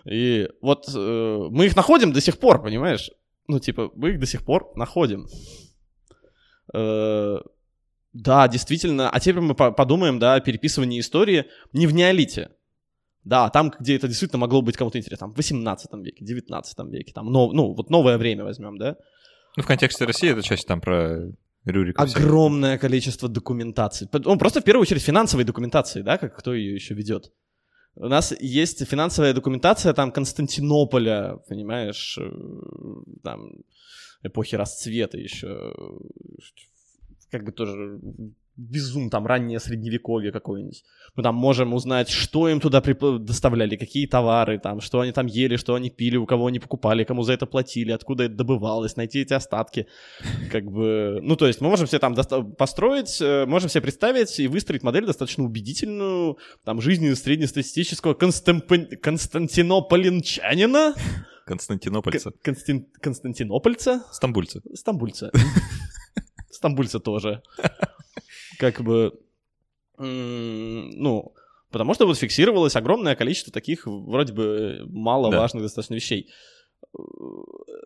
И 0.06 0.50
вот 0.62 0.86
э, 0.94 1.48
мы 1.50 1.66
их 1.66 1.76
находим 1.76 2.12
до 2.12 2.22
сих 2.22 2.38
пор, 2.38 2.62
понимаешь? 2.62 3.10
Ну, 3.48 3.60
типа, 3.60 3.92
мы 3.96 4.12
их 4.12 4.20
до 4.20 4.26
сих 4.26 4.44
пор 4.44 4.72
находим. 4.76 5.28
Э, 6.74 7.38
да, 8.14 8.48
действительно. 8.48 9.10
А 9.10 9.20
теперь 9.20 9.42
мы 9.42 9.56
подумаем, 9.56 10.20
да, 10.20 10.36
о 10.36 10.40
переписывании 10.40 11.00
истории 11.00 11.46
не 11.72 11.88
в 11.88 11.94
неолите. 11.94 12.52
Да, 13.24 13.50
там, 13.50 13.74
где 13.80 13.96
это 13.96 14.08
действительно 14.08 14.40
могло 14.40 14.62
быть 14.62 14.76
кому-то 14.76 14.98
интересно, 14.98 15.28
там, 15.28 15.34
в 15.34 15.38
18 15.38 15.94
веке, 16.04 16.26
19 16.26 16.80
веке, 16.92 17.14
там, 17.14 17.32
нов, 17.32 17.54
ну, 17.54 17.74
вот 17.74 17.90
новое 17.90 18.18
время 18.18 18.44
возьмем, 18.44 18.78
да? 18.78 18.98
Ну, 19.56 19.64
в 19.64 19.66
контексте 19.66 20.04
России 20.04 20.30
это 20.30 20.42
чаще 20.42 20.64
там 20.68 20.82
про 20.82 21.32
Рюрика. 21.64 22.02
Огромное 22.02 22.78
количество 22.78 23.30
документаций. 23.30 24.10
Ну, 24.12 24.38
просто 24.38 24.60
в 24.60 24.66
первую 24.66 24.82
очередь 24.82 25.02
финансовой 25.02 25.46
документации, 25.46 26.02
да, 26.02 26.18
как 26.18 26.36
кто 26.36 26.54
ее 26.54 26.76
еще 26.76 26.94
ведет. 26.94 27.32
У 27.96 28.08
нас 28.08 28.34
есть 28.40 28.88
финансовая 28.88 29.34
документация 29.34 29.94
там 29.94 30.12
Константинополя, 30.12 31.38
понимаешь, 31.48 32.18
э, 32.18 32.32
там 33.24 33.52
эпохи 34.24 34.56
расцвета 34.56 35.18
еще, 35.18 35.74
как 37.30 37.44
бы 37.44 37.52
тоже 37.52 38.00
безум, 38.56 39.10
там, 39.10 39.26
раннее 39.26 39.60
средневековье 39.60 40.32
какое-нибудь. 40.32 40.84
Мы 41.16 41.24
там 41.24 41.36
можем 41.36 41.74
узнать, 41.74 42.10
что 42.10 42.48
им 42.48 42.60
туда 42.60 42.82
прип... 42.82 43.02
доставляли, 43.20 43.76
какие 43.76 44.06
товары, 44.06 44.60
там, 44.60 44.80
что 44.80 45.00
они 45.00 45.12
там 45.12 45.26
ели, 45.26 45.56
что 45.58 45.74
они 45.74 45.90
пили, 45.90 46.18
у 46.18 46.26
кого 46.26 46.48
они 46.48 46.60
покупали, 46.60 47.04
кому 47.04 47.24
за 47.24 47.34
это 47.34 47.46
платили, 47.48 47.92
откуда 47.92 48.26
это 48.26 48.36
добывалось, 48.36 48.96
найти 48.96 49.22
эти 49.22 49.34
остатки. 49.34 49.88
Как 50.52 50.66
бы, 50.66 51.20
ну, 51.24 51.36
то 51.36 51.48
есть 51.48 51.62
мы 51.62 51.70
можем 51.70 51.88
себе 51.88 52.00
там 52.00 52.14
доста... 52.14 52.42
построить, 52.42 53.20
э, 53.22 53.46
можем 53.48 53.70
себе 53.70 53.82
представить 53.82 54.40
и 54.40 54.48
выстроить 54.48 54.84
модель 54.84 55.06
достаточно 55.06 55.44
убедительную, 55.44 56.38
там, 56.64 56.80
жизни 56.82 57.12
среднестатистического 57.14 58.14
Константин... 58.14 58.88
Константинополинчанина. 59.02 60.94
Константинопольца. 61.46 62.32
Константин... 62.44 62.88
Константинопольца. 63.02 64.04
Стамбульца. 64.12 64.62
Стамбульца. 64.76 65.32
Стамбульца 66.52 67.00
тоже 67.00 67.42
как 68.60 68.82
бы, 68.82 69.20
ну, 69.98 71.34
потому 71.72 71.94
что 71.94 72.06
вот 72.06 72.18
фиксировалось 72.18 72.76
огромное 72.76 73.16
количество 73.16 73.52
таких 73.52 73.86
вроде 73.86 74.34
бы 74.34 74.84
маловажных 74.88 75.62
да. 75.62 75.66
достаточно 75.66 75.96
вещей, 75.96 76.30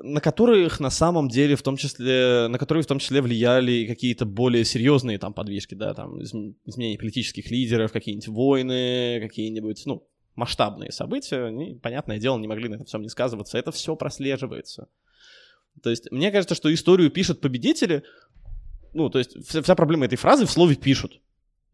на 0.03 0.20
которых 0.22 0.80
на 0.80 0.89
самом 0.89 1.30
деле 1.30 1.55
в 1.55 1.61
том 1.61 1.78
числе, 1.78 2.47
на 2.49 2.57
которые 2.57 2.84
в 2.84 2.88
том 2.88 2.99
числе 2.99 3.22
влияли 3.22 3.86
какие-то 3.86 4.26
более 4.26 4.65
серьезные 4.65 5.18
там 5.18 5.34
подвижки, 5.34 5.76
да, 5.76 5.93
там 5.93 6.22
изменение 6.22 6.97
политических 6.97 7.49
лидеров, 7.51 7.91
какие-нибудь 7.91 8.28
войны, 8.28 9.20
какие-нибудь, 9.22 9.84
ну, 9.86 10.07
масштабные 10.36 10.91
события, 10.91 11.45
они, 11.45 11.76
понятное 11.82 12.20
дело, 12.20 12.38
не 12.38 12.47
могли 12.47 12.70
на 12.70 12.76
этом 12.76 12.86
всем 12.86 13.01
не 13.01 13.09
сказываться. 13.09 13.57
Это 13.57 13.72
все 13.72 13.95
прослеживается. 13.95 14.88
То 15.82 15.89
есть, 15.89 16.11
мне 16.11 16.32
кажется, 16.32 16.55
что 16.55 16.74
историю 16.74 17.09
пишут 17.09 17.41
победители, 17.41 18.03
ну, 18.97 19.09
то 19.09 19.19
есть 19.19 19.47
вся, 19.47 19.61
вся 19.61 19.75
проблема 19.75 20.05
этой 20.05 20.17
фразы 20.17 20.45
в 20.45 20.51
слове 20.51 20.75
пишут. 20.75 21.21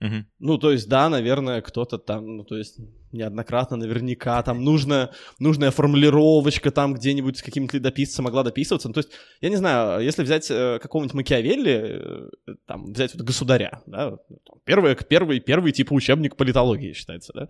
Угу. 0.01 0.25
Ну, 0.39 0.57
то 0.57 0.71
есть, 0.71 0.89
да, 0.89 1.07
наверное, 1.07 1.61
кто-то 1.61 1.97
там, 1.97 2.37
ну, 2.37 2.43
то 2.43 2.57
есть, 2.57 2.77
неоднократно 3.13 3.77
наверняка 3.77 4.41
там 4.43 4.63
нужна, 4.63 5.11
нужная 5.39 5.71
формулировочка 5.71 6.71
там 6.71 6.93
где-нибудь 6.93 7.37
с 7.37 7.41
каким-то 7.41 7.77
ледописцем 7.77 8.25
могла 8.25 8.43
дописываться. 8.43 8.89
Ну, 8.89 8.93
то 8.93 8.99
есть, 8.99 9.11
я 9.39 9.49
не 9.49 9.55
знаю, 9.55 10.03
если 10.03 10.23
взять 10.23 10.51
э, 10.51 10.79
какого-нибудь 10.81 11.13
Макиавелли, 11.13 12.01
э, 12.47 12.55
там, 12.65 12.91
взять 12.91 13.13
вот 13.13 13.23
государя, 13.23 13.81
да, 13.85 14.17
первый, 14.65 14.95
первый, 14.95 15.39
первый 15.39 15.71
типа 15.71 15.93
учебник 15.93 16.35
политологии 16.35 16.91
считается, 16.91 17.31
да, 17.33 17.47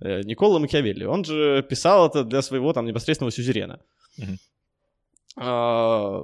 э, 0.00 0.22
Никола 0.22 0.58
Макиавелли, 0.58 1.04
он 1.04 1.24
же 1.24 1.64
писал 1.68 2.08
это 2.08 2.24
для 2.24 2.42
своего 2.42 2.72
там 2.72 2.86
непосредственного 2.86 3.30
сюзерена. 3.30 3.80
Угу. 4.18 4.38
А, 5.36 6.20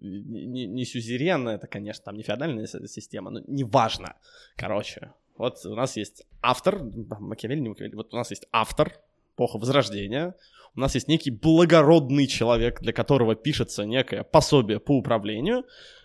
не, 0.00 0.66
не 0.66 0.84
сюзерен, 0.84 1.48
это, 1.48 1.66
конечно, 1.66 2.04
там 2.04 2.16
не 2.16 2.22
феодальная 2.22 2.66
система, 2.66 3.30
но 3.30 3.40
неважно. 3.46 4.16
Короче, 4.56 5.12
вот 5.36 5.64
у 5.66 5.74
нас 5.74 5.96
есть 5.96 6.24
автор, 6.42 6.82
Макиавелли, 7.20 7.60
не 7.60 7.68
Макиавелли, 7.68 7.96
вот 7.96 8.14
у 8.14 8.16
нас 8.16 8.30
есть 8.30 8.46
автор, 8.52 8.92
эпоха 9.34 9.58
Возрождения, 9.58 10.34
у 10.74 10.80
нас 10.80 10.94
есть 10.94 11.08
некий 11.08 11.30
благородный 11.30 12.26
человек, 12.26 12.80
для 12.80 12.92
которого 12.92 13.34
пишется 13.34 13.84
некое 13.84 14.24
пособие 14.24 14.80
по 14.80 14.96
управлению, 14.96 15.64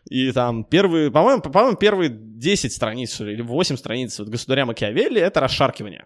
и 0.09 0.31
там 0.31 0.63
первые, 0.63 1.11
по-моему, 1.11 1.41
по-моему 1.41 1.77
первые 1.77 2.09
10 2.09 2.73
страниц 2.73 3.19
или 3.21 3.41
8 3.41 3.77
страниц 3.77 4.19
вот 4.19 4.29
государя 4.29 4.65
Макиавелли— 4.65 5.21
это 5.21 5.39
расшаркивание. 5.39 6.05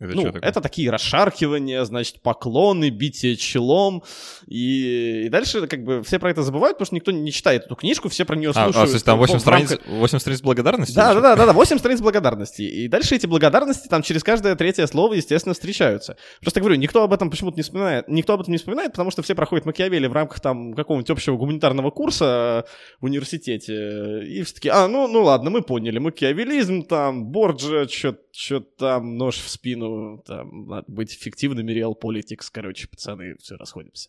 Это 0.00 0.16
ну, 0.16 0.26
это 0.28 0.60
такие 0.62 0.90
расшаркивания, 0.90 1.84
значит, 1.84 2.22
поклоны, 2.22 2.88
битие 2.88 3.36
челом. 3.36 4.02
И, 4.46 5.24
и 5.26 5.28
дальше 5.28 5.66
как 5.66 5.84
бы 5.84 6.02
все 6.02 6.18
про 6.18 6.30
это 6.30 6.42
забывают, 6.42 6.78
потому 6.78 6.86
что 6.86 6.94
никто 6.94 7.12
не 7.12 7.30
читает 7.30 7.66
эту 7.66 7.76
книжку, 7.76 8.08
все 8.08 8.24
про 8.24 8.34
нее 8.34 8.54
слушают. 8.54 8.76
А, 8.76 8.82
а 8.82 8.86
то 8.86 8.92
есть 8.92 9.04
там 9.04 9.18
8 9.18 9.38
страниц, 9.38 9.78
8 9.86 10.18
страниц 10.18 10.40
благодарности? 10.40 10.94
Да, 10.94 11.12
да, 11.12 11.20
да, 11.20 11.36
да, 11.36 11.46
да, 11.46 11.52
8 11.52 11.78
страниц 11.78 12.00
благодарности. 12.00 12.62
И 12.62 12.88
дальше 12.88 13.14
эти 13.14 13.26
благодарности 13.26 13.88
там 13.88 14.00
через 14.00 14.24
каждое 14.24 14.56
третье 14.56 14.86
слово, 14.86 15.14
естественно, 15.14 15.52
встречаются. 15.52 16.16
Просто 16.40 16.60
говорю, 16.60 16.76
никто 16.76 17.02
об 17.02 17.12
этом 17.12 17.28
почему-то 17.28 17.58
не 17.58 17.62
вспоминает. 17.62 18.08
Никто 18.08 18.32
об 18.32 18.40
этом 18.40 18.52
не 18.52 18.58
вспоминает, 18.58 18.92
потому 18.92 19.10
что 19.10 19.20
все 19.20 19.34
проходят 19.34 19.66
Макиавелли 19.66 20.06
в 20.06 20.14
рамках 20.14 20.40
там 20.40 20.72
какого-нибудь 20.72 21.10
общего 21.10 21.36
гуманитарного 21.36 21.90
курса 21.90 22.64
в 23.00 23.04
университете. 23.04 24.24
И 24.24 24.42
все 24.44 24.54
таки 24.54 24.70
а, 24.70 24.88
ну, 24.88 25.06
ну 25.08 25.24
ладно, 25.24 25.50
мы 25.50 25.60
поняли, 25.60 25.98
макиавелизм 25.98 26.84
там, 26.84 27.26
Борджа, 27.26 27.86
что-то 27.86 28.30
что 28.32 28.60
там, 28.60 29.16
нож 29.16 29.36
в 29.36 29.48
спину, 29.48 29.89
там, 30.26 30.66
надо 30.66 30.84
быть 30.88 31.14
эффективными, 31.14 31.72
real 31.72 31.94
politics, 32.00 32.48
короче, 32.52 32.88
пацаны, 32.88 33.36
все, 33.40 33.56
расходимся. 33.56 34.08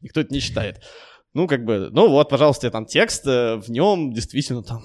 Никто 0.00 0.20
это 0.20 0.32
не 0.32 0.40
читает. 0.40 0.82
Ну, 1.34 1.46
как 1.46 1.64
бы, 1.64 1.90
ну 1.92 2.08
вот, 2.08 2.28
пожалуйста, 2.28 2.70
там 2.70 2.86
текст, 2.86 3.26
э, 3.26 3.56
в 3.56 3.68
нем 3.70 4.12
действительно 4.12 4.62
там 4.62 4.82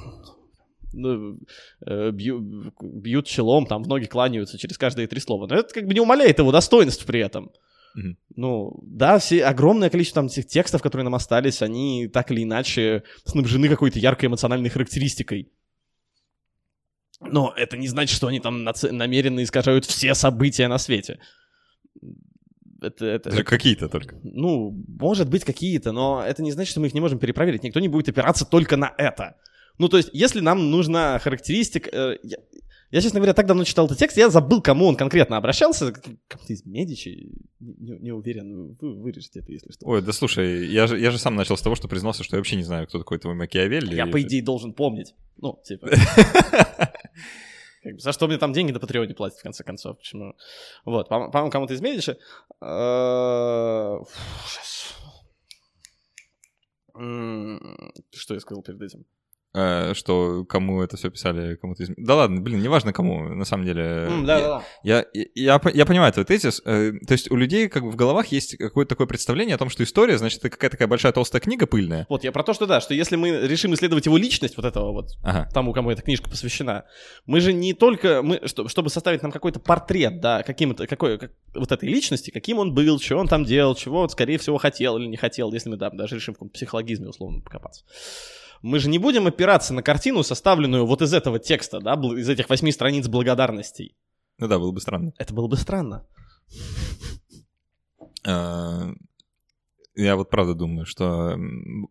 ну, 0.93 1.37
э, 1.85 2.11
бью, 2.11 2.71
бьют 2.81 3.27
челом, 3.27 3.65
там 3.65 3.83
в 3.83 3.87
ноги 3.87 4.05
кланяются 4.05 4.57
через 4.57 4.77
каждые 4.77 5.07
три 5.07 5.19
слова. 5.19 5.47
Но 5.47 5.55
это 5.55 5.73
как 5.73 5.85
бы 5.85 5.93
не 5.93 5.99
умаляет 5.99 6.39
его 6.39 6.51
достоинств 6.51 7.05
при 7.05 7.19
этом. 7.19 7.51
Mm-hmm. 7.97 8.15
Ну, 8.35 8.79
да, 8.83 9.19
все, 9.19 9.45
огромное 9.45 9.89
количество 9.89 10.21
там 10.21 10.27
этих 10.27 10.47
текстов, 10.47 10.81
которые 10.81 11.05
нам 11.05 11.15
остались, 11.15 11.61
они 11.61 12.07
так 12.07 12.31
или 12.31 12.43
иначе 12.43 13.03
снабжены 13.23 13.69
какой-то 13.69 13.99
яркой 13.99 14.27
эмоциональной 14.27 14.69
характеристикой. 14.69 15.51
Но 17.31 17.53
это 17.55 17.77
не 17.77 17.87
значит, 17.87 18.15
что 18.15 18.27
они 18.27 18.39
там 18.39 18.63
нац... 18.63 18.83
намеренно 18.83 19.43
искажают 19.43 19.85
все 19.85 20.13
события 20.15 20.67
на 20.67 20.77
свете. 20.77 21.19
Это, 22.81 23.05
это, 23.05 23.29
это 23.29 23.43
какие-то 23.43 23.89
только. 23.89 24.15
Ну, 24.23 24.71
может 24.87 25.29
быть, 25.29 25.43
какие-то, 25.43 25.91
но 25.91 26.23
это 26.25 26.43
не 26.43 26.51
значит, 26.51 26.71
что 26.71 26.81
мы 26.81 26.87
их 26.87 26.93
не 26.93 26.99
можем 26.99 27.19
перепроверить. 27.19 27.63
Никто 27.63 27.79
не 27.79 27.87
будет 27.87 28.09
опираться 28.09 28.45
только 28.45 28.77
на 28.77 28.93
это. 28.97 29.35
Ну, 29.77 29.89
то 29.89 29.97
есть, 29.97 30.09
если 30.13 30.39
нам 30.39 30.71
нужна 30.71 31.19
характеристика... 31.19 31.89
Э, 31.91 32.17
я, 32.23 32.37
я, 32.91 33.01
честно 33.01 33.19
говоря, 33.19 33.33
так 33.33 33.47
давно 33.47 33.63
читал 33.63 33.87
этот 33.87 33.97
текст, 33.97 34.15
я 34.17 34.29
забыл, 34.29 34.61
кому 34.61 34.85
он 34.85 34.95
конкретно 34.95 35.37
обращался. 35.37 35.91
Кому-то 35.91 36.53
из 36.53 36.65
Медичи, 36.65 37.29
не, 37.59 37.99
не 37.99 38.11
уверен, 38.11 38.77
вы 38.79 39.01
вырежете 39.01 39.39
это, 39.39 39.51
если 39.51 39.71
что. 39.71 39.85
Ой, 39.87 40.01
да 40.01 40.13
слушай, 40.13 40.67
я 40.67 40.87
же, 40.87 40.99
я 40.99 41.11
же 41.11 41.17
сам 41.17 41.35
начал 41.35 41.57
с 41.57 41.61
того, 41.61 41.75
что 41.75 41.87
признался, 41.87 42.23
что 42.23 42.35
я 42.35 42.39
вообще 42.39 42.55
не 42.55 42.63
знаю, 42.63 42.87
кто 42.87 42.99
такой 42.99 43.17
твой 43.19 43.35
Макиавелли. 43.35 43.95
Я, 43.95 44.07
и... 44.07 44.11
по 44.11 44.21
идее, 44.21 44.43
должен 44.43 44.73
помнить. 44.73 45.13
Ну, 45.37 45.59
типа... 45.65 45.89
За 47.97 48.13
что 48.13 48.27
мне 48.27 48.37
там 48.37 48.51
деньги 48.53 48.71
до 48.71 48.79
Патреоне 48.79 49.13
платят, 49.13 49.39
в 49.39 49.43
конце 49.43 49.63
концов. 49.63 49.97
Почему? 49.97 50.35
Вот, 50.85 51.07
по-моему, 51.07 51.51
кому-то 51.51 51.73
из 51.73 51.81
Медичи. 51.81 52.17
Э, 52.61 53.99
что 58.11 58.33
я 58.33 58.39
сказал 58.39 58.63
перед 58.63 58.81
этим? 58.81 59.05
Э, 59.55 59.93
что 59.93 60.43
кому 60.43 60.81
это 60.81 60.97
все 60.97 61.09
писали, 61.09 61.55
кому-то 61.55 61.83
из... 61.83 61.89
Да 61.95 62.15
ладно, 62.15 62.41
блин, 62.41 62.61
неважно 62.61 62.91
кому, 62.91 63.23
на 63.29 63.45
самом 63.45 63.65
деле. 63.65 63.83
Mm, 63.83 64.25
да, 64.25 64.37
я, 64.37 64.47
да, 64.47 64.63
Я, 64.83 65.05
я, 65.13 65.25
я, 65.33 65.61
я 65.73 65.85
понимаю 65.85 66.11
твой 66.11 66.25
тезис. 66.25 66.61
Э, 66.65 66.91
то 67.07 67.13
есть 67.13 67.31
у 67.31 67.37
людей 67.37 67.69
как 67.69 67.83
бы 67.83 67.91
в 67.91 67.95
головах 67.95 68.27
есть 68.27 68.57
какое-то 68.57 68.89
такое 68.89 69.07
представление 69.07 69.55
о 69.55 69.57
том, 69.57 69.69
что 69.69 69.83
история, 69.83 70.17
значит, 70.17 70.39
это 70.39 70.49
какая-то 70.49 70.71
такая 70.71 70.89
большая 70.89 71.13
толстая 71.13 71.41
книга 71.41 71.67
пыльная. 71.67 72.05
Вот, 72.09 72.25
я 72.25 72.33
про 72.33 72.43
то, 72.43 72.53
что 72.53 72.65
да, 72.65 72.81
что 72.81 72.93
если 72.93 73.15
мы 73.15 73.47
решим 73.47 73.73
исследовать 73.73 74.07
его 74.07 74.17
личность, 74.17 74.57
вот 74.57 74.65
этого 74.65 74.91
вот, 74.91 75.11
ага. 75.23 75.49
тому, 75.53 75.71
кому 75.71 75.89
эта 75.89 76.01
книжка 76.01 76.29
посвящена, 76.29 76.83
мы 77.25 77.39
же 77.39 77.53
не 77.53 77.73
только, 77.73 78.21
мы, 78.23 78.41
чтобы 78.45 78.89
составить 78.89 79.23
нам 79.23 79.31
какой-то 79.31 79.61
портрет, 79.61 80.19
да, 80.19 80.43
каким-то, 80.43 80.85
какой, 80.85 81.17
как, 81.17 81.31
вот 81.53 81.71
этой 81.71 81.87
личности, 81.87 82.29
каким 82.29 82.59
он 82.59 82.73
был, 82.73 82.99
что 82.99 83.15
он 83.15 83.29
там 83.29 83.45
делал, 83.45 83.73
чего 83.75 84.01
он, 84.01 84.09
скорее 84.09 84.37
всего, 84.37 84.57
хотел 84.57 84.97
или 84.97 85.05
не 85.05 85.17
хотел, 85.17 85.53
если 85.53 85.69
мы, 85.69 85.77
да, 85.77 85.91
даже 85.91 86.15
решим 86.15 86.33
в 86.33 86.37
каком-то 86.37 86.53
психологизме 86.55 87.07
условно 87.07 87.39
покопаться 87.39 87.85
мы 88.61 88.79
же 88.79 88.89
не 88.89 88.97
будем 88.97 89.27
опираться 89.27 89.73
на 89.73 89.81
картину, 89.81 90.23
составленную 90.23 90.85
вот 90.85 91.01
из 91.01 91.13
этого 91.13 91.39
текста, 91.39 91.79
да, 91.79 91.93
из 91.93 92.29
этих 92.29 92.49
восьми 92.49 92.71
страниц 92.71 93.07
благодарностей. 93.07 93.95
Ну 94.37 94.47
да, 94.47 94.59
было 94.59 94.71
бы 94.71 94.81
странно. 94.81 95.13
Это 95.17 95.33
было 95.33 95.47
бы 95.47 95.57
странно. 95.57 96.05
А, 98.27 98.91
я 99.95 100.15
вот 100.15 100.29
правда 100.29 100.55
думаю, 100.55 100.85
что 100.85 101.37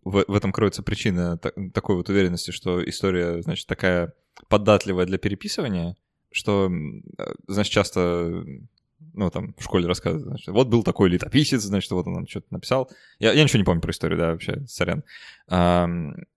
в, 0.04 0.24
в 0.26 0.34
этом 0.34 0.52
кроется 0.52 0.82
причина 0.82 1.38
такой 1.38 1.96
вот 1.96 2.08
уверенности, 2.08 2.50
что 2.50 2.86
история, 2.86 3.40
значит, 3.42 3.66
такая 3.66 4.12
податливая 4.48 5.06
для 5.06 5.18
переписывания, 5.18 5.96
что, 6.30 6.70
значит, 7.46 7.72
часто 7.72 8.44
ну, 9.14 9.30
там, 9.30 9.54
в 9.58 9.64
школе 9.64 9.86
рассказывают, 9.86 10.28
значит, 10.28 10.48
вот 10.48 10.68
был 10.68 10.82
такой 10.82 11.08
летописец, 11.08 11.62
значит, 11.62 11.90
вот 11.90 12.06
он 12.06 12.26
что-то 12.26 12.46
написал. 12.50 12.90
Я, 13.18 13.32
я 13.32 13.42
ничего 13.42 13.58
не 13.58 13.64
помню 13.64 13.80
про 13.80 13.90
историю, 13.90 14.18
да, 14.18 14.30
вообще, 14.32 14.64
сорян. 14.66 15.02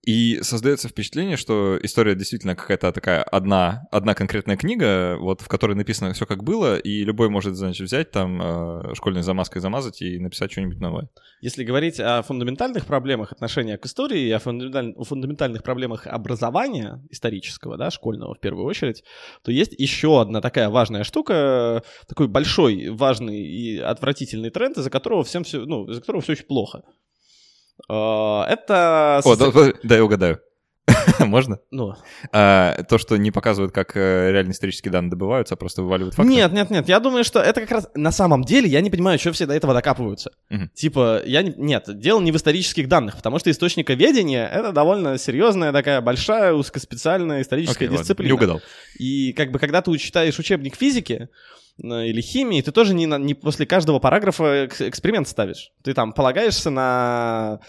И 0.04 0.38
создается 0.42 0.88
впечатление, 0.88 1.36
что 1.36 1.78
история 1.82 2.14
действительно 2.14 2.54
какая-то 2.54 2.92
такая 2.92 3.22
одна, 3.22 3.86
одна 3.90 4.14
конкретная 4.14 4.56
книга, 4.56 5.16
вот, 5.18 5.40
в 5.40 5.48
которой 5.48 5.74
написано 5.74 6.12
все 6.12 6.26
как 6.26 6.44
было, 6.44 6.76
и 6.76 7.04
любой 7.04 7.28
может, 7.30 7.56
значит, 7.56 7.86
взять 7.86 8.10
там 8.10 8.40
э, 8.40 8.94
школьной 8.94 9.22
замазкой 9.22 9.62
замазать 9.62 10.02
и 10.02 10.18
написать 10.18 10.52
что-нибудь 10.52 10.78
новое. 10.78 11.08
Если 11.40 11.64
говорить 11.64 12.00
о 12.00 12.22
фундаментальных 12.22 12.84
проблемах 12.84 13.32
отношения 13.32 13.78
к 13.78 13.86
истории, 13.86 14.30
о 14.30 14.38
фундаменталь... 14.38 14.94
фундаментальных 15.02 15.62
проблемах 15.62 16.06
образования 16.06 17.02
исторического, 17.10 17.76
да, 17.76 17.90
школьного 17.90 18.34
в 18.34 18.40
первую 18.40 18.66
очередь, 18.66 19.04
то 19.42 19.50
есть 19.50 19.72
еще 19.78 20.20
одна 20.20 20.40
такая 20.40 20.68
важная 20.68 21.04
штука, 21.04 21.82
такой 22.06 22.28
большой, 22.28 22.67
важный 22.90 23.40
и 23.40 23.78
отвратительный 23.78 24.50
тренд, 24.50 24.78
из-за 24.78 24.90
которого 24.90 25.24
всем 25.24 25.44
все, 25.44 25.64
ну, 25.64 25.88
из-за 25.90 26.00
которого 26.00 26.22
все 26.22 26.32
очень 26.32 26.44
плохо. 26.44 26.82
А, 27.88 28.46
это... 28.48 29.20
О, 29.24 29.36
да, 29.36 29.50
да, 29.82 29.96
я 29.96 30.04
угадаю. 30.04 30.40
Можно? 31.18 31.58
Ну. 31.70 31.94
А, 32.32 32.82
то, 32.88 32.98
что 32.98 33.16
не 33.16 33.30
показывают, 33.30 33.72
как 33.72 33.96
э, 33.96 34.32
реально 34.32 34.52
исторические 34.52 34.92
данные 34.92 35.10
добываются, 35.10 35.54
а 35.54 35.56
просто 35.56 35.82
вываливают 35.82 36.14
факты? 36.14 36.30
Нет, 36.30 36.52
нет, 36.52 36.70
нет. 36.70 36.88
Я 36.88 37.00
думаю, 37.00 37.24
что 37.24 37.40
это 37.40 37.60
как 37.60 37.70
раз 37.70 37.88
на 37.94 38.12
самом 38.12 38.44
деле 38.44 38.68
я 38.68 38.80
не 38.80 38.90
понимаю, 38.90 39.18
что 39.18 39.32
все 39.32 39.46
до 39.46 39.54
этого 39.54 39.74
докапываются. 39.74 40.32
Угу. 40.50 40.68
Типа, 40.74 41.22
я 41.24 41.42
не... 41.42 41.52
нет, 41.56 41.84
дело 41.98 42.20
не 42.20 42.32
в 42.32 42.36
исторических 42.36 42.88
данных, 42.88 43.16
потому 43.16 43.38
что 43.38 43.50
источниковедение— 43.50 44.48
это 44.52 44.72
довольно 44.72 45.18
серьезная 45.18 45.72
такая 45.72 46.00
большая 46.00 46.52
узкоспециальная 46.54 47.42
историческая 47.42 47.86
Окей, 47.86 47.98
дисциплина. 47.98 48.34
Ладно, 48.34 48.44
не 48.44 48.52
угадал. 48.52 48.68
И 48.98 49.32
как 49.32 49.50
бы 49.50 49.58
когда 49.58 49.82
ты 49.82 49.96
читаешь 49.98 50.38
учебник 50.38 50.76
физики, 50.76 51.28
или 51.78 52.20
химии, 52.20 52.60
ты 52.60 52.72
тоже 52.72 52.94
не, 52.94 53.06
не 53.06 53.34
после 53.34 53.66
каждого 53.66 53.98
параграфа 53.98 54.66
эксперимент 54.66 55.28
ставишь. 55.28 55.72
Ты 55.82 55.94
там 55.94 56.12
полагаешься 56.12 56.70
на 56.70 57.60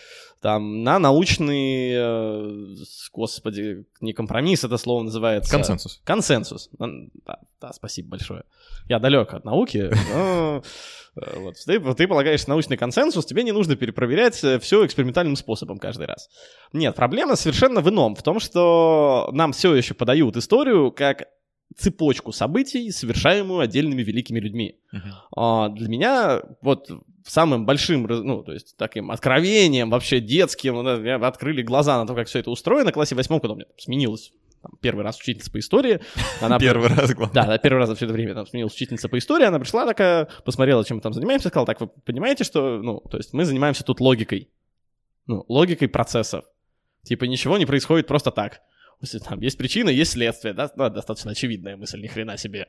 там, 0.42 0.84
на 0.84 1.00
научный, 1.00 1.92
э, 1.94 2.76
господи, 3.12 3.86
не 4.00 4.14
компромисс, 4.14 4.64
это 4.64 4.78
слово 4.78 5.04
называется. 5.04 5.52
Консенсус. 5.52 6.02
Консенсус. 6.06 6.70
Да, 6.80 7.40
да 7.60 7.74
спасибо 7.74 8.12
большое. 8.12 8.44
Я 8.88 9.00
далек 9.00 9.34
от 9.34 9.44
науки, 9.44 9.92
но 10.14 10.64
э, 11.16 11.40
вот, 11.40 11.56
ты, 11.66 11.80
ты 11.94 12.08
полагаешься 12.08 12.48
на 12.48 12.56
научный 12.56 12.78
консенсус, 12.78 13.26
тебе 13.26 13.44
не 13.44 13.52
нужно 13.52 13.76
перепроверять 13.76 14.42
э, 14.44 14.60
все 14.60 14.86
экспериментальным 14.86 15.36
способом 15.36 15.78
каждый 15.78 16.08
раз. 16.08 16.30
Нет, 16.72 16.96
проблема 16.96 17.36
совершенно 17.36 17.82
в 17.82 17.90
ином, 17.90 18.16
в 18.16 18.24
том, 18.24 18.40
что 18.40 19.30
нам 19.34 19.52
все 19.52 19.76
еще 19.76 19.94
подают 19.94 20.38
историю 20.38 20.92
как 20.92 21.28
цепочку 21.78 22.32
событий, 22.32 22.92
совершаемую 22.92 23.60
отдельными 23.60 24.02
великими 24.02 24.40
людьми. 24.40 24.80
Uh-huh. 24.94 25.00
А, 25.36 25.70
для 25.70 25.88
меня 25.88 26.42
вот 26.62 26.90
самым 27.26 27.66
большим, 27.66 28.04
ну, 28.04 28.44
то 28.44 28.52
есть 28.54 28.76
таким 28.78 29.12
откровением 29.12 29.90
вообще 29.90 30.20
детским, 30.20 30.76
ну, 30.76 30.84
да, 30.84 31.28
открыли 31.28 31.62
глаза 31.62 32.00
на 32.00 32.08
то, 32.08 32.16
как 32.16 32.28
все 32.28 32.40
это 32.40 32.50
устроено. 32.50 32.90
В 32.90 32.94
классе 32.94 33.16
восьмом, 33.16 33.40
когда 33.40 33.54
у 33.54 33.56
меня 33.56 33.68
сменилась 33.78 34.34
там, 34.62 34.74
первый 34.82 35.04
раз 35.04 35.20
учительница 35.20 35.52
по 35.52 35.60
истории. 35.60 36.02
Она 36.42 36.60
первый 36.60 36.90
раз, 36.90 37.14
главное. 37.14 37.34
Да, 37.34 37.46
да, 37.48 37.58
первый 37.58 37.80
раз 37.80 37.90
за 37.90 37.96
все 37.96 38.06
это 38.06 38.14
время 38.14 38.34
там 38.34 38.46
сменилась 38.46 38.74
учительница 38.74 39.08
по 39.10 39.18
истории, 39.18 39.46
она 39.46 39.60
пришла 39.60 39.86
такая, 39.86 40.28
посмотрела, 40.44 40.84
чем 40.84 40.98
мы 40.98 41.02
там 41.02 41.14
занимаемся, 41.14 41.50
сказала, 41.50 41.66
так, 41.66 41.80
вы 41.82 41.88
понимаете, 41.88 42.44
что, 42.44 42.82
ну, 42.82 43.00
то 43.00 43.18
есть 43.18 43.34
мы 43.34 43.46
занимаемся 43.46 43.84
тут 43.84 44.00
логикой. 44.00 44.50
Ну, 45.28 45.46
логикой 45.48 45.88
процессов. 45.88 46.46
Типа 47.04 47.26
ничего 47.26 47.58
не 47.58 47.66
происходит 47.66 48.08
просто 48.08 48.32
так. 48.32 48.62
Там 49.26 49.40
есть 49.42 49.58
причина, 49.58 49.90
есть 49.90 50.12
следствие, 50.12 50.54
да? 50.54 50.72
Ну, 50.76 50.90
достаточно 50.90 51.32
очевидная 51.32 51.78
мысль, 51.78 52.02
ни 52.02 52.08
хрена 52.08 52.38
себе. 52.38 52.68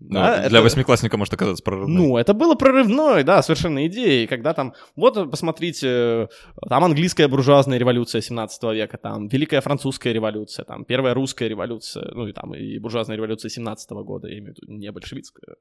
Ну, 0.00 0.14
да, 0.14 0.48
для 0.48 0.58
это... 0.58 0.62
восьмиклассника 0.62 1.16
может 1.16 1.32
оказаться 1.34 1.62
прорывной. 1.62 1.96
Ну, 1.96 2.16
это 2.18 2.34
было 2.34 2.56
прорывной, 2.56 3.22
да, 3.22 3.42
совершенно 3.42 3.86
идеей, 3.86 4.26
когда 4.26 4.52
там, 4.52 4.74
вот 4.96 5.30
посмотрите, 5.30 6.28
там 6.68 6.84
английская 6.84 7.28
буржуазная 7.28 7.78
революция 7.78 8.20
17 8.20 8.62
века, 8.74 8.98
там 8.98 9.28
Великая 9.28 9.60
французская 9.60 10.12
революция, 10.12 10.64
там 10.64 10.84
Первая 10.84 11.14
русская 11.14 11.48
революция, 11.48 12.10
ну 12.12 12.26
и 12.26 12.32
там 12.32 12.54
и 12.54 12.78
буржуазная 12.78 13.16
революция 13.16 13.48
17 13.48 13.90
года, 13.90 14.28
я 14.28 14.38
имею 14.38 14.54
в 14.54 14.56
виду 14.58 14.72
не 14.72 14.90
большевистская, 14.90 15.56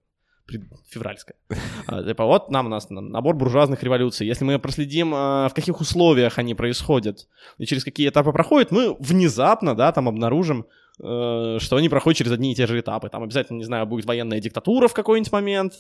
февральская. 0.89 1.35
А, 1.87 2.03
типа 2.03 2.25
вот 2.25 2.49
нам 2.49 2.67
у 2.67 2.69
нас 2.69 2.89
набор 2.89 3.35
буржуазных 3.35 3.83
революций. 3.83 4.25
Если 4.25 4.45
мы 4.45 4.57
проследим, 4.59 5.13
а, 5.13 5.49
в 5.49 5.53
каких 5.53 5.81
условиях 5.81 6.37
они 6.39 6.55
происходят 6.55 7.27
и 7.57 7.65
через 7.65 7.83
какие 7.83 8.09
этапы 8.09 8.31
проходят, 8.31 8.71
мы 8.71 8.95
внезапно, 8.99 9.75
да, 9.75 9.91
там 9.91 10.07
обнаружим, 10.07 10.65
э, 10.99 11.57
что 11.59 11.75
они 11.75 11.89
проходят 11.89 12.17
через 12.17 12.31
одни 12.31 12.51
и 12.51 12.55
те 12.55 12.67
же 12.67 12.79
этапы. 12.79 13.09
Там 13.09 13.23
обязательно, 13.23 13.57
не 13.57 13.63
знаю, 13.65 13.85
будет 13.85 14.05
военная 14.05 14.39
диктатура 14.39 14.87
в 14.87 14.93
какой-нибудь 14.93 15.31
момент, 15.31 15.73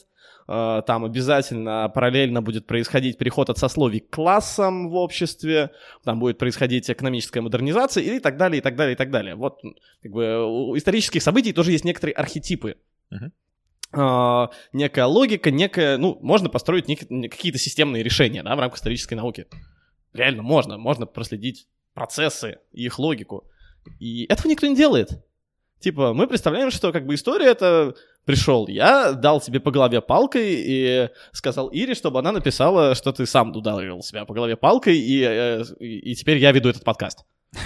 э, 0.47 0.81
там 0.85 1.05
обязательно 1.05 1.89
параллельно 1.93 2.41
будет 2.41 2.67
происходить 2.67 3.17
переход 3.17 3.49
от 3.49 3.57
сословий 3.57 4.01
к 4.01 4.09
классам 4.09 4.89
в 4.89 4.95
обществе, 4.95 5.71
там 6.03 6.19
будет 6.19 6.37
происходить 6.37 6.89
экономическая 6.89 7.41
модернизация 7.41 8.03
и 8.03 8.19
так 8.19 8.37
далее, 8.37 8.59
и 8.59 8.61
так 8.61 8.75
далее, 8.75 8.93
и 8.93 8.97
так 8.97 9.09
далее. 9.09 9.35
Вот, 9.35 9.59
как 10.01 10.11
бы, 10.11 10.45
у 10.45 10.77
исторических 10.77 11.21
событий 11.21 11.53
тоже 11.53 11.71
есть 11.71 11.85
некоторые 11.85 12.15
архетипы. 12.15 12.75
Uh-huh. 13.11 13.31
Uh, 13.93 14.49
некая 14.71 15.05
логика, 15.05 15.51
некая, 15.51 15.97
ну, 15.97 16.17
можно 16.21 16.49
построить 16.49 16.87
нек- 16.87 17.29
какие-то 17.29 17.59
системные 17.59 18.01
решения, 18.01 18.41
да, 18.41 18.55
в 18.55 18.59
рамках 18.59 18.77
исторической 18.77 19.13
науки. 19.13 19.45
Реально 20.13 20.41
можно, 20.41 20.77
можно 20.77 21.05
проследить 21.05 21.67
процессы 21.93 22.59
и 22.71 22.85
их 22.85 22.97
логику. 22.97 23.45
И 23.99 24.25
этого 24.25 24.49
никто 24.49 24.67
не 24.67 24.75
делает. 24.75 25.23
Типа, 25.79 26.13
мы 26.13 26.27
представляем, 26.27 26.71
что 26.71 26.91
как 26.91 27.05
бы 27.05 27.13
история 27.13 27.47
это 27.47 27.93
пришел 28.25 28.67
я, 28.67 29.13
дал 29.13 29.41
тебе 29.41 29.59
по 29.59 29.69
голове 29.69 30.01
палкой 30.01 30.55
и 30.55 31.09
сказал 31.33 31.67
Ире, 31.67 31.93
чтобы 31.93 32.19
она 32.19 32.31
написала, 32.31 32.95
что 32.95 33.11
ты 33.11 33.25
сам 33.25 33.55
ударил 33.55 34.01
себя 34.01 34.25
по 34.25 34.33
голове 34.33 34.55
палкой, 34.55 34.97
и, 34.97 35.21
э, 35.21 35.63
и, 35.79 36.11
и 36.11 36.15
теперь 36.15 36.37
я 36.37 36.51
веду 36.51 36.69
этот 36.69 36.83
подкаст. 36.83 37.25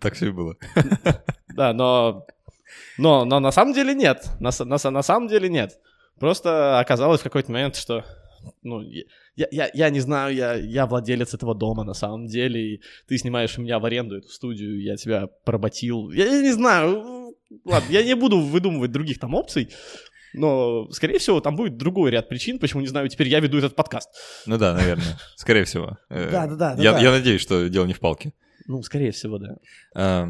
Так 0.00 0.14
все 0.14 0.28
и 0.28 0.32
было. 0.32 0.56
Да, 1.54 1.72
но, 1.72 2.26
но, 2.98 3.24
но 3.24 3.40
на 3.40 3.52
самом 3.52 3.74
деле 3.74 3.94
нет. 3.94 4.30
На, 4.40 4.50
на, 4.58 4.90
на 4.90 5.02
самом 5.02 5.28
деле 5.28 5.48
нет. 5.48 5.78
Просто 6.18 6.78
оказалось 6.78 7.20
в 7.20 7.24
какой-то 7.24 7.50
момент, 7.50 7.76
что 7.76 8.04
ну, 8.62 8.82
я, 9.36 9.46
я, 9.50 9.70
я 9.72 9.90
не 9.90 10.00
знаю, 10.00 10.34
я, 10.34 10.54
я 10.54 10.86
владелец 10.86 11.34
этого 11.34 11.54
дома 11.54 11.84
на 11.84 11.94
самом 11.94 12.26
деле, 12.26 12.74
и 12.74 12.82
ты 13.08 13.18
снимаешь 13.18 13.56
у 13.58 13.62
меня 13.62 13.78
в 13.78 13.84
аренду 13.84 14.18
эту 14.18 14.28
студию, 14.28 14.82
я 14.82 14.96
тебя 14.96 15.28
поработил. 15.44 16.10
Я, 16.10 16.26
я 16.26 16.42
не 16.42 16.52
знаю, 16.52 17.34
ладно, 17.64 17.86
я 17.90 18.02
не 18.02 18.14
буду 18.14 18.40
выдумывать 18.40 18.92
других 18.92 19.18
там 19.18 19.34
опций, 19.34 19.70
но, 20.34 20.90
скорее 20.90 21.18
всего, 21.18 21.40
там 21.40 21.56
будет 21.56 21.76
другой 21.76 22.10
ряд 22.10 22.28
причин, 22.28 22.58
почему, 22.58 22.80
не 22.80 22.88
знаю, 22.88 23.08
теперь 23.08 23.28
я 23.28 23.40
веду 23.40 23.58
этот 23.58 23.76
подкаст. 23.76 24.10
Ну 24.46 24.58
да, 24.58 24.74
наверное, 24.74 25.18
скорее 25.36 25.64
всего. 25.64 25.98
Да, 26.08 26.46
да, 26.46 26.74
да. 26.74 26.98
Я 26.98 27.10
надеюсь, 27.10 27.40
что 27.40 27.68
дело 27.68 27.86
не 27.86 27.94
в 27.94 28.00
палке. 28.00 28.32
Ну, 28.66 28.82
скорее 28.82 29.10
всего, 29.10 29.38
да. 29.38 30.26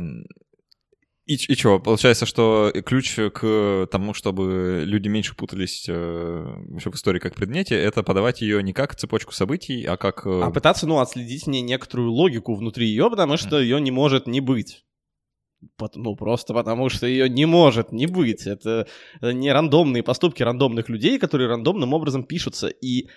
И, 1.33 1.53
и 1.53 1.55
что, 1.57 1.79
получается, 1.79 2.27
что 2.27 2.73
ключ 2.85 3.17
к 3.33 3.89
тому, 3.91 4.13
чтобы 4.13 4.83
люди 4.85 5.09
меньше 5.09 5.35
путались 5.35 5.87
э, 5.89 5.93
в 5.93 6.95
истории 6.95 7.21
как 7.21 7.35
предмете, 7.35 7.75
это 7.75 8.03
подавать 8.03 8.43
ее 8.43 8.63
не 8.63 8.75
как 8.75 8.95
цепочку 8.97 9.33
событий, 9.33 9.85
а 9.85 9.97
как... 9.97 10.27
Э... 10.27 10.43
А 10.43 10.51
пытаться, 10.51 10.87
ну, 10.87 10.99
отследить 10.99 11.47
мне 11.47 11.63
некоторую 11.63 12.11
логику 12.11 12.55
внутри 12.55 12.87
ее, 12.87 13.09
потому 13.09 13.39
что 13.39 13.59
ее 13.59 13.81
не 13.81 13.91
может 13.91 14.27
не 14.27 14.41
быть. 14.41 14.85
Ну, 15.95 16.17
просто 16.17 16.53
потому 16.53 16.91
что 16.91 17.07
ее 17.07 17.31
не 17.31 17.47
может 17.47 17.93
не 17.93 18.07
быть. 18.07 18.47
Это, 18.47 18.87
это 19.21 19.33
не 19.33 19.51
рандомные 19.53 20.03
поступки 20.03 20.43
рандомных 20.43 20.91
людей, 20.91 21.19
которые 21.19 21.49
рандомным 21.49 21.95
образом 21.95 22.25
пишутся. 22.25 22.69
И 22.69 23.09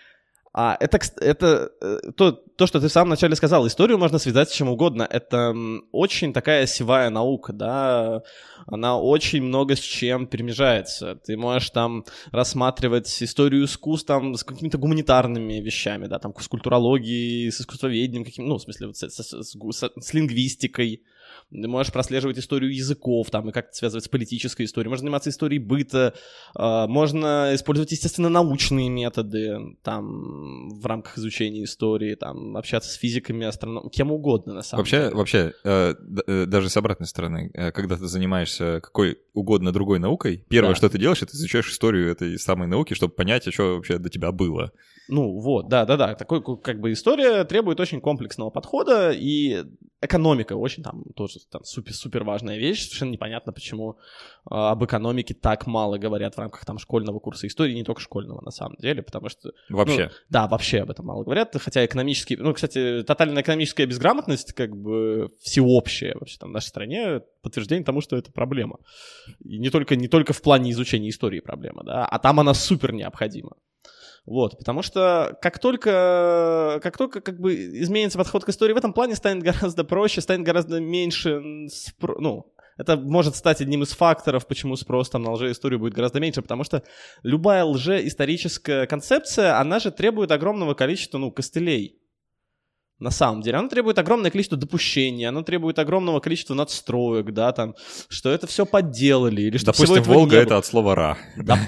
а, 0.58 0.78
это, 0.80 1.00
это 1.20 1.70
э, 1.82 2.12
то, 2.16 2.32
то, 2.32 2.66
что 2.66 2.80
ты 2.80 2.88
в 2.88 2.92
самом 2.92 3.10
начале 3.10 3.36
сказал, 3.36 3.68
историю 3.68 3.98
можно 3.98 4.20
связать 4.20 4.50
с 4.50 4.54
чем 4.54 4.70
угодно. 4.70 5.04
Это 5.04 5.54
очень 5.92 6.32
такая 6.32 6.66
севая 6.66 7.10
наука, 7.10 7.52
да, 7.52 8.22
она 8.66 8.98
очень 8.98 9.44
много 9.44 9.76
с 9.76 9.80
чем 9.80 10.28
перемежается. 10.28 11.16
Ты 11.16 11.36
можешь 11.36 11.72
там 11.72 12.06
рассматривать 12.32 13.22
историю 13.22 13.66
искусств 13.66 14.08
там, 14.08 14.34
с 14.36 14.46
какими-то 14.46 14.78
гуманитарными 14.78 15.56
вещами, 15.56 16.08
да, 16.08 16.20
там, 16.20 16.34
с 16.40 16.48
культурологией, 16.48 17.52
с 17.52 17.60
искусствоведением, 17.60 18.24
каким, 18.24 18.48
ну, 18.48 18.56
в 18.56 18.62
смысле, 18.62 18.88
вот 18.88 18.96
с, 18.96 19.10
с, 19.10 19.24
с, 19.24 19.58
с, 19.58 19.92
с 20.00 20.14
лингвистикой, 20.14 21.04
ты 21.52 21.68
можешь 21.68 21.92
прослеживать 21.92 22.38
историю 22.38 22.74
языков 22.74 23.30
там 23.30 23.50
и 23.50 23.52
как-то 23.52 23.76
связывать 23.76 24.06
с 24.06 24.08
политической 24.08 24.66
историей, 24.66 24.90
можно 24.90 25.02
заниматься 25.02 25.30
историей 25.30 25.60
быта, 25.60 26.14
э, 26.58 26.88
можно 26.88 27.52
использовать, 27.54 27.92
естественно, 27.92 28.30
научные 28.30 28.90
методы 28.90 29.78
там 29.84 30.70
в 30.70 30.86
рамках 30.86 31.18
изучения 31.18 31.64
истории, 31.64 32.16
там 32.16 32.58
общаться 32.58 32.92
с 32.92 32.96
физиками, 32.96 33.46
астрономами, 33.46 33.90
кем 33.90 34.12
угодно 34.12 34.54
на 34.54 34.62
самом 34.64 34.82
вообще, 34.82 34.98
деле. 34.98 35.16
Вообще, 35.16 35.54
э, 35.64 35.96
э, 36.28 36.46
даже 36.46 36.70
с 36.70 36.78
обратной 36.78 37.08
стороны, 37.08 37.52
э, 37.54 37.72
когда 37.72 37.98
ты 37.98 38.08
занимаешься 38.08 38.80
какой 38.82 39.20
угодно 39.34 39.72
другой 39.72 40.00
наукой, 40.00 40.46
первое, 40.50 40.72
да. 40.72 40.76
что 40.76 40.90
ты 40.90 40.98
делаешь, 40.98 41.22
это 41.22 41.36
изучаешь 41.36 41.70
историю 41.70 42.12
этой 42.12 42.38
самой 42.40 42.68
науки, 42.68 42.94
чтобы 42.94 43.14
понять, 43.14 43.48
а 43.48 43.52
что 43.52 43.76
вообще 43.76 43.98
до 43.98 44.10
тебя 44.10 44.32
было. 44.32 44.72
Ну 45.08 45.40
вот, 45.40 45.70
да-да-да, 45.70 46.16
такой 46.16 46.42
как 46.58 46.80
бы 46.80 46.92
история 46.92 47.44
требует 47.44 47.80
очень 47.80 48.02
комплексного 48.02 48.50
подхода, 48.50 49.12
и 49.12 49.64
экономика 50.02 50.54
очень 50.54 50.84
там 50.84 51.04
тоже 51.16 51.40
там 51.50 51.64
супер-супер 51.64 52.24
важная 52.24 52.58
вещь, 52.58 52.84
совершенно 52.84 53.12
непонятно, 53.12 53.54
почему 53.54 53.92
э, 53.92 53.96
об 54.50 54.84
экономике 54.84 55.34
так 55.34 55.68
мало 55.68 55.98
говорят 55.98 56.36
в 56.36 56.40
рамках 56.40 56.66
там 56.66 56.78
школьного 56.78 57.20
курса 57.20 57.48
истории, 57.48 57.74
не 57.74 57.84
только 57.84 58.02
школьного 58.02 58.42
на 58.42 58.52
самом 58.52 58.76
деле, 58.78 59.02
потому 59.02 59.30
что... 59.30 59.52
Вообще? 59.70 60.06
Ну, 60.06 60.10
да, 60.30 60.48
вообще 60.48 60.82
об 60.82 60.92
этом 60.92 61.06
мало 61.06 61.24
говорят, 61.24 61.56
хотя 61.60 61.86
экономический... 61.86 62.36
Ну, 62.38 62.54
кстати, 62.54 63.04
тотальная 63.04 63.42
экономическая 63.44 63.86
безграмотность 63.86 64.54
как 64.54 64.76
бы 64.76 65.32
всеобщая 65.42 66.16
вообще 66.16 66.38
там 66.38 66.50
в 66.50 66.54
нашей 66.54 66.68
стране 66.68 67.22
подтверждение 67.42 67.86
тому, 67.86 68.02
что 68.02 68.18
это 68.18 68.32
проблема. 68.32 68.80
И 69.44 69.58
не 69.60 69.70
только, 69.70 69.96
не 69.96 70.08
только 70.08 70.34
в 70.34 70.42
плане 70.42 70.72
изучения 70.72 71.10
истории 71.10 71.40
проблема, 71.40 71.84
да, 71.84 72.06
а 72.06 72.20
там 72.20 72.40
она 72.40 72.54
супер 72.54 72.92
необходима. 72.92 73.56
Вот, 74.26 74.58
потому 74.58 74.82
что 74.82 75.38
как 75.42 75.60
только, 75.60 76.80
как 76.82 76.98
только 76.98 77.22
как 77.22 77.40
бы 77.40 77.54
изменится 77.54 78.18
подход 78.18 78.44
к 78.44 78.50
истории 78.50 78.74
в 78.74 78.78
этом 78.78 78.92
плане, 78.92 79.16
станет 79.16 79.44
гораздо 79.44 79.84
проще, 79.84 80.22
станет 80.22 80.46
гораздо 80.46 80.80
меньше, 80.80 81.42
ну, 82.02 82.52
это 82.78 82.98
может 82.98 83.36
стать 83.36 83.62
одним 83.62 83.84
из 83.84 83.92
факторов, 83.92 84.48
почему 84.48 84.76
спрос 84.76 85.10
там 85.10 85.22
на 85.22 85.32
лжеисторию 85.34 85.80
будет 85.80 85.94
гораздо 85.94 86.20
меньше, 86.20 86.42
потому 86.42 86.64
что 86.64 86.84
любая 87.22 87.64
лжеисторическая 87.64 88.88
концепция, 88.88 89.60
она 89.60 89.80
же 89.80 89.92
требует 89.92 90.32
огромного 90.32 90.74
количества, 90.74 91.20
ну, 91.20 91.32
костылей 91.32 92.00
на 93.00 93.12
самом 93.12 93.42
деле. 93.42 93.58
Оно 93.58 93.68
требует 93.68 94.00
огромное 94.00 94.32
количество 94.32 94.58
допущений, 94.58 95.26
оно 95.26 95.44
требует 95.44 95.80
огромного 95.80 96.20
количества 96.20 96.54
надстроек, 96.54 97.32
да, 97.32 97.52
там, 97.52 97.76
что 98.08 98.30
это 98.30 98.48
все 98.48 98.66
подделали, 98.66 99.42
или 99.42 99.58
что 99.58 99.68
Допустим, 99.68 100.04
Волга— 100.04 100.38
это 100.38 100.58
от 100.58 100.66
слова 100.66 100.96
«ра». 100.96 101.18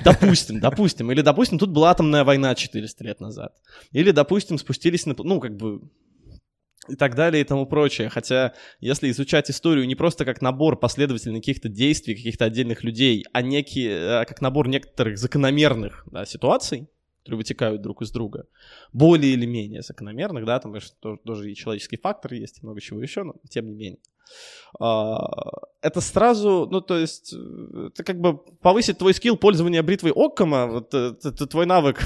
допустим, 0.03 0.59
допустим. 0.59 1.11
Или, 1.11 1.21
допустим, 1.21 1.59
тут 1.59 1.71
была 1.71 1.91
атомная 1.91 2.23
война 2.23 2.55
400 2.55 3.03
лет 3.03 3.19
назад. 3.19 3.53
Или, 3.91 4.11
допустим, 4.11 4.57
спустились 4.57 5.05
на... 5.05 5.15
Ну, 5.17 5.39
как 5.39 5.57
бы 5.57 5.81
и 6.87 6.95
так 6.95 7.15
далее 7.15 7.41
и 7.41 7.43
тому 7.43 7.65
прочее. 7.65 8.09
Хотя, 8.09 8.53
если 8.79 9.09
изучать 9.11 9.49
историю 9.49 9.85
не 9.87 9.95
просто 9.95 10.23
как 10.23 10.41
набор 10.41 10.79
последовательных 10.79 11.41
каких-то 11.41 11.67
действий, 11.67 12.15
каких-то 12.15 12.45
отдельных 12.45 12.83
людей, 12.83 13.25
а 13.33 13.41
некий, 13.41 13.89
а 13.89 14.25
как 14.25 14.39
набор 14.41 14.69
некоторых 14.69 15.17
закономерных 15.17 16.05
да, 16.11 16.25
ситуаций, 16.25 16.87
которые 17.27 17.39
вытекают 17.39 17.81
друг 17.81 18.01
из 18.01 18.11
друга, 18.11 18.45
более 18.93 19.33
или 19.33 19.45
менее 19.45 19.81
закономерных, 19.81 20.45
да, 20.45 20.59
там, 20.59 20.71
конечно, 20.71 21.17
тоже, 21.25 21.51
и 21.51 21.55
человеческий 21.55 21.97
фактор 21.97 22.33
есть, 22.33 22.59
и 22.59 22.65
много 22.65 22.79
чего 22.79 23.01
еще, 23.01 23.23
но 23.23 23.33
тем 23.49 23.67
не 23.67 23.75
менее. 23.75 23.99
А, 24.79 25.27
это 25.81 25.99
сразу, 25.99 26.67
ну, 26.71 26.79
то 26.79 26.97
есть, 26.97 27.33
это 27.33 28.03
как 28.05 28.21
бы 28.21 28.37
повысит 28.37 28.97
твой 28.97 29.13
скилл 29.13 29.35
пользования 29.35 29.83
бритвой 29.83 30.13
Оккома, 30.15 30.67
вот, 30.67 30.93
это, 30.93 31.47
твой 31.47 31.65
навык 31.65 31.99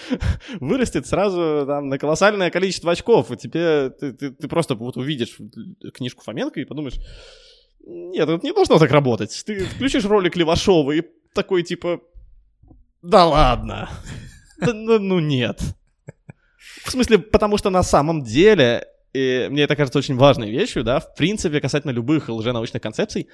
вырастет 0.60 1.06
сразу 1.06 1.64
там, 1.66 1.88
на 1.88 1.98
колоссальное 1.98 2.50
количество 2.50 2.92
очков, 2.92 3.30
и 3.30 3.36
тебе, 3.38 3.90
ты, 3.90 4.12
ты, 4.12 4.30
ты 4.32 4.48
просто 4.48 4.74
вот 4.74 4.98
увидишь 4.98 5.38
книжку 5.94 6.22
Фоменко 6.24 6.60
и 6.60 6.66
подумаешь, 6.66 6.98
нет, 7.80 8.28
это 8.28 8.44
не 8.46 8.52
должно 8.52 8.78
так 8.78 8.90
работать. 8.90 9.42
Ты 9.46 9.64
включишь 9.64 10.04
ролик 10.04 10.36
Левашова 10.36 10.92
и 10.92 11.02
такой, 11.32 11.62
типа, 11.62 12.00
да 13.02 13.26
ладно. 13.26 13.88
Ну, 14.60 14.98
ну 14.98 15.18
нет. 15.20 15.60
В 16.84 16.90
смысле, 16.90 17.18
потому 17.18 17.58
что 17.58 17.70
на 17.70 17.82
самом 17.82 18.22
деле, 18.22 18.86
и 19.12 19.48
мне 19.50 19.62
это 19.62 19.76
кажется 19.76 19.98
очень 19.98 20.16
важной 20.16 20.50
вещью, 20.50 20.84
да, 20.84 21.00
в 21.00 21.14
принципе, 21.14 21.60
касательно 21.60 21.90
любых 21.92 22.28
лженаучных 22.28 22.82
концепций, 22.82 23.28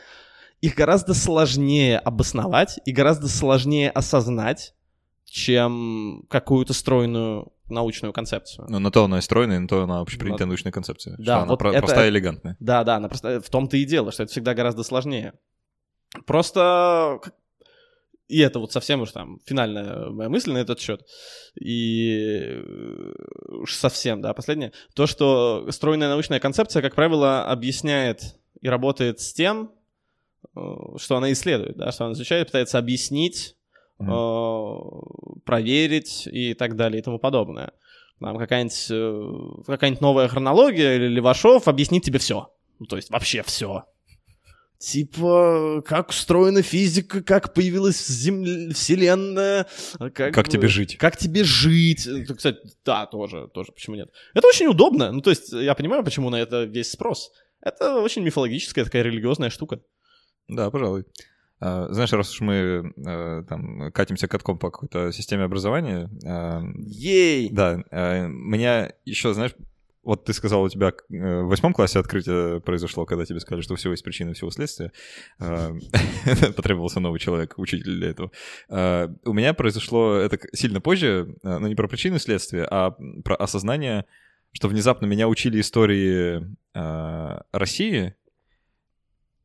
их 0.61 0.75
гораздо 0.75 1.15
сложнее 1.15 1.99
обосновать 1.99 2.79
и 2.85 2.93
гораздо 2.93 3.29
сложнее 3.29 3.91
осознать, 3.91 4.75
чем 5.25 6.25
какую-то 6.29 6.73
стройную 6.73 7.53
научную 7.69 8.13
концепцию. 8.13 8.67
Ну, 8.69 8.79
на 8.79 8.91
то 8.91 9.05
она 9.05 9.19
и 9.19 9.21
стройная, 9.23 9.59
на 9.59 9.67
то 9.67 9.83
она 9.83 10.01
общепринятая 10.01 10.47
научная 10.47 10.73
концепция. 10.73 11.17
Да, 11.19 11.39
она 11.39 11.47
вот 11.47 11.59
про- 11.59 11.71
это, 11.71 11.81
простая 11.81 12.07
и 12.07 12.11
элегантная. 12.11 12.57
Да, 12.61 12.85
да, 12.85 12.97
она 12.97 13.09
просто 13.09 13.41
в 13.41 13.49
том-то 13.49 13.77
и 13.77 13.85
дело, 13.85 14.13
что 14.13 14.23
это 14.23 14.33
всегда 14.33 14.55
гораздо 14.55 14.83
сложнее. 14.83 15.33
Просто 16.27 17.21
и 18.35 18.41
это 18.41 18.59
вот 18.59 18.73
совсем 18.73 19.03
уж 19.03 19.13
там 19.13 19.39
финальная 19.45 20.11
моя 20.11 20.29
мысль 20.29 20.51
на 20.51 20.59
этот 20.59 20.81
счет. 20.81 21.07
И 21.55 22.41
э, 22.41 23.13
уж 23.61 23.77
совсем, 23.77 24.21
да, 24.21 24.35
последнее. 24.35 24.73
То, 24.95 25.07
что 25.07 25.71
стройная 25.71 26.09
научная 26.09 26.41
концепция, 26.41 26.83
как 26.83 26.97
правило, 26.97 27.45
объясняет 27.45 28.35
и 28.61 28.69
работает 28.69 29.21
с 29.21 29.33
тем, 29.33 29.71
э, 30.57 30.61
что 30.97 31.17
она 31.17 31.31
исследует, 31.31 31.77
да, 31.77 31.93
что 31.93 32.07
она 32.07 32.15
изучает, 32.15 32.49
пытается 32.49 32.79
объяснить, 32.79 33.55
mm-hmm. 34.01 35.43
проверить 35.45 36.27
и 36.27 36.55
так 36.55 36.75
далее 36.75 36.99
и 36.99 37.03
тому 37.05 37.21
подобное. 37.21 37.71
Там 38.19 38.37
какая-нибудь, 38.37 39.65
какая-нибудь 39.65 40.01
новая 40.01 40.27
хронология 40.27 40.97
или 40.97 41.07
Левашов 41.07 41.69
объяснит 41.69 42.03
тебе 42.03 42.19
все. 42.19 42.53
Ну, 42.81 42.87
то 42.87 42.97
есть 42.97 43.11
вообще 43.11 43.45
все. 43.45 43.85
Типа, 44.79 45.83
как 45.87 46.11
устроена 46.11 46.61
физика, 46.63 47.23
как 47.23 47.55
появилась 47.55 48.07
земля, 48.07 48.73
вселенная. 48.75 49.67
Как, 49.99 50.35
как 50.35 50.49
тебе 50.49 50.69
жить. 50.69 50.99
Как 50.99 51.17
тебе 51.17 51.43
жить. 51.45 52.07
Кстати, 52.37 52.59
да, 52.85 53.07
тоже, 53.07 53.49
тоже, 53.55 53.73
почему 53.73 53.97
нет. 53.97 54.11
Это 54.35 54.47
очень 54.47 54.67
удобно. 54.67 55.11
Ну, 55.11 55.21
то 55.23 55.31
есть, 55.31 55.53
я 55.53 55.75
понимаю, 55.75 56.05
почему 56.05 56.29
на 56.29 56.37
это 56.37 56.65
весь 56.65 56.91
спрос. 56.91 57.33
Это 57.63 58.01
очень 58.01 58.23
мифологическая 58.23 58.85
такая 58.85 59.03
религиозная 59.03 59.49
штука. 59.49 59.81
Да, 60.49 60.71
пожалуй. 60.71 61.07
А, 61.61 61.89
знаешь, 61.91 62.13
раз 62.13 62.31
уж 62.31 62.41
мы 62.43 62.93
а, 63.07 63.43
там 63.45 63.91
катимся 63.93 64.29
катком 64.29 64.59
по 64.59 64.71
какой-то 64.71 65.13
системе 65.13 65.45
образования... 65.45 66.11
Ей! 66.85 67.49
Да, 67.51 67.77
меня 68.29 68.93
еще, 69.07 69.33
знаешь, 69.33 69.55
вот 70.05 70.25
ты 70.25 70.33
сказал, 70.33 70.63
у 70.63 70.69
тебя 70.69 70.89
э, 70.89 71.43
в 71.43 71.49
восьмом 71.49 71.73
классе 71.73 71.99
открытие 71.99 72.61
произошло, 72.61 73.07
когда 73.07 73.25
тебе 73.25 73.41
сказали, 73.41 73.63
что 73.63 73.77
всего 73.77 73.93
есть 73.93 74.05
причина, 74.05 74.35
всего 74.35 74.51
следствия. 74.51 74.93
Э, 75.41 75.73
потребовался 76.57 77.01
новый 77.01 77.19
человек, 77.19 77.55
учитель 77.57 77.97
для 77.97 78.11
этого. 78.11 78.31
Э, 78.69 79.09
у 79.25 79.33
меня 79.33 79.55
произошло 79.55 80.15
это 80.15 80.39
сильно 80.53 80.81
позже, 80.81 81.37
но 81.43 81.67
не 81.67 81.75
про 81.75 81.89
причину 81.89 82.19
следствия, 82.19 82.67
а 82.71 82.95
про 83.25 83.37
осознание, 83.37 84.05
что 84.53 84.69
внезапно 84.69 85.07
меня 85.07 85.29
учили 85.29 85.61
истории 85.61 86.45
России, 87.53 88.15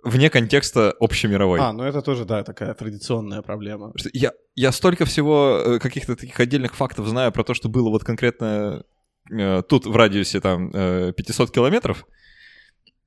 вне 0.03 0.29
контекста 0.29 0.93
общемировой. 0.99 1.59
А, 1.59 1.73
ну 1.73 1.83
это 1.83 2.01
тоже, 2.01 2.25
да, 2.25 2.43
такая 2.43 2.73
традиционная 2.73 3.41
проблема. 3.41 3.93
Я, 4.13 4.33
я 4.55 4.71
столько 4.71 5.05
всего 5.05 5.79
каких-то 5.81 6.15
таких 6.15 6.39
отдельных 6.39 6.75
фактов 6.75 7.07
знаю 7.07 7.31
про 7.31 7.43
то, 7.43 7.53
что 7.53 7.69
было 7.69 7.89
вот 7.89 8.03
конкретно 8.03 8.83
тут 9.67 9.85
в 9.85 9.95
радиусе 9.95 10.41
там 10.41 10.71
500 10.71 11.49
э, 11.49 11.53
километров, 11.53 12.05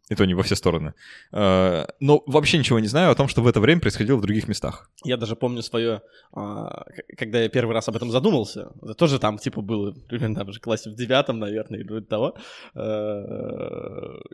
и 0.09 0.15
то 0.15 0.25
не 0.25 0.35
во 0.35 0.43
все 0.43 0.57
стороны. 0.57 0.95
Э, 1.33 1.87
но 2.01 2.23
вообще 2.27 2.59
ничего 2.59 2.79
не 2.79 2.89
знаю 2.89 3.11
о 3.11 3.15
том, 3.15 3.29
что 3.29 3.43
в 3.43 3.47
это 3.47 3.61
время 3.61 3.81
происходило 3.81 4.17
в 4.17 4.21
других 4.21 4.49
местах. 4.49 4.91
Я 5.05 5.17
даже 5.17 5.37
помню 5.37 5.63
свое, 5.63 6.03
а, 6.33 6.85
когда 7.17 7.41
я 7.43 7.49
первый 7.49 7.73
раз 7.73 7.89
об 7.89 7.97
этом 7.97 8.11
задумался, 8.11 8.73
это 8.83 8.95
тоже 8.95 9.19
там 9.19 9.39
типа 9.39 9.63
было 9.63 9.93
примерно 10.09 10.37
там 10.37 10.53
же 10.53 10.61
классе 10.61 10.91
в 10.91 10.95
девятом, 10.95 11.39
наверное, 11.39 11.81
или 11.81 12.01
того, 12.01 12.37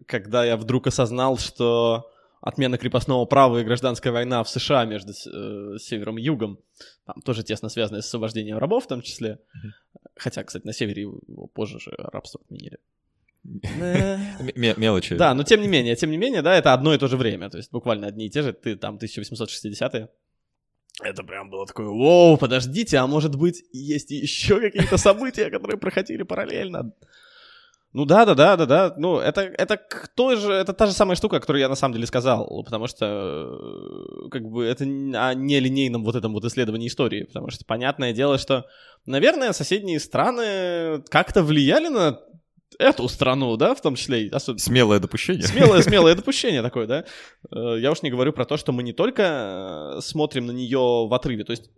когда 0.07 0.45
я 0.45 0.57
вдруг 0.57 0.87
осознал, 0.87 1.39
что 1.39 2.11
отмена 2.41 2.79
крепостного 2.79 3.25
права 3.25 3.59
и 3.59 3.65
гражданская 3.65 4.13
война 4.13 4.43
в 4.43 4.49
США 4.49 4.85
между 4.85 5.13
э, 5.13 5.79
севером 5.79 6.19
и 6.19 6.23
югом, 6.23 6.59
там 7.07 7.21
тоже 7.23 7.43
тесно 7.43 7.69
связанная 7.69 8.03
с 8.03 8.07
освобождением 8.07 8.59
рабов 8.59 8.85
в 8.85 8.89
том 8.89 9.03
числе. 9.03 9.31
Mm-hmm. 9.31 9.71
Хотя, 10.17 10.45
кстати, 10.45 10.67
на 10.67 10.73
севере 10.73 11.03
его 11.03 11.47
позже 11.49 11.81
же 11.81 11.93
рабство 11.97 12.41
отменили. 12.45 12.79
Мелочи. 14.55 15.17
Да, 15.17 15.35
но 15.35 15.43
тем 15.43 15.61
не 15.61 15.69
менее, 15.69 15.97
тем 15.97 16.11
не 16.11 16.17
менее, 16.17 16.43
да, 16.43 16.57
это 16.57 16.73
одно 16.73 16.95
и 16.95 16.99
то 16.99 17.09
же 17.09 17.17
время, 17.17 17.51
то 17.51 17.57
есть 17.57 17.71
буквально 17.71 18.07
одни 18.07 18.27
и 18.27 18.31
те 18.31 18.43
же, 18.43 18.53
ты 18.53 18.77
там 18.77 18.99
1860-е. 18.99 20.09
Это 21.01 21.23
прям 21.23 21.49
было 21.49 21.65
такое, 21.65 21.87
воу, 21.87 22.37
подождите, 22.37 22.99
а 22.99 23.07
может 23.07 23.37
быть 23.37 23.63
есть 23.73 24.11
еще 24.11 24.61
какие-то 24.61 24.97
события, 24.97 25.49
которые 25.49 25.79
проходили 25.79 26.25
параллельно? 26.25 26.93
Ну 27.95 28.05
да, 28.05 28.27
да, 28.27 28.35
да, 28.35 28.57
да, 28.57 28.67
да. 28.67 28.95
Ну, 28.99 29.19
это, 29.19 29.41
это 29.41 29.81
тоже, 30.15 30.53
это 30.53 30.75
та 30.75 30.87
же 30.87 30.93
самая 30.93 31.17
штука, 31.17 31.41
которую 31.41 31.61
я 31.61 31.69
на 31.69 31.75
самом 31.75 31.95
деле 31.95 32.07
сказал, 32.07 32.63
потому 32.63 32.87
что 32.87 33.07
э, 33.07 34.29
как 34.31 34.43
бы 34.43 34.65
это 34.65 34.85
о 34.85 35.35
нелинейном 35.35 36.05
вот 36.05 36.15
этом 36.15 36.35
вот 36.35 36.45
исследовании 36.45 36.89
истории, 36.89 37.25
потому 37.25 37.49
что 37.49 37.65
понятное 37.65 38.13
дело, 38.13 38.37
что, 38.37 38.67
наверное, 39.07 39.53
соседние 39.53 40.01
страны 40.01 41.03
как-то 41.09 41.43
влияли 41.43 41.89
на 41.89 42.21
эту 42.79 43.09
страну, 43.09 43.57
да, 43.57 43.75
в 43.75 43.81
том 43.81 43.95
числе. 43.95 44.29
Особенно... 44.33 44.59
Смелое 44.59 45.01
допущение. 45.01 45.45
Смелое, 45.45 45.81
смелое 45.83 46.15
допущение 46.15 46.61
такое, 46.61 46.87
да. 46.87 47.05
Э, 47.51 47.79
я 47.81 47.91
уж 47.91 48.03
не 48.03 48.11
говорю 48.11 48.35
про 48.35 48.45
то, 48.45 48.59
что 48.59 48.73
мы 48.73 48.83
не 48.83 48.93
только 48.93 49.95
э, 49.97 50.01
смотрим 50.03 50.45
на 50.45 50.53
нее 50.53 51.07
в 51.09 51.15
отрыве, 51.15 51.45
то 51.45 51.53
есть 51.53 51.71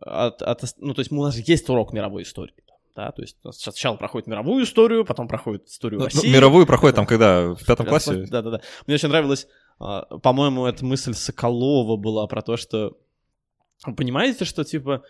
от, 0.00 0.42
от, 0.42 0.62
ну, 0.78 0.94
то 0.94 1.00
есть 1.00 1.12
у 1.12 1.22
нас 1.22 1.38
есть 1.38 1.68
урок 1.68 1.92
мировой 1.92 2.24
истории 2.24 2.54
да, 2.94 3.10
то 3.10 3.22
есть 3.22 3.36
сначала 3.50 3.96
проходит 3.96 4.26
мировую 4.28 4.64
историю, 4.64 5.04
потом 5.04 5.28
проходит 5.28 5.66
историю 5.66 6.00
ну, 6.00 6.06
России. 6.06 6.28
Ну, 6.28 6.34
мировую 6.34 6.66
проходит 6.66 6.96
там, 6.96 7.06
когда 7.06 7.54
в 7.54 7.64
пятом 7.66 7.86
классе. 7.86 8.26
Да-да-да. 8.30 8.60
Мне 8.86 8.94
очень 8.94 9.08
нравилось, 9.08 9.48
а, 9.78 10.18
по-моему, 10.18 10.66
эта 10.66 10.84
мысль 10.84 11.14
Соколова 11.14 11.96
была 11.96 12.26
про 12.26 12.42
то, 12.42 12.56
что 12.56 12.96
понимаете, 13.96 14.44
что 14.44 14.64
типа 14.64 15.02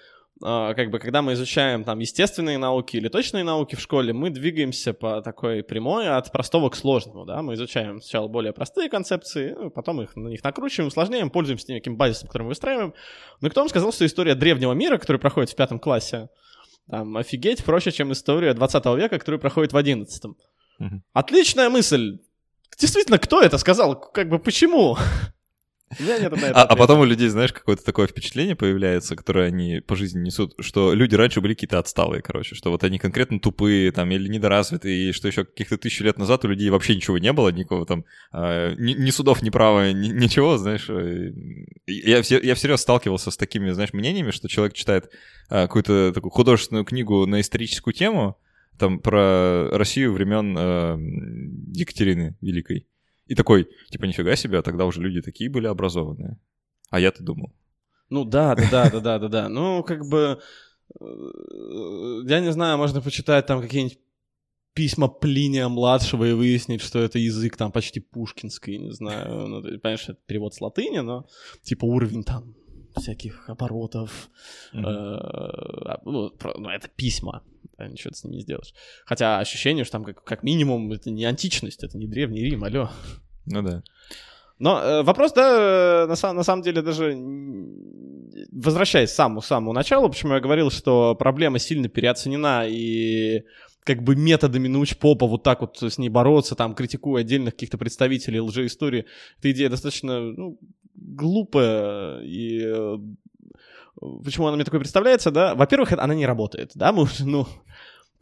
а, 0.43 0.75
как 0.75 0.91
бы, 0.91 0.99
когда 0.99 1.23
мы 1.23 1.35
изучаем 1.35 1.85
там 1.85 2.01
естественные 2.01 2.59
науки 2.59 2.97
или 2.97 3.09
точные 3.09 3.45
науки 3.45 3.77
в 3.77 3.81
школе, 3.81 4.13
мы 4.13 4.31
двигаемся 4.31 4.93
по 4.93 5.23
такой 5.23 5.63
прямой 5.63 6.09
от 6.09 6.33
простого 6.33 6.71
к 6.71 6.77
сложному, 6.77 7.25
да, 7.25 7.41
мы 7.43 7.55
изучаем 7.55 8.01
сначала 8.01 8.27
более 8.27 8.53
простые 8.53 8.89
концепции, 8.89 9.55
ну, 9.57 9.71
потом 9.71 10.03
их 10.03 10.17
на 10.17 10.29
них 10.29 10.43
накручиваем, 10.43 10.89
усложняем, 10.89 11.31
пользуемся 11.31 11.73
неким 11.73 11.97
базисом, 11.97 12.29
который 12.29 12.43
мы 12.43 12.49
выстраиваем. 12.49 12.95
Но 13.41 13.51
кто 13.51 13.61
вам 13.61 13.69
сказал, 13.69 13.93
что 13.93 14.05
история 14.05 14.35
древнего 14.35 14.73
мира, 14.73 14.99
который 14.99 15.19
проходит 15.19 15.51
в 15.51 15.57
пятом 15.57 15.79
классе, 15.79 16.29
там, 16.89 17.17
офигеть 17.17 17.65
проще, 17.65 17.93
чем 17.93 18.13
история 18.13 18.55
20 18.55 18.85
века, 18.97 19.19
которая 19.19 19.41
проходит 19.41 19.73
в 19.73 19.77
11 19.77 20.25
угу. 20.25 21.03
Отличная 21.13 21.71
мысль. 21.71 22.19
Действительно, 22.79 23.19
кто 23.19 23.41
это 23.41 23.59
сказал? 23.59 23.99
Как 23.99 24.29
бы 24.29 24.39
почему? 24.39 24.97
а, 26.55 26.63
а 26.63 26.77
потом 26.77 27.01
у 27.01 27.05
людей, 27.05 27.29
знаешь, 27.29 27.53
какое-то 27.53 27.85
такое 27.85 28.07
впечатление 28.07 28.57
появляется, 28.57 29.17
которое 29.17 29.49
они 29.49 29.81
по 29.81 29.95
жизни 29.97 30.21
несут, 30.21 30.55
что 30.59 30.93
люди 30.93 31.15
раньше 31.15 31.41
были 31.41 31.55
какие-то 31.55 31.79
отсталые, 31.79 32.23
короче, 32.23 32.55
что 32.55 32.71
вот 32.71 32.83
они 32.85 32.99
конкретно 32.99 33.39
тупые 33.39 33.93
там 33.93 34.11
или 34.11 34.29
недоразвитые, 34.29 35.11
и 35.11 35.13
что 35.13 35.29
еще 35.29 35.45
каких-то 35.45 35.79
тысячу 35.79 36.05
лет 36.05 36.19
назад 36.19 36.45
у 36.45 36.49
людей 36.49 36.71
вообще 36.71 36.97
ничего 36.97 37.19
не 37.19 37.33
было, 37.33 37.51
никакого 37.51 37.87
там 37.87 38.05
э, 38.33 38.75
ни, 38.77 38.95
ни 38.95 39.11
судов, 39.11 39.43
ни 39.43 39.51
права, 39.51 39.93
ни, 39.93 40.09
ничего, 40.09 40.57
знаешь. 40.57 40.89
Я, 41.87 42.23
все, 42.23 42.41
я 42.41 42.55
всерьез 42.55 42.81
сталкивался 42.81 43.31
с 43.31 43.37
такими, 43.37 43.71
знаешь, 43.71 43.93
мнениями, 43.93 44.31
что 44.31 44.49
человек 44.49 44.75
читает 44.75 45.11
э, 45.51 45.63
какую-то 45.67 46.13
такую 46.15 46.31
художественную 46.31 46.85
книгу 46.85 47.27
на 47.27 47.41
историческую 47.41 47.93
тему, 47.93 48.39
там 48.79 48.99
про 48.99 49.69
Россию 49.71 50.15
времен 50.15 50.57
э, 50.57 50.97
Екатерины 51.73 52.37
Великой. 52.41 52.87
И 53.27 53.35
такой, 53.35 53.69
типа, 53.91 54.05
нифига 54.05 54.35
себе, 54.37 54.59
а 54.59 54.63
тогда 54.63 54.87
уже 54.87 55.01
люди 55.01 55.21
такие 55.21 55.51
были 55.51 55.67
образованные. 55.67 56.39
А 56.91 57.01
я-то 57.01 57.23
думал. 57.23 57.53
Ну 58.09 58.25
да, 58.25 58.55
да, 58.55 58.69
да, 58.71 58.91
да, 58.91 59.01
да, 59.01 59.19
да, 59.19 59.29
да. 59.29 59.49
Ну, 59.49 59.83
как 59.83 60.07
бы, 60.07 60.41
э, 61.01 61.05
я 62.27 62.41
не 62.41 62.53
знаю, 62.53 62.79
можно 62.79 63.03
почитать 63.03 63.47
там 63.47 63.61
какие-нибудь 63.61 63.99
письма 64.75 65.09
Плиния 65.09 65.69
младшего 65.69 66.25
и 66.25 66.33
выяснить, 66.33 66.83
что 66.83 66.99
это 66.99 67.19
язык 67.19 67.57
там 67.57 67.73
почти 67.73 68.01
пушкинский, 68.01 68.79
не 68.79 68.93
знаю. 68.93 69.47
Ну, 69.47 69.63
ты, 69.63 69.79
понимаешь, 69.79 70.05
это 70.09 70.19
перевод 70.27 70.55
с 70.55 70.61
латыни, 70.61 70.99
но 70.99 71.27
типа 71.63 71.85
уровень 71.85 72.25
там 72.25 72.55
всяких 72.97 73.49
оборотов. 73.49 74.31
Mm-hmm. 74.75 74.85
Э, 74.85 75.97
ну, 76.05 76.69
это 76.69 76.89
письма, 76.89 77.43
да, 77.79 77.89
ничего 77.89 78.11
ты 78.11 78.17
с 78.19 78.25
ними 78.25 78.37
не 78.37 78.43
сделаешь. 78.43 78.75
Хотя 79.07 79.39
ощущение, 79.39 79.85
что 79.85 79.93
там 79.93 80.05
как, 80.05 80.23
как 80.25 80.43
минимум 80.43 80.93
это 80.93 81.11
не 81.11 81.25
античность, 81.25 81.83
это 81.83 81.97
не 81.97 82.07
древний 82.07 82.43
Рим, 82.43 82.65
алло. 82.65 82.91
Ну 83.47 83.63
да. 83.63 83.83
Но 84.59 84.81
э, 84.81 85.03
вопрос, 85.03 85.33
да, 85.33 86.07
на, 86.09 86.33
на 86.33 86.43
самом 86.43 86.63
деле 86.63 86.83
даже 86.83 87.15
возвращаясь 88.53 89.11
к 89.11 89.15
самому, 89.15 89.43
самому 89.43 89.73
началу, 89.73 90.09
почему 90.09 90.35
я 90.35 90.41
говорил, 90.41 90.71
что 90.71 91.15
проблема 91.15 91.59
сильно 91.59 91.89
переоценена 91.89 92.65
и 92.67 93.45
как 93.85 94.03
бы 94.03 94.17
методами 94.17 94.67
научпопа 94.67 95.27
вот 95.27 95.43
так 95.43 95.61
вот 95.61 95.81
с 95.81 95.99
ней 95.99 96.09
бороться, 96.09 96.55
там, 96.55 96.75
критикуя 96.75 97.21
отдельных 97.21 97.55
каких-то 97.55 97.79
представителей 97.79 98.41
лжеистории, 98.41 99.07
эта 99.39 99.51
идея 99.53 99.69
достаточно 99.69 100.21
ну, 100.21 100.59
глупая 100.95 102.21
и 102.23 102.63
э, 102.65 102.99
почему 104.25 104.47
она 104.47 104.57
мне 104.57 104.65
такой 104.65 104.81
представляется, 104.81 105.31
да? 105.31 105.55
Во-первых, 105.55 105.93
она 105.93 106.15
не 106.15 106.27
работает, 106.27 106.73
да, 106.75 106.93
мы 106.93 107.07
ну, 107.21 107.47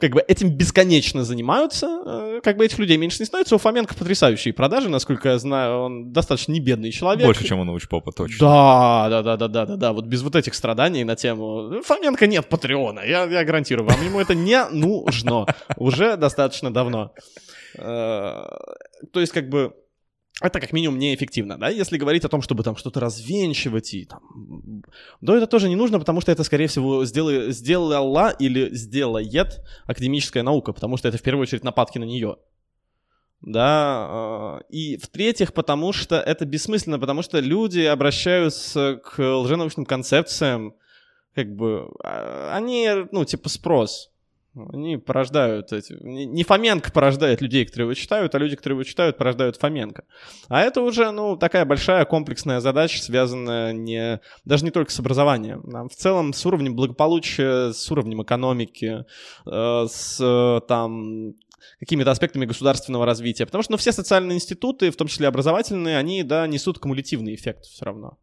как 0.03 0.11
бы 0.11 0.21
этим 0.27 0.49
бесконечно 0.49 1.23
занимаются, 1.23 1.87
э, 2.05 2.41
как 2.43 2.57
бы 2.57 2.65
этих 2.65 2.77
людей 2.77 2.97
меньше 2.97 3.19
не 3.19 3.25
становится. 3.25 3.55
У 3.55 3.57
Фоменко 3.57 3.95
потрясающие 3.95 4.53
продажи, 4.53 4.89
насколько 4.89 5.29
я 5.29 5.39
знаю, 5.39 5.79
он 5.79 6.11
достаточно 6.11 6.51
не 6.51 6.59
бедный 6.59 6.91
человек. 6.91 7.25
Больше, 7.25 7.47
чем 7.47 7.59
у 7.59 7.63
научпопа, 7.63 8.11
точно. 8.11 8.37
Да, 8.39 9.07
да, 9.09 9.21
да, 9.23 9.37
да, 9.37 9.47
да, 9.47 9.65
да, 9.65 9.75
да, 9.77 9.93
вот 9.93 10.05
без 10.05 10.21
вот 10.21 10.35
этих 10.35 10.55
страданий 10.55 11.05
на 11.05 11.15
тему 11.15 11.81
Фоменко 11.83 12.27
нет 12.27 12.49
Патреона, 12.49 12.99
я, 12.99 13.23
я 13.23 13.45
гарантирую 13.45 13.87
вам, 13.87 14.03
ему 14.03 14.19
это 14.19 14.35
не 14.35 14.61
нужно 14.71 15.45
уже 15.77 16.17
достаточно 16.17 16.73
давно. 16.73 17.13
Э, 17.77 18.43
то 19.13 19.21
есть, 19.21 19.31
как 19.31 19.47
бы, 19.47 19.73
это 20.41 20.59
как 20.59 20.73
минимум 20.73 20.97
неэффективно, 20.97 21.57
да, 21.57 21.69
если 21.69 21.97
говорить 21.97 22.25
о 22.25 22.29
том, 22.29 22.41
чтобы 22.41 22.63
там 22.63 22.75
что-то 22.75 22.99
развенчивать 22.99 23.93
и 23.93 24.05
там... 24.05 24.21
Да, 25.21 25.37
это 25.37 25.47
тоже 25.47 25.69
не 25.69 25.75
нужно, 25.75 25.99
потому 25.99 26.21
что 26.21 26.31
это, 26.31 26.43
скорее 26.43 26.67
всего, 26.67 27.05
сделай, 27.05 27.51
сделала 27.51 28.29
или 28.39 28.73
сделает 28.73 29.61
академическая 29.85 30.43
наука, 30.43 30.73
потому 30.73 30.97
что 30.97 31.07
это 31.07 31.17
в 31.17 31.21
первую 31.21 31.43
очередь 31.43 31.63
нападки 31.63 31.99
на 31.99 32.05
нее. 32.05 32.37
Да, 33.41 34.07
а, 34.09 34.59
и 34.69 34.97
в-третьих, 34.97 35.53
потому 35.53 35.91
что 35.91 36.15
это 36.15 36.45
бессмысленно, 36.45 36.97
потому 36.97 37.21
что 37.21 37.39
люди 37.39 37.81
обращаются 37.81 39.01
к 39.03 39.19
лженаучным 39.21 39.85
концепциям, 39.85 40.75
как 41.35 41.53
бы, 41.53 41.89
а, 42.03 42.55
они, 42.55 42.89
ну, 43.11 43.25
типа 43.25 43.49
спрос, 43.49 44.12
они 44.55 44.97
порождают 44.97 45.73
эти... 45.73 45.93
Не 46.01 46.43
Фоменко 46.43 46.91
порождает 46.91 47.41
людей, 47.41 47.65
которые 47.65 47.85
его 47.85 47.93
читают, 47.95 48.35
а 48.35 48.37
люди, 48.37 48.55
которые 48.55 48.75
его 48.77 48.83
читают, 48.83 49.17
порождают 49.17 49.57
Фоменко. 49.57 50.03
А 50.47 50.61
это 50.61 50.81
уже, 50.81 51.11
ну, 51.11 51.35
такая 51.37 51.65
большая 51.65 52.05
комплексная 52.05 52.59
задача, 52.59 53.01
связанная 53.01 53.73
не... 53.73 54.19
даже 54.45 54.63
не 54.63 54.71
только 54.71 54.91
с 54.91 54.99
образованием. 54.99 55.63
А 55.73 55.87
в 55.87 55.95
целом 55.95 56.33
с 56.33 56.45
уровнем 56.45 56.75
благополучия, 56.75 57.71
с 57.71 57.91
уровнем 57.91 58.21
экономики, 58.21 59.05
э, 59.45 59.85
с 59.89 60.61
там 60.67 61.33
какими-то 61.79 62.11
аспектами 62.11 62.45
государственного 62.45 63.05
развития. 63.05 63.45
Потому 63.45 63.63
что 63.63 63.71
ну, 63.71 63.77
все 63.77 63.91
социальные 63.91 64.35
институты, 64.35 64.91
в 64.91 64.95
том 64.95 65.07
числе 65.07 65.27
образовательные, 65.27 65.97
они, 65.97 66.23
да, 66.23 66.45
несут 66.47 66.79
кумулятивный 66.79 67.33
эффект 67.35 67.65
все 67.65 67.85
равно. 67.85 68.17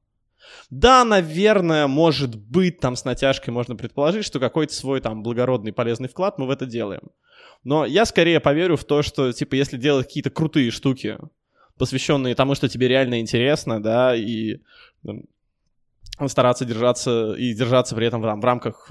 Да, 0.71 1.05
наверное, 1.05 1.87
может 1.87 2.37
быть, 2.37 2.81
там 2.81 2.97
с 2.97 3.05
натяжкой 3.05 3.53
можно 3.53 3.77
предположить, 3.77 4.25
что 4.25 4.41
какой-то 4.41 4.75
свой 4.75 5.01
там 5.01 5.23
благородный 5.23 5.73
полезный 5.73 6.09
вклад 6.09 6.39
мы 6.39 6.47
в 6.47 6.51
это 6.51 6.67
делаем. 6.67 7.11
Но 7.65 7.85
я 7.85 8.07
скорее 8.07 8.41
поверю 8.41 8.77
в 8.77 8.85
то, 8.85 9.03
что, 9.03 9.33
типа, 9.33 9.55
если 9.55 9.77
делать 9.77 10.07
какие-то 10.07 10.31
крутые 10.31 10.71
штуки, 10.71 11.19
посвященные 11.79 12.35
тому, 12.35 12.55
что 12.55 12.69
тебе 12.69 12.89
реально 12.89 13.21
интересно, 13.21 13.83
да, 13.83 14.15
и 14.15 14.59
там, 15.05 16.29
стараться 16.29 16.65
держаться 16.65 17.35
и 17.35 17.55
держаться 17.55 17.95
при 17.95 18.07
этом 18.07 18.21
в, 18.21 18.25
в 18.25 18.45
рамках 18.45 18.91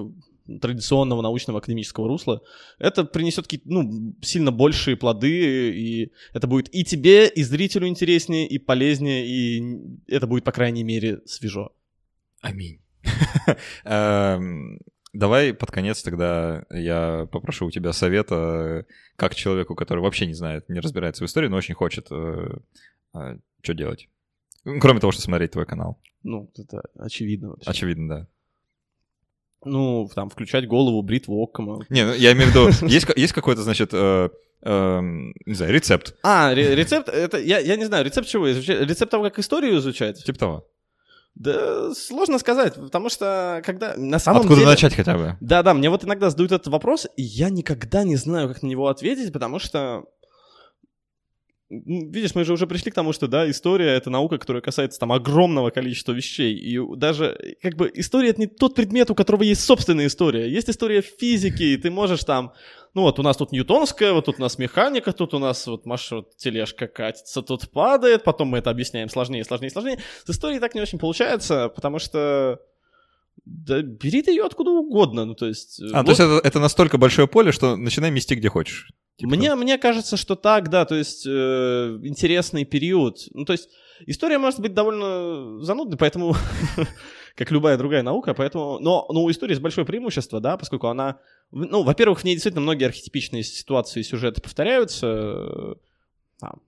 традиционного 0.62 1.22
научного 1.22 1.60
академического 1.60 2.08
русла, 2.08 2.42
это 2.80 3.04
принесет 3.04 3.48
ну, 3.66 4.16
сильно 4.22 4.52
большие 4.52 4.96
плоды, 4.98 5.72
и 5.72 6.12
это 6.34 6.48
будет 6.48 6.74
и 6.74 6.84
тебе, 6.84 7.28
и 7.28 7.44
зрителю 7.44 7.88
интереснее, 7.88 8.48
и 8.48 8.58
полезнее, 8.58 9.28
и 9.28 9.64
это 10.08 10.28
будет, 10.28 10.44
по 10.44 10.52
крайней 10.52 10.84
мере, 10.84 11.22
свежо. 11.26 11.74
Аминь. 12.42 12.82
Эм, 13.84 14.80
давай 15.14 15.54
под 15.54 15.72
конец 15.72 16.02
тогда 16.04 16.66
я 16.70 17.28
попрошу 17.32 17.68
у 17.68 17.72
тебя 17.72 17.94
совета, 17.94 18.86
как 19.16 19.36
человеку, 19.36 19.76
который 19.76 20.00
вообще 20.00 20.26
не 20.26 20.34
знает, 20.34 20.70
не 20.70 20.80
разбирается 20.80 21.24
в 21.24 21.28
истории, 21.28 21.48
но 21.48 21.58
очень 21.58 21.76
хочет, 21.76 22.08
э, 22.12 22.60
э, 23.14 23.38
что 23.62 23.74
делать. 23.74 24.10
Кроме 24.64 25.00
того, 25.00 25.12
что 25.12 25.22
смотреть 25.22 25.52
твой 25.52 25.66
канал. 25.66 26.00
Ну, 26.24 26.52
это 26.58 26.84
очевидно 26.96 27.50
вообще. 27.50 27.70
Очевидно, 27.70 28.08
да. 28.08 28.28
Ну, 29.66 30.10
там, 30.16 30.30
включать 30.30 30.68
голову, 30.68 31.02
бритву 31.02 31.42
Оккома. 31.42 31.86
Не, 31.90 32.06
ну, 32.06 32.14
я 32.14 32.32
имею 32.32 32.50
в 32.50 32.56
виду, 32.56 32.88
есть, 32.88 33.08
есть 33.16 33.34
какой-то, 33.34 33.62
значит, 33.62 33.90
э, 33.94 34.30
э, 34.64 35.02
не 35.02 35.54
знаю, 35.54 35.74
рецепт? 35.74 36.16
А, 36.24 36.54
ре- 36.54 36.76
рецепт, 36.76 37.10
это, 37.10 37.38
я, 37.38 37.60
я 37.60 37.76
не 37.76 37.86
знаю, 37.86 38.06
рецепт 38.06 38.28
чего 38.28 38.50
изучать? 38.52 38.80
Рецепт 38.82 39.12
того, 39.12 39.24
как 39.26 39.40
историю 39.40 39.78
изучать? 39.78 40.24
Типа 40.24 40.40
того. 40.40 40.68
Да, 41.36 41.94
сложно 41.94 42.40
сказать, 42.40 42.76
потому 42.76 43.10
что 43.10 43.62
когда 43.66 43.96
на 43.96 44.20
самом 44.20 44.42
Откуда 44.42 44.56
деле... 44.56 44.72
начать 44.72 44.94
хотя 44.94 45.18
бы? 45.18 45.38
Да, 45.40 45.64
да, 45.64 45.74
мне 45.74 45.90
вот 45.90 46.04
иногда 46.04 46.30
задают 46.30 46.52
этот 46.52 46.68
вопрос, 46.68 47.08
и 47.16 47.22
я 47.22 47.50
никогда 47.50 48.04
не 48.04 48.16
знаю, 48.18 48.50
как 48.50 48.62
на 48.62 48.68
него 48.68 48.88
ответить, 48.88 49.32
потому 49.32 49.60
что 49.60 50.04
видишь, 51.70 52.36
мы 52.36 52.44
же 52.44 52.54
уже 52.54 52.68
пришли 52.68 52.92
к 52.92 52.96
тому, 52.96 53.14
что, 53.14 53.28
да, 53.28 53.50
история— 53.50 53.90
это 53.96 54.10
наука, 54.10 54.38
которая 54.38 54.62
касается 54.62 55.00
там 55.00 55.12
огромного 55.12 55.70
количества 55.70 56.14
вещей, 56.14 56.56
и 56.56 56.80
даже, 56.96 57.38
как 57.62 57.76
бы, 57.76 57.92
история— 57.94 58.30
это 58.32 58.42
не 58.42 58.48
тот 58.48 58.76
предмет, 58.76 59.12
у 59.12 59.16
которого 59.16 59.44
есть 59.44 59.64
собственная 59.64 60.08
история. 60.08 60.50
Есть 60.50 60.70
история 60.70 61.02
физики, 61.02 61.64
и 61.64 61.78
ты 61.78 61.92
можешь 61.92 62.24
там, 62.24 62.54
ну 62.96 63.04
вот 63.04 63.20
у 63.20 63.24
нас 63.24 63.38
тут 63.38 63.52
ньютонская, 63.52 64.14
вот 64.14 64.26
тут 64.26 64.40
у 64.40 64.42
нас 64.42 64.58
механика, 64.58 65.14
тут 65.14 65.34
у 65.34 65.40
нас 65.40 65.68
вот 65.68 65.84
вот 65.86 66.36
тележка 66.38 66.88
катится, 66.88 67.42
тут 67.42 67.70
падает, 67.70 68.24
потом 68.24 68.50
мы 68.50 68.58
это 68.58 68.72
объясняем 68.72 69.10
сложнее, 69.10 69.44
сложнее, 69.44 69.70
сложнее. 69.70 70.00
С 70.26 70.30
историей 70.30 70.60
так 70.60 70.74
не 70.74 70.82
очень 70.82 70.98
получается, 70.98 71.70
потому 71.70 72.00
что 72.00 72.60
да 73.46 73.82
бери 73.82 74.22
ты 74.22 74.32
ее 74.32 74.44
откуда 74.44 74.72
угодно, 74.72 75.26
ну 75.26 75.36
то 75.36 75.46
есть... 75.46 75.82
А, 75.94 75.98
вот... 75.98 76.06
то 76.06 76.12
есть 76.12 76.20
это, 76.20 76.48
это 76.48 76.60
настолько 76.60 76.98
большое 76.98 77.28
поле, 77.28 77.52
что 77.52 77.76
начинай 77.76 78.12
мести 78.12 78.34
где 78.34 78.50
хочешь. 78.50 78.92
Типа 79.20 79.36
мне, 79.36 79.54
мне 79.56 79.78
кажется, 79.78 80.16
что 80.16 80.36
так, 80.36 80.70
да, 80.70 80.86
то 80.86 80.96
есть 80.96 81.26
э, 81.28 82.00
интересный 82.04 82.64
период. 82.64 83.28
Ну, 83.34 83.44
то 83.44 83.52
есть 83.52 83.68
история 84.06 84.38
может 84.38 84.62
быть 84.62 84.74
довольно 84.74 85.62
занудной, 85.62 85.98
поэтому, 85.98 86.36
как 87.36 87.52
любая 87.52 87.78
другая 87.78 88.02
наука, 88.02 88.34
поэтому... 88.34 88.80
Но, 88.80 89.06
но 89.10 89.22
у 89.26 89.30
истории 89.30 89.52
есть 89.52 89.62
большое 89.62 89.86
преимущество, 89.86 90.40
да, 90.40 90.56
поскольку 90.56 90.88
она... 90.88 91.20
Ну, 91.52 91.84
во-первых, 91.84 92.22
в 92.22 92.24
ней 92.24 92.36
действительно 92.36 92.62
многие 92.62 92.86
архетипичные 92.86 93.44
ситуации 93.44 94.00
и 94.00 94.04
сюжеты 94.04 94.42
повторяются. 94.42 95.76
Там, 96.40 96.62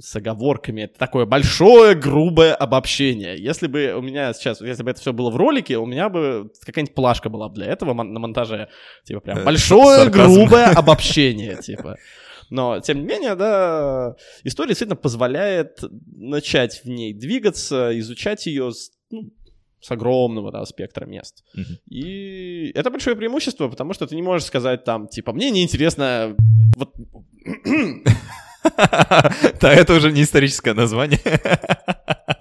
с 0.00 0.16
оговорками. 0.16 0.82
Это 0.82 0.98
такое 0.98 1.26
большое, 1.26 1.94
грубое 1.94 2.54
обобщение. 2.54 3.36
Если 3.36 3.66
бы 3.66 3.94
у 3.96 4.02
меня 4.02 4.32
сейчас, 4.32 4.60
если 4.60 4.82
бы 4.82 4.90
это 4.90 5.00
все 5.00 5.12
было 5.12 5.30
в 5.30 5.36
ролике, 5.36 5.78
у 5.78 5.86
меня 5.86 6.08
бы 6.08 6.50
какая-нибудь 6.64 6.94
плашка 6.94 7.28
была 7.28 7.48
для 7.48 7.66
этого 7.66 7.92
на 7.92 8.18
монтаже. 8.18 8.68
Типа 9.04 9.20
прям 9.20 9.38
э, 9.38 9.44
большое, 9.44 10.08
грубое 10.10 10.66
обобщение, 10.74 11.56
типа. 11.56 11.96
Но, 12.50 12.80
тем 12.80 12.98
не 12.98 13.04
менее, 13.04 13.36
да, 13.36 14.16
история 14.42 14.70
действительно 14.70 14.96
позволяет 14.96 15.78
начать 16.16 16.82
в 16.82 16.88
ней 16.88 17.14
двигаться, 17.14 17.96
изучать 18.00 18.46
ее 18.46 18.72
с, 18.72 18.90
ну, 19.10 19.30
с 19.80 19.90
огромного 19.92 20.50
да, 20.50 20.64
спектра 20.66 21.06
мест. 21.06 21.44
Uh-huh. 21.56 21.62
И 21.88 22.72
это 22.74 22.90
большое 22.90 23.14
преимущество, 23.14 23.68
потому 23.68 23.92
что 23.92 24.08
ты 24.08 24.16
не 24.16 24.22
можешь 24.22 24.48
сказать 24.48 24.82
там, 24.82 25.06
типа, 25.06 25.32
мне 25.32 25.50
неинтересно 25.50 26.36
вот 26.74 26.92
Да, 29.60 29.72
это 29.72 29.94
уже 29.94 30.12
не 30.12 30.22
историческое 30.22 30.74
название. 30.74 31.20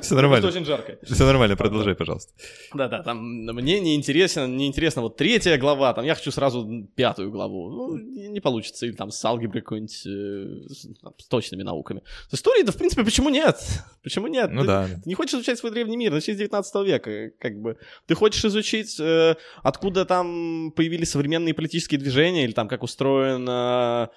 Все 0.00 0.14
нормально. 0.14 0.48
очень 0.48 0.64
жарко. 0.64 0.98
Все 1.02 1.24
нормально, 1.24 1.56
продолжай, 1.56 1.94
пожалуйста. 1.94 2.32
Да-да, 2.74 3.02
там 3.02 3.18
мне 3.18 3.80
не 3.80 3.94
интересно, 3.94 4.46
не 4.46 4.66
интересно 4.66 5.02
вот 5.02 5.16
третья 5.16 5.56
глава, 5.58 5.92
там 5.94 6.04
я 6.04 6.14
хочу 6.14 6.30
сразу 6.30 6.88
пятую 6.94 7.30
главу. 7.30 7.70
Ну, 7.70 7.96
не 7.96 8.40
получится, 8.40 8.86
или 8.86 8.94
там 8.94 9.10
с 9.10 9.24
алгеброй 9.24 9.62
какой-нибудь, 9.62 10.06
э, 10.06 10.68
с 11.18 11.26
точными 11.28 11.62
науками. 11.62 12.02
С 12.30 12.34
историей, 12.34 12.64
да, 12.64 12.72
в 12.72 12.76
принципе, 12.76 13.04
почему 13.04 13.28
нет? 13.28 13.56
Почему 14.02 14.26
нет? 14.26 14.50
Ну 14.50 14.62
ты, 14.62 14.66
да. 14.66 14.86
Ты 14.86 15.08
не 15.08 15.14
хочешь 15.14 15.34
изучать 15.34 15.58
свой 15.58 15.72
древний 15.72 15.96
мир, 15.96 16.12
начни 16.12 16.34
с 16.34 16.36
19 16.36 16.86
века, 16.86 17.30
как 17.38 17.60
бы. 17.60 17.76
Ты 18.06 18.14
хочешь 18.14 18.44
изучить, 18.44 18.98
э, 19.00 19.36
откуда 19.62 20.04
там 20.04 20.72
появились 20.72 21.10
современные 21.10 21.54
политические 21.54 22.00
движения, 22.00 22.44
или 22.44 22.52
там 22.52 22.68
как 22.68 22.82
устроен 22.82 23.48
э, 23.48 24.08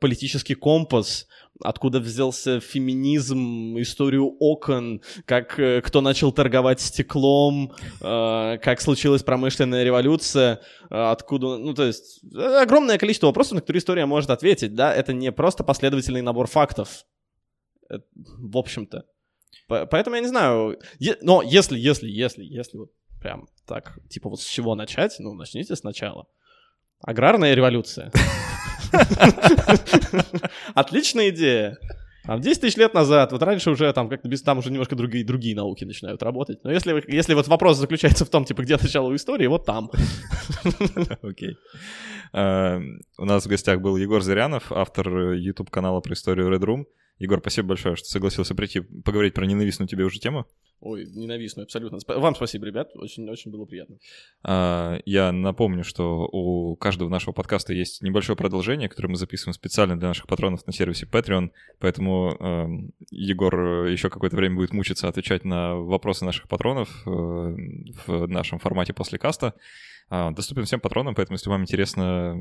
политический 0.00 0.54
компас, 0.54 1.28
откуда 1.62 2.00
взялся 2.00 2.60
феминизм, 2.60 3.76
историю 3.78 4.36
окон, 4.38 5.02
как 5.24 5.58
э, 5.58 5.80
кто 5.82 6.00
начал 6.00 6.32
торговать 6.32 6.80
стеклом, 6.80 7.72
э, 8.00 8.58
как 8.58 8.80
случилась 8.80 9.22
промышленная 9.22 9.84
революция, 9.84 10.60
э, 10.90 10.94
откуда, 10.94 11.56
ну 11.56 11.74
то 11.74 11.84
есть 11.84 12.20
огромное 12.34 12.98
количество 12.98 13.28
вопросов, 13.28 13.54
на 13.54 13.60
которые 13.60 13.80
история 13.80 14.06
может 14.06 14.30
ответить, 14.30 14.74
да, 14.74 14.94
это 14.94 15.12
не 15.12 15.32
просто 15.32 15.64
последовательный 15.64 16.22
набор 16.22 16.46
фактов, 16.46 17.04
в 17.88 18.56
общем-то. 18.56 19.04
Поэтому 19.68 20.16
я 20.16 20.22
не 20.22 20.28
знаю, 20.28 20.78
но 21.22 21.42
если, 21.42 21.78
если, 21.78 22.08
если, 22.08 22.44
если 22.44 22.78
вот 22.78 22.90
прям 23.20 23.48
так, 23.66 23.98
типа 24.08 24.28
вот 24.28 24.40
с 24.40 24.46
чего 24.46 24.74
начать, 24.74 25.16
ну 25.18 25.34
начните 25.34 25.74
сначала. 25.74 26.26
Аграрная 27.00 27.54
революция. 27.54 28.12
Отличная 30.74 31.30
идея. 31.30 31.78
Там 32.26 32.40
10 32.40 32.60
тысяч 32.60 32.76
лет 32.76 32.92
назад, 32.92 33.30
вот 33.30 33.42
раньше 33.42 33.70
уже 33.70 33.92
там 33.92 34.08
как-то 34.08 34.28
без, 34.28 34.42
там 34.42 34.58
уже 34.58 34.72
немножко 34.72 34.96
другие, 34.96 35.24
другие 35.24 35.54
науки 35.54 35.84
начинают 35.84 36.22
работать. 36.24 36.58
Но 36.64 36.72
если, 36.72 37.04
если 37.06 37.34
вот 37.34 37.46
вопрос 37.46 37.78
заключается 37.78 38.24
в 38.24 38.30
том, 38.30 38.44
типа, 38.44 38.62
где 38.62 38.76
начало 38.76 39.14
истории, 39.14 39.46
вот 39.46 39.64
там. 39.64 39.90
Окей. 41.22 41.56
Uh, 42.34 42.82
у 43.18 43.24
нас 43.24 43.46
в 43.46 43.48
гостях 43.48 43.80
был 43.80 43.96
Егор 43.96 44.20
Зырянов, 44.20 44.72
автор 44.72 45.34
YouTube-канала 45.34 46.00
про 46.00 46.14
историю 46.14 46.52
Red 46.52 46.64
Room. 46.64 46.84
Егор, 47.18 47.38
спасибо 47.38 47.68
большое, 47.68 47.94
что 47.94 48.08
согласился 48.08 48.56
прийти 48.56 48.80
поговорить 48.80 49.34
про 49.34 49.46
ненавистную 49.46 49.88
тебе 49.88 50.04
уже 50.04 50.18
тему. 50.18 50.46
Ой, 50.80 51.06
ненавистную, 51.06 51.64
абсолютно. 51.64 51.98
Вам 52.06 52.34
спасибо, 52.34 52.66
ребят, 52.66 52.90
очень-очень 52.94 53.50
было 53.50 53.64
приятно. 53.64 53.96
А, 54.42 54.98
я 55.06 55.32
напомню, 55.32 55.84
что 55.84 56.28
у 56.30 56.76
каждого 56.76 57.08
нашего 57.08 57.32
подкаста 57.32 57.72
есть 57.72 58.02
небольшое 58.02 58.36
продолжение, 58.36 58.88
которое 58.88 59.08
мы 59.08 59.16
записываем 59.16 59.54
специально 59.54 59.98
для 59.98 60.08
наших 60.08 60.26
патронов 60.26 60.66
на 60.66 60.72
сервисе 60.72 61.06
Patreon, 61.06 61.50
поэтому 61.78 62.36
э, 62.38 62.66
Егор 63.10 63.86
еще 63.86 64.10
какое-то 64.10 64.36
время 64.36 64.56
будет 64.56 64.72
мучиться 64.72 65.08
отвечать 65.08 65.44
на 65.44 65.76
вопросы 65.76 66.24
наших 66.24 66.46
патронов 66.46 67.06
э, 67.06 67.10
в 67.10 68.26
нашем 68.26 68.58
формате 68.58 68.92
после 68.92 69.18
каста. 69.18 69.54
А, 70.08 70.30
доступен 70.30 70.64
всем 70.64 70.80
патронам, 70.80 71.14
поэтому 71.14 71.34
если 71.34 71.50
вам 71.50 71.62
интересно 71.62 72.40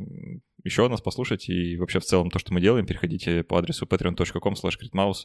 еще 0.64 0.88
нас 0.88 1.02
послушать 1.02 1.50
и 1.50 1.78
вообще 1.78 2.00
в 2.00 2.06
целом 2.06 2.30
то, 2.30 2.38
что 2.38 2.54
мы 2.54 2.62
делаем, 2.62 2.86
переходите 2.86 3.44
по 3.44 3.58
адресу 3.58 3.86
patreon.com 3.86 4.54
slash 4.54 5.16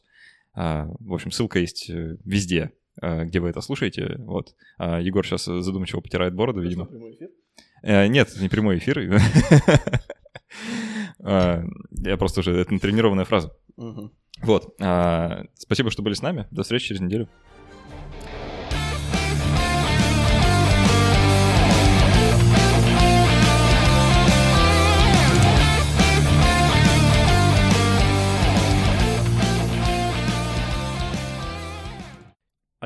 а, 0.55 0.89
В 1.01 1.13
общем, 1.13 1.33
ссылка 1.33 1.59
есть 1.59 1.91
э, 1.91 2.17
везде, 2.25 2.73
где 3.01 3.41
вы 3.41 3.49
это 3.49 3.61
слушаете. 3.61 4.17
Вот. 4.19 4.55
Егор 4.79 5.27
сейчас 5.27 5.45
задумчиво 5.45 6.01
потирает 6.01 6.35
бороду, 6.35 6.61
видимо. 6.61 6.87
Прямой 6.87 7.15
эфир? 7.15 7.29
Э, 7.83 8.07
нет, 8.07 8.29
не 8.41 8.49
прямой 8.49 8.79
эфир. 8.79 9.01
Я 11.19 12.17
просто 12.17 12.41
уже... 12.41 12.53
Это 12.53 12.73
натренированная 12.73 13.25
фраза. 13.25 13.53
Вот. 14.43 14.75
Спасибо, 15.55 15.91
что 15.91 16.03
были 16.03 16.15
с 16.15 16.23
нами. 16.23 16.47
До 16.51 16.63
встречи 16.63 16.89
через 16.89 17.01
неделю. 17.01 17.29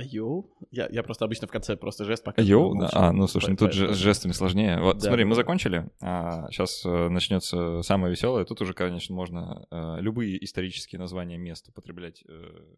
Йоу? 0.03 0.51
Я, 0.71 0.89
я 0.91 1.03
просто 1.03 1.25
обычно 1.25 1.47
в 1.47 1.51
конце 1.51 1.77
просто 1.77 2.05
жест 2.05 2.25
показываю. 2.25 2.51
Йоу? 2.51 2.81
Да. 2.81 2.91
А, 2.93 3.13
ну 3.13 3.27
слушай, 3.27 3.51
ну 3.51 3.57
тут 3.57 3.73
же 3.73 3.95
с 3.95 3.97
жестами 3.97 4.33
сложнее. 4.33 4.81
Вот, 4.81 4.99
да, 4.99 5.07
смотри, 5.07 5.25
мы 5.25 5.35
закончили. 5.35 5.89
А, 6.03 6.49
сейчас 6.51 6.85
э, 6.85 7.09
начнется 7.09 7.83
самое 7.83 8.11
веселое. 8.11 8.45
Тут 8.45 8.61
уже, 8.61 8.75
конечно, 8.75 9.15
можно 9.15 9.67
э, 9.71 10.01
любые 10.01 10.43
исторические 10.45 10.99
названия 10.99 11.39
мест 11.39 11.69
употреблять. 11.69 12.25
Э, 12.29 12.75